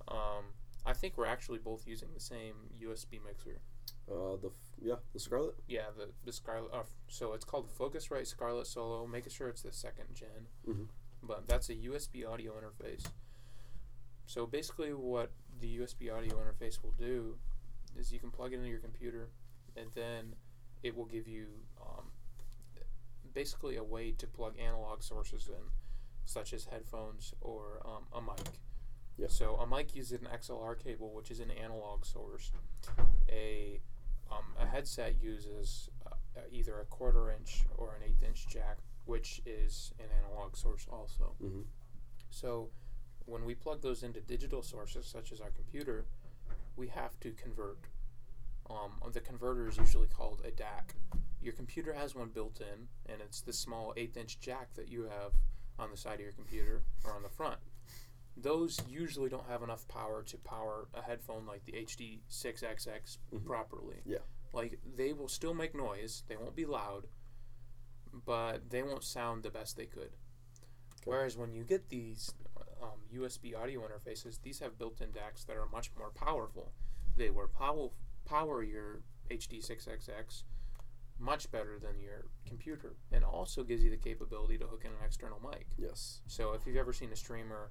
Um, 0.08 0.54
I 0.86 0.94
think 0.94 1.18
we're 1.18 1.26
actually 1.26 1.60
both 1.60 1.88
using 1.88 2.14
the 2.14 2.20
same 2.20 2.70
USB 2.80 3.20
mixer. 3.20 3.62
Uh, 4.10 4.36
the 4.38 4.48
f- 4.50 4.76
yeah, 4.82 4.96
the 5.14 5.20
Scarlett. 5.20 5.56
Yeah, 5.68 5.92
the 5.92 6.12
the 6.24 6.32
Scarlett. 6.34 6.74
Uh, 6.74 6.84
so 7.08 7.34
it's 7.34 7.46
called 7.46 7.68
the 7.68 7.74
Focusrite 7.74 8.28
Scarlett 8.28 8.68
Solo. 8.68 9.06
Making 9.08 9.32
sure 9.32 9.50
it's 9.50 9.62
the 9.62 9.72
second 9.72 10.14
gen, 10.16 10.48
Mhm. 10.68 10.90
but 11.24 11.48
that's 11.48 11.70
a 11.70 11.76
USB 11.76 12.26
audio 12.26 12.60
interface. 12.60 13.10
So 14.26 14.46
basically, 14.46 14.94
what 14.94 15.32
the 15.60 15.78
USB 15.78 16.10
audio 16.10 16.36
interface 16.38 16.82
will 16.84 16.92
do 16.94 17.38
is 17.96 18.12
you 18.12 18.20
can 18.20 18.32
plug 18.32 18.54
it 18.54 18.58
into 18.58 18.70
your 18.70 18.80
computer, 18.80 19.30
and 19.76 19.92
then 19.94 20.36
it 20.84 20.96
will 20.96 21.06
give 21.06 21.28
you 21.28 21.66
um, 21.82 22.12
basically 23.34 23.78
a 23.78 23.84
way 23.84 24.12
to 24.12 24.28
plug 24.28 24.56
analog 24.60 25.04
sources 25.04 25.48
in, 25.48 25.64
such 26.26 26.54
as 26.54 26.66
headphones 26.66 27.34
or 27.42 27.82
um, 27.86 28.04
a 28.14 28.22
mic. 28.22 28.48
Yeah. 29.18 29.28
So 29.30 29.56
a 29.56 29.68
mic 29.68 29.96
uses 29.96 30.20
an 30.22 30.28
XLR 30.34 30.82
cable, 30.82 31.14
which 31.14 31.30
is 31.30 31.40
an 31.40 31.52
analog 31.52 32.06
source. 32.06 32.52
A 33.30 33.82
um, 34.32 34.46
a 34.60 34.66
headset 34.66 35.16
uses 35.22 35.90
uh, 36.06 36.42
either 36.52 36.80
a 36.80 36.86
quarter 36.86 37.32
inch 37.32 37.66
or 37.78 37.96
an 37.96 38.08
eighth 38.08 38.24
inch 38.24 38.48
jack, 38.48 38.78
which 39.06 39.42
is 39.46 39.92
an 40.00 40.06
analog 40.24 40.56
source 40.56 40.86
also. 40.92 41.34
Mm-hmm. 41.44 41.62
So 42.30 42.70
when 43.26 43.46
we 43.46 43.56
plug 43.56 43.82
those 43.82 44.04
into 44.04 44.22
digital 44.22 44.62
sources, 44.62 45.06
such 45.06 45.32
as 45.32 45.42
our 45.42 45.52
computer, 45.52 46.06
we 46.76 46.88
have 46.88 47.20
to 47.22 47.32
convert. 47.32 47.78
Um, 48.70 49.12
the 49.12 49.20
converter 49.20 49.68
is 49.68 49.78
usually 49.78 50.08
called 50.08 50.42
a 50.46 50.52
DAC. 50.52 50.94
Your 51.42 51.54
computer 51.54 51.94
has 51.94 52.16
one 52.16 52.30
built 52.30 52.60
in, 52.62 52.88
and 53.12 53.22
it's 53.22 53.42
the 53.42 53.54
small 53.54 53.94
eighth 53.96 54.18
inch 54.18 54.40
jack 54.40 54.74
that 54.76 54.90
you 54.90 55.04
have 55.04 55.34
on 55.78 55.90
the 55.92 55.98
side 55.98 56.16
of 56.16 56.20
your 56.22 56.32
computer 56.34 56.84
or 57.06 57.14
on 57.14 57.24
the 57.24 57.30
front. 57.30 57.60
Those 58.36 58.80
usually 58.88 59.30
don't 59.30 59.48
have 59.48 59.64
enough 59.64 59.88
power 59.88 60.24
to 60.24 60.38
power 60.38 60.88
a 60.94 61.02
headphone 61.02 61.46
like 61.46 61.66
the 61.66 61.74
HD6XX 61.78 63.18
Mhm. 63.32 63.46
properly. 63.46 64.02
Yeah. 64.06 64.20
Like 64.54 64.80
they 64.86 65.14
will 65.14 65.28
still 65.28 65.54
make 65.54 65.74
noise, 65.76 66.24
they 66.28 66.36
won't 66.38 66.56
be 66.56 66.66
loud, 66.66 67.08
but 68.26 68.70
they 68.70 68.82
won't 68.84 69.04
sound 69.04 69.44
the 69.44 69.50
best 69.52 69.76
they 69.78 69.86
could. 69.86 70.12
Okay. 70.12 71.06
Whereas 71.06 71.38
when 71.38 71.54
you 71.54 71.64
get 71.64 71.90
these 71.90 72.34
um, 72.82 73.02
USB 73.14 73.54
audio 73.54 73.82
interfaces, 73.82 74.42
these 74.42 74.60
have 74.60 74.78
built-in 74.78 75.10
DACs 75.12 75.46
that 75.46 75.58
are 75.58 75.66
much 75.68 75.92
more 75.98 76.12
powerful. 76.12 76.72
They 77.16 77.30
will 77.30 77.48
power 77.48 77.90
power 78.26 78.64
your 78.64 79.02
HD6XX 79.30 80.44
much 81.20 81.52
better 81.52 81.78
than 81.80 82.00
your 82.00 82.26
computer, 82.46 82.96
and 83.12 83.24
also 83.24 83.64
gives 83.64 83.84
you 83.84 83.90
the 83.90 83.98
capability 83.98 84.58
to 84.58 84.66
hook 84.66 84.82
in 84.86 84.92
an 84.92 84.98
external 85.06 85.40
mic. 85.40 85.68
Yes. 85.78 86.22
So 86.28 86.54
if 86.54 86.66
you've 86.66 86.78
ever 86.78 86.94
seen 86.94 87.12
a 87.12 87.16
streamer, 87.16 87.70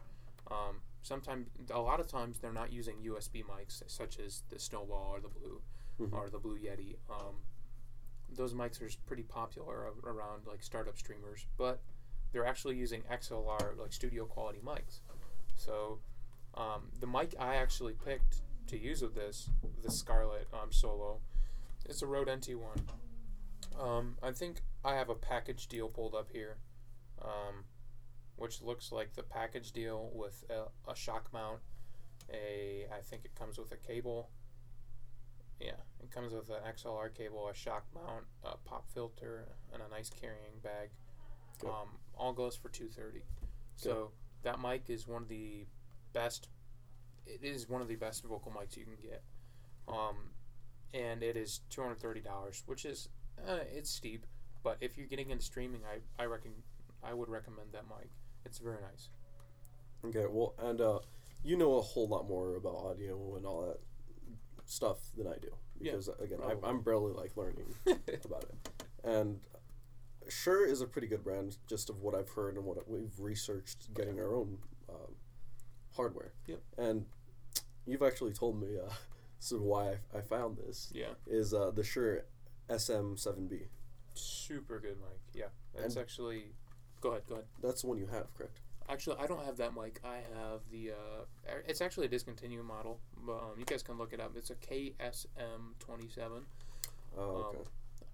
um, 0.50 0.80
sometimes 1.02 1.48
a 1.70 1.80
lot 1.80 2.00
of 2.00 2.06
times 2.06 2.38
they're 2.38 2.52
not 2.52 2.72
using 2.72 2.96
USB 3.02 3.42
mics 3.42 3.82
such 3.86 4.18
as 4.18 4.42
the 4.50 4.58
Snowball 4.58 5.10
or 5.14 5.20
the 5.20 5.28
Blue 5.28 5.62
Mhm. 5.98 6.12
or 6.12 6.30
the 6.30 6.38
Blue 6.38 6.58
Yeti. 6.58 6.96
Um, 7.10 7.36
those 8.30 8.52
mics 8.54 8.80
are 8.82 8.90
pretty 9.06 9.22
popular 9.22 9.92
around 10.04 10.46
like 10.46 10.62
startup 10.62 10.98
streamers, 10.98 11.46
but 11.56 11.80
they're 12.32 12.44
actually 12.46 12.76
using 12.76 13.02
XLR 13.08 13.74
like 13.76 13.92
studio 13.92 14.26
quality 14.26 14.60
mics. 14.60 15.00
So 15.54 16.00
um, 16.54 16.90
the 17.00 17.06
mic 17.06 17.34
I 17.38 17.56
actually 17.56 17.94
picked 17.94 18.42
to 18.66 18.78
use 18.78 19.00
with 19.00 19.14
this, 19.14 19.48
the 19.82 19.90
Scarlett 19.90 20.46
um, 20.52 20.70
Solo, 20.72 21.20
it's 21.86 22.02
a 22.02 22.06
Rode 22.06 22.28
NT1. 22.28 22.78
Um, 23.78 24.16
I 24.22 24.32
think 24.32 24.62
I 24.84 24.94
have 24.94 25.08
a 25.08 25.14
package 25.14 25.68
deal 25.68 25.88
pulled 25.88 26.14
up 26.14 26.28
here, 26.32 26.56
um, 27.22 27.64
which 28.36 28.60
looks 28.60 28.90
like 28.90 29.14
the 29.14 29.22
package 29.22 29.72
deal 29.72 30.10
with 30.12 30.44
a, 30.50 30.90
a 30.90 30.96
shock 30.96 31.28
mount. 31.32 31.60
A 32.32 32.86
I 32.92 33.00
think 33.02 33.24
it 33.24 33.34
comes 33.34 33.56
with 33.58 33.72
a 33.72 33.76
cable. 33.76 34.30
Yeah, 35.60 35.80
it 36.02 36.10
comes 36.10 36.32
with 36.32 36.50
an 36.50 36.56
XLR 36.68 37.14
cable, 37.14 37.48
a 37.48 37.54
shock 37.54 37.84
mount, 37.94 38.24
a 38.44 38.56
pop 38.68 38.88
filter, 38.92 39.48
and 39.72 39.82
a 39.82 39.88
nice 39.88 40.10
carrying 40.10 40.58
bag. 40.62 40.90
Good. 41.60 41.68
Um, 41.70 41.98
all 42.16 42.32
goes 42.32 42.56
for 42.56 42.68
two 42.68 42.88
thirty. 42.88 43.22
So 43.76 44.10
that 44.42 44.60
mic 44.60 44.84
is 44.88 45.06
one 45.06 45.22
of 45.22 45.28
the 45.28 45.66
best. 46.12 46.48
It 47.26 47.44
is 47.44 47.68
one 47.68 47.80
of 47.80 47.88
the 47.88 47.96
best 47.96 48.24
vocal 48.24 48.52
mics 48.52 48.76
you 48.76 48.84
can 48.84 48.94
get, 49.00 49.22
um, 49.86 50.16
and 50.92 51.22
it 51.22 51.36
is 51.36 51.60
two 51.70 51.82
hundred 51.82 51.98
thirty 52.00 52.20
dollars, 52.20 52.62
which 52.66 52.84
is 52.84 53.08
uh, 53.46 53.58
it's 53.72 53.90
steep. 53.90 54.26
But 54.62 54.78
if 54.80 54.96
you're 54.96 55.06
getting 55.06 55.30
into 55.30 55.44
streaming, 55.44 55.82
I 55.84 56.22
I 56.22 56.26
reckon 56.26 56.52
I 57.02 57.14
would 57.14 57.28
recommend 57.28 57.72
that 57.72 57.84
mic. 57.88 58.10
It's 58.44 58.58
very 58.58 58.80
nice. 58.80 59.08
Okay. 60.04 60.26
Well, 60.30 60.54
and 60.58 60.80
uh, 60.80 61.00
you 61.42 61.56
know 61.56 61.76
a 61.76 61.82
whole 61.82 62.08
lot 62.08 62.28
more 62.28 62.56
about 62.56 62.74
audio 62.74 63.36
and 63.36 63.46
all 63.46 63.66
that 63.66 63.78
stuff 64.64 64.98
than 65.16 65.26
I 65.26 65.36
do 65.40 65.48
Yeah, 65.80 65.92
because 65.92 66.10
again, 66.20 66.38
I, 66.44 66.54
I'm 66.66 66.82
barely 66.82 67.12
like 67.12 67.36
learning 67.36 67.74
about 68.24 68.44
it. 68.44 68.84
And 69.04 69.40
Shure 70.28 70.66
is 70.66 70.80
a 70.80 70.86
pretty 70.86 71.06
good 71.06 71.24
brand, 71.24 71.56
just 71.66 71.88
of 71.88 72.00
what 72.00 72.14
I've 72.14 72.28
heard 72.30 72.56
and 72.56 72.64
what 72.64 72.88
we've 72.88 73.18
researched 73.18 73.92
getting 73.94 74.18
our 74.20 74.34
own 74.34 74.58
um, 74.88 75.14
hardware. 75.96 76.32
Yep. 76.46 76.60
And 76.76 77.06
you've 77.86 78.02
actually 78.02 78.32
told 78.32 78.60
me 78.60 78.76
uh, 78.78 78.90
so 79.38 79.56
why 79.56 79.96
I, 80.14 80.18
I 80.18 80.20
found 80.20 80.58
this 80.58 80.90
yeah, 80.94 81.14
is 81.26 81.54
uh, 81.54 81.70
the 81.74 81.82
Shure 81.82 82.24
SM7B. 82.68 83.68
super 84.14 84.78
good 84.80 84.96
mic. 84.98 85.20
Yeah, 85.32 85.46
it's 85.74 85.94
And- 85.94 86.02
actually. 86.02 86.52
Go 87.00 87.10
ahead. 87.10 87.22
Go 87.28 87.34
ahead. 87.36 87.46
That's 87.62 87.82
the 87.82 87.86
one 87.88 87.98
you 87.98 88.06
have, 88.08 88.32
correct? 88.34 88.60
Actually, 88.88 89.16
I 89.18 89.26
don't 89.28 89.44
have 89.44 89.56
that 89.58 89.74
mic. 89.74 90.00
I 90.02 90.16
have 90.16 90.62
the. 90.72 90.90
Uh, 90.92 91.24
it's 91.66 91.80
actually 91.80 92.06
a 92.06 92.08
discontinued 92.08 92.64
model, 92.64 92.98
but 93.24 93.36
um, 93.36 93.52
you 93.58 93.64
guys 93.64 93.82
can 93.84 93.96
look 93.98 94.12
it 94.12 94.18
up. 94.20 94.32
It's 94.36 94.50
a 94.50 94.54
KSM27. 94.56 96.42
Oh, 97.16 97.20
Um, 97.22 97.26
okay. 97.46 97.58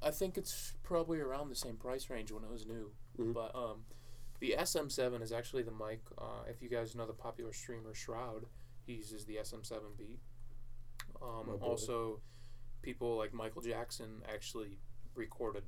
I 0.02 0.10
think 0.10 0.36
it's 0.36 0.74
probably 0.82 1.20
around 1.20 1.48
the 1.48 1.54
same 1.54 1.76
price 1.76 2.10
range 2.10 2.30
when 2.30 2.44
it 2.44 2.50
was 2.50 2.66
new. 2.66 2.90
Mhm. 3.18 3.32
But 3.32 3.54
um, 3.54 3.84
the 4.40 4.54
SM7 4.58 5.22
is 5.22 5.32
actually 5.32 5.62
the 5.62 5.70
mic. 5.72 6.00
Uh, 6.18 6.42
if 6.48 6.60
you 6.60 6.68
guys 6.68 6.94
know 6.94 7.06
the 7.06 7.14
popular 7.14 7.52
streamer 7.54 7.94
Shroud, 7.94 8.44
he 8.86 8.94
uses 8.94 9.24
the 9.24 9.36
SM7B. 9.36 10.18
Um, 11.22 11.46
boy. 11.46 11.52
also, 11.62 12.20
people 12.84 13.16
like 13.16 13.32
Michael 13.32 13.62
Jackson 13.62 14.22
actually 14.32 14.78
recorded. 15.14 15.64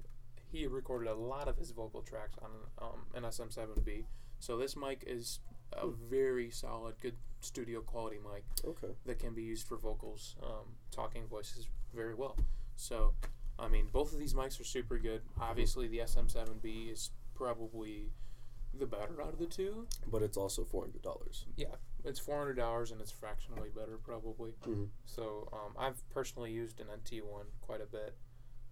He 0.52 0.66
recorded 0.66 1.08
a 1.08 1.14
lot 1.14 1.48
of 1.48 1.56
his 1.56 1.70
vocal 1.70 2.02
tracks 2.02 2.36
on 2.42 2.50
um, 2.80 3.00
an 3.14 3.22
SM7B. 3.24 4.04
So 4.38 4.56
this 4.56 4.76
mic 4.76 5.02
is 5.06 5.40
a 5.72 5.86
Hmm. 5.86 5.94
very 6.08 6.50
solid, 6.50 6.94
good 7.00 7.16
studio 7.40 7.80
quality 7.80 8.18
mic 8.18 8.44
Okay. 8.64 8.94
that 9.04 9.18
can 9.18 9.34
be 9.34 9.42
used 9.42 9.66
for 9.66 9.76
vocals, 9.76 10.36
um, 10.42 10.76
talking 10.90 11.26
voices 11.26 11.66
very 11.94 12.14
well. 12.14 12.36
So, 12.76 13.14
I 13.58 13.68
mean, 13.68 13.88
both 13.92 14.12
of 14.12 14.18
these 14.18 14.34
mics 14.34 14.60
are 14.60 14.64
super 14.64 14.98
good. 14.98 15.22
Obviously, 15.40 15.88
the 15.88 15.98
SM7B 16.00 16.90
is 16.92 17.10
probably 17.34 18.12
the 18.78 18.86
better 18.86 19.20
out 19.22 19.32
of 19.32 19.38
the 19.38 19.46
two. 19.46 19.86
But 20.10 20.22
it's 20.22 20.36
also 20.36 20.64
four 20.64 20.82
hundred 20.82 21.02
dollars. 21.02 21.46
Yeah, 21.56 21.76
it's 22.04 22.18
four 22.18 22.38
hundred 22.38 22.54
dollars 22.56 22.90
and 22.90 23.00
it's 23.00 23.10
fractionally 23.12 23.70
better 23.74 23.98
probably. 23.98 24.52
Mhm. 24.66 24.88
So, 25.04 25.48
um, 25.52 25.74
I've 25.78 26.08
personally 26.10 26.52
used 26.52 26.80
an 26.80 26.86
NT1 26.88 27.46
quite 27.60 27.80
a 27.80 27.86
bit 27.86 28.16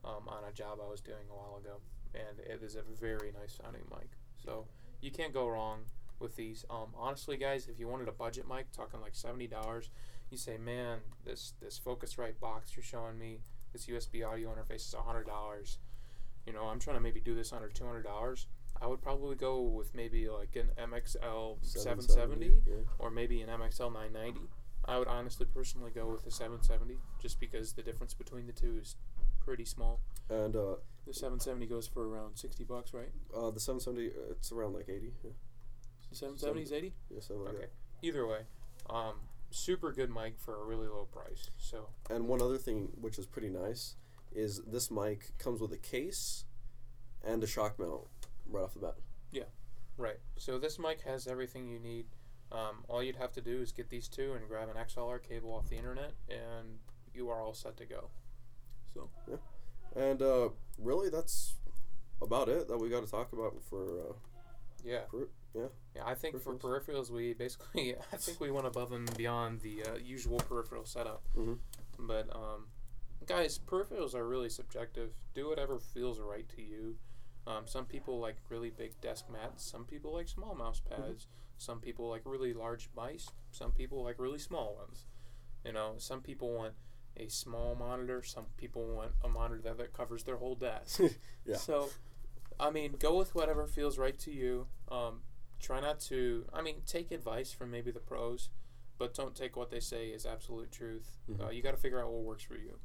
um, 0.05 0.29
on 0.29 0.45
a 0.49 0.53
job 0.53 0.79
I 0.85 0.89
was 0.89 1.01
doing 1.01 1.27
a 1.31 1.35
while 1.35 1.57
ago, 1.57 1.81
and 2.15 2.39
it 2.41 2.63
is 2.63 2.77
a 2.77 2.83
very 2.83 3.33
nice 3.33 3.59
sounding 3.63 3.83
mic. 3.91 4.11
So 4.37 4.67
you 5.01 5.11
can't 5.11 5.33
go 5.33 5.49
wrong 5.49 5.87
with 6.19 6.37
these. 6.37 6.65
Um, 6.71 6.89
honestly, 6.95 7.37
guys, 7.37 7.69
if 7.69 7.79
you 7.79 7.89
wanted 7.89 8.09
a 8.09 8.13
budget 8.13 8.47
mic, 8.49 8.71
talking 8.73 9.01
like 9.01 9.15
seventy 9.15 9.47
dollars, 9.47 9.91
you 10.31 10.37
say, 10.37 10.59
man, 10.59 10.99
this 11.25 11.55
this 11.61 11.81
Focusrite 11.85 12.39
box 12.41 12.77
you're 12.77 12.83
showing 12.83 13.19
me, 13.19 13.41
this 13.73 13.87
USB 13.87 14.27
audio 14.27 14.51
interface 14.55 14.87
is 14.87 14.95
hundred 14.97 15.27
dollars. 15.27 15.79
You 16.47 16.53
know, 16.53 16.65
I'm 16.65 16.79
trying 16.79 16.97
to 16.97 17.03
maybe 17.03 17.21
do 17.21 17.35
this 17.35 17.53
under 17.53 17.69
two 17.69 17.85
hundred 17.87 18.05
dollars. 18.05 18.47
I 18.81 18.87
would 18.87 19.01
probably 19.01 19.37
go 19.37 19.61
with 19.63 19.95
maybe 19.95 20.29
like 20.29 20.57
an 20.57 20.71
MXL 20.79 21.59
770 21.65 22.63
Yeah. 22.67 22.75
or 22.99 23.11
maybe 23.11 23.41
an 23.41 23.49
MXL 23.49 23.93
990. 23.93 24.41
I 24.87 24.99
would 24.99 25.09
honestly 25.09 25.47
personally 25.47 25.91
go 25.95 26.07
with 26.07 26.25
the 26.25 26.31
770 26.31 26.97
just 27.21 27.41
because 27.41 27.73
the 27.73 27.83
difference 27.83 28.13
between 28.13 28.47
the 28.47 28.53
two 28.53 28.77
is 28.81 28.97
pretty 29.45 29.65
small. 29.65 30.01
And 30.29 30.55
uh, 30.57 30.77
The 31.07 31.15
770 31.15 31.67
goes 31.67 31.87
for 31.87 32.07
around 32.09 32.37
60 32.37 32.65
bucks, 32.65 32.93
right? 32.93 33.11
uh, 33.35 33.51
the 33.51 33.61
seven 33.61 33.81
seventy, 33.81 34.11
it's 34.31 34.53
around 34.53 34.75
like 34.75 34.89
eighty. 34.89 35.13
Yeah. 35.23 35.31
The 36.11 36.17
770 36.17 36.63
is 36.63 36.73
80? 36.73 36.93
Yeah, 37.11 37.21
something 37.21 37.45
like 37.45 37.55
Okay. 37.57 37.67
either 38.03 38.27
way, 38.27 38.41
um, 38.91 39.15
super 39.51 39.93
good 39.93 40.11
mic 40.11 40.39
for 40.39 40.61
a 40.61 40.65
really 40.65 40.89
low 40.89 41.07
price. 41.11 41.51
So 41.59 41.89
And 42.11 42.29
one 42.29 42.43
other 42.43 42.59
thing, 42.59 42.91
which 43.01 43.19
is 43.19 43.27
pretty 43.27 43.49
nice, 43.51 43.97
is 44.33 44.61
this 44.67 44.91
mic 44.91 45.33
comes 45.39 45.61
with 45.61 45.73
a 45.73 45.79
case 45.79 46.45
and 47.23 47.43
a 47.43 47.47
shock 47.47 47.79
mount 47.79 48.05
right 48.49 48.63
off 48.65 48.75
the 48.75 48.81
bat. 48.81 48.95
Yeah, 49.31 49.45
right. 49.97 50.19
So 50.37 50.59
this 50.59 50.79
mic 50.79 51.01
has 51.03 51.27
everything 51.27 51.69
you 51.69 51.79
need. 51.79 52.07
Um, 52.53 52.85
all 52.89 53.03
you'd 53.03 53.17
have 53.17 53.33
to 53.33 53.41
do 53.41 53.61
is 53.61 53.73
get 53.73 53.89
these 53.91 54.07
two 54.09 54.35
and 54.35 54.47
grab 54.49 54.69
an 54.69 54.77
XLR 54.77 55.21
cable 55.23 55.53
off 55.55 55.69
the 55.69 55.77
internet, 55.77 56.13
and 56.29 56.79
you 57.13 57.29
are 57.31 57.41
all 57.43 57.55
set 57.55 57.77
to 57.79 57.85
go. 57.87 58.11
So 58.93 59.09
yeah, 59.29 59.37
And 59.97 60.23
uh, 60.23 60.51
really, 60.79 61.09
that's 61.09 61.55
about 62.23 62.49
it 62.49 62.69
that 62.69 62.79
we 62.79 62.89
got 62.89 63.05
to 63.05 63.11
talk 63.11 63.33
about 63.33 63.55
for. 63.69 63.83
Uh, 63.83 64.13
yeah, 64.85 65.01
per- 65.11 65.29
yeah. 65.55 65.67
yeah. 65.97 66.03
I 66.05 66.15
think 66.15 66.41
for 66.41 66.55
Peripherals. 66.55 66.85
peripherals, 66.87 67.11
we 67.11 67.33
basically 67.33 67.97
I 68.13 68.17
think 68.17 68.41
we 68.41 68.51
went 68.51 68.67
above 68.67 68.93
and 68.93 69.15
beyond 69.17 69.61
the 69.63 69.83
uh, 69.83 69.95
usual 69.97 70.39
peripheral 70.39 70.85
setup. 70.85 71.23
Mhm. 71.37 71.59
But 71.99 72.29
um, 72.37 72.67
guys, 73.27 73.59
peripherals 73.59 74.15
are 74.15 74.27
really 74.29 74.51
subjective. 74.51 75.11
Do 75.35 75.49
whatever 75.49 75.79
feels 75.79 76.21
right 76.21 76.49
to 76.57 76.63
you. 76.63 76.97
Um, 77.47 77.65
some 77.67 77.85
people 77.85 78.21
like 78.21 78.37
really 78.49 78.71
big 78.71 79.01
desk 79.01 79.27
mats. 79.31 79.65
Some 79.65 79.85
people 79.85 80.13
like 80.15 80.29
small 80.29 80.55
mouse 80.55 80.81
pads. 80.81 81.27
Some 81.59 81.81
people 81.81 82.09
like 82.09 82.23
really 82.25 82.53
large 82.55 82.89
mice. 82.97 83.29
Some 83.51 83.73
people 83.73 84.03
like 84.03 84.19
really 84.19 84.39
small 84.39 84.77
ones. 84.77 85.07
You 85.65 85.73
know, 85.73 85.95
some 85.99 86.21
people 86.21 86.53
want 86.55 86.75
a 87.17 87.29
small 87.29 87.75
monitor. 87.75 88.23
Some 88.23 88.47
people 88.57 88.87
want 88.87 89.13
a 89.23 89.29
monitor 89.29 89.63
that, 89.63 89.79
that 89.79 89.93
covers 89.93 90.25
their 90.25 90.37
whole 90.37 90.55
desk. 90.57 91.01
Yeah. 91.47 91.57
So, 91.57 91.91
I 92.59 92.71
mean, 92.71 92.95
go 92.99 93.19
with 93.19 93.35
whatever 93.35 93.67
feels 93.67 93.99
right 93.99 94.19
to 94.21 94.31
you. 94.31 94.67
Um, 94.91 95.21
try 95.61 95.81
not 95.81 96.01
to. 96.01 96.47
I 96.55 96.63
mean, 96.63 96.77
take 96.87 97.11
advice 97.11 97.53
from 97.53 97.71
maybe 97.71 97.91
the 97.91 98.01
pros, 98.01 98.49
but 98.97 99.13
don't 99.13 99.35
take 99.35 99.55
what 99.55 99.71
they 99.71 99.81
say 99.81 100.13
as 100.15 100.25
absolute 100.25 100.73
truth. 100.73 101.19
Mhm. 101.31 101.47
Uh, 101.47 101.51
you 101.51 101.63
got 101.63 101.73
to 101.73 101.77
figure 101.77 102.01
out 102.01 102.11
what 102.11 102.23
works 102.23 102.43
for 102.43 102.55
you. 102.57 102.79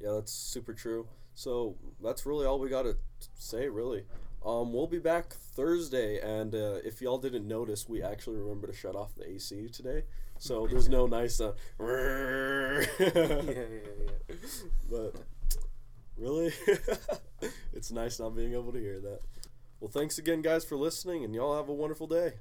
Yeah, 0.00 0.12
that's 0.12 0.32
super 0.32 0.72
true. 0.74 1.08
So 1.40 1.76
that's 2.02 2.26
really 2.26 2.44
all 2.44 2.58
we 2.58 2.68
got 2.68 2.82
to 2.82 2.98
say, 3.34 3.66
really. 3.70 4.04
Um, 4.44 4.74
we'll 4.74 4.86
be 4.86 4.98
back 4.98 5.32
Thursday, 5.32 6.20
and 6.20 6.54
uh, 6.54 6.80
if 6.84 7.00
y'all 7.00 7.16
didn't 7.16 7.48
notice, 7.48 7.88
we 7.88 8.02
actually 8.02 8.36
remember 8.36 8.66
to 8.66 8.74
shut 8.74 8.94
off 8.94 9.14
the 9.14 9.26
AC 9.26 9.68
today. 9.68 10.04
So 10.36 10.66
there's 10.70 10.90
no 10.90 11.06
nice. 11.06 11.40
Uh, 11.40 11.54
yeah, 11.80 12.82
yeah, 12.98 13.40
yeah. 13.48 14.34
but 14.90 15.14
really, 16.18 16.52
it's 17.72 17.90
nice 17.90 18.20
not 18.20 18.36
being 18.36 18.52
able 18.52 18.72
to 18.72 18.78
hear 18.78 19.00
that. 19.00 19.20
Well, 19.80 19.90
thanks 19.90 20.18
again, 20.18 20.42
guys, 20.42 20.66
for 20.66 20.76
listening, 20.76 21.24
and 21.24 21.34
y'all 21.34 21.56
have 21.56 21.70
a 21.70 21.74
wonderful 21.74 22.06
day. 22.06 22.34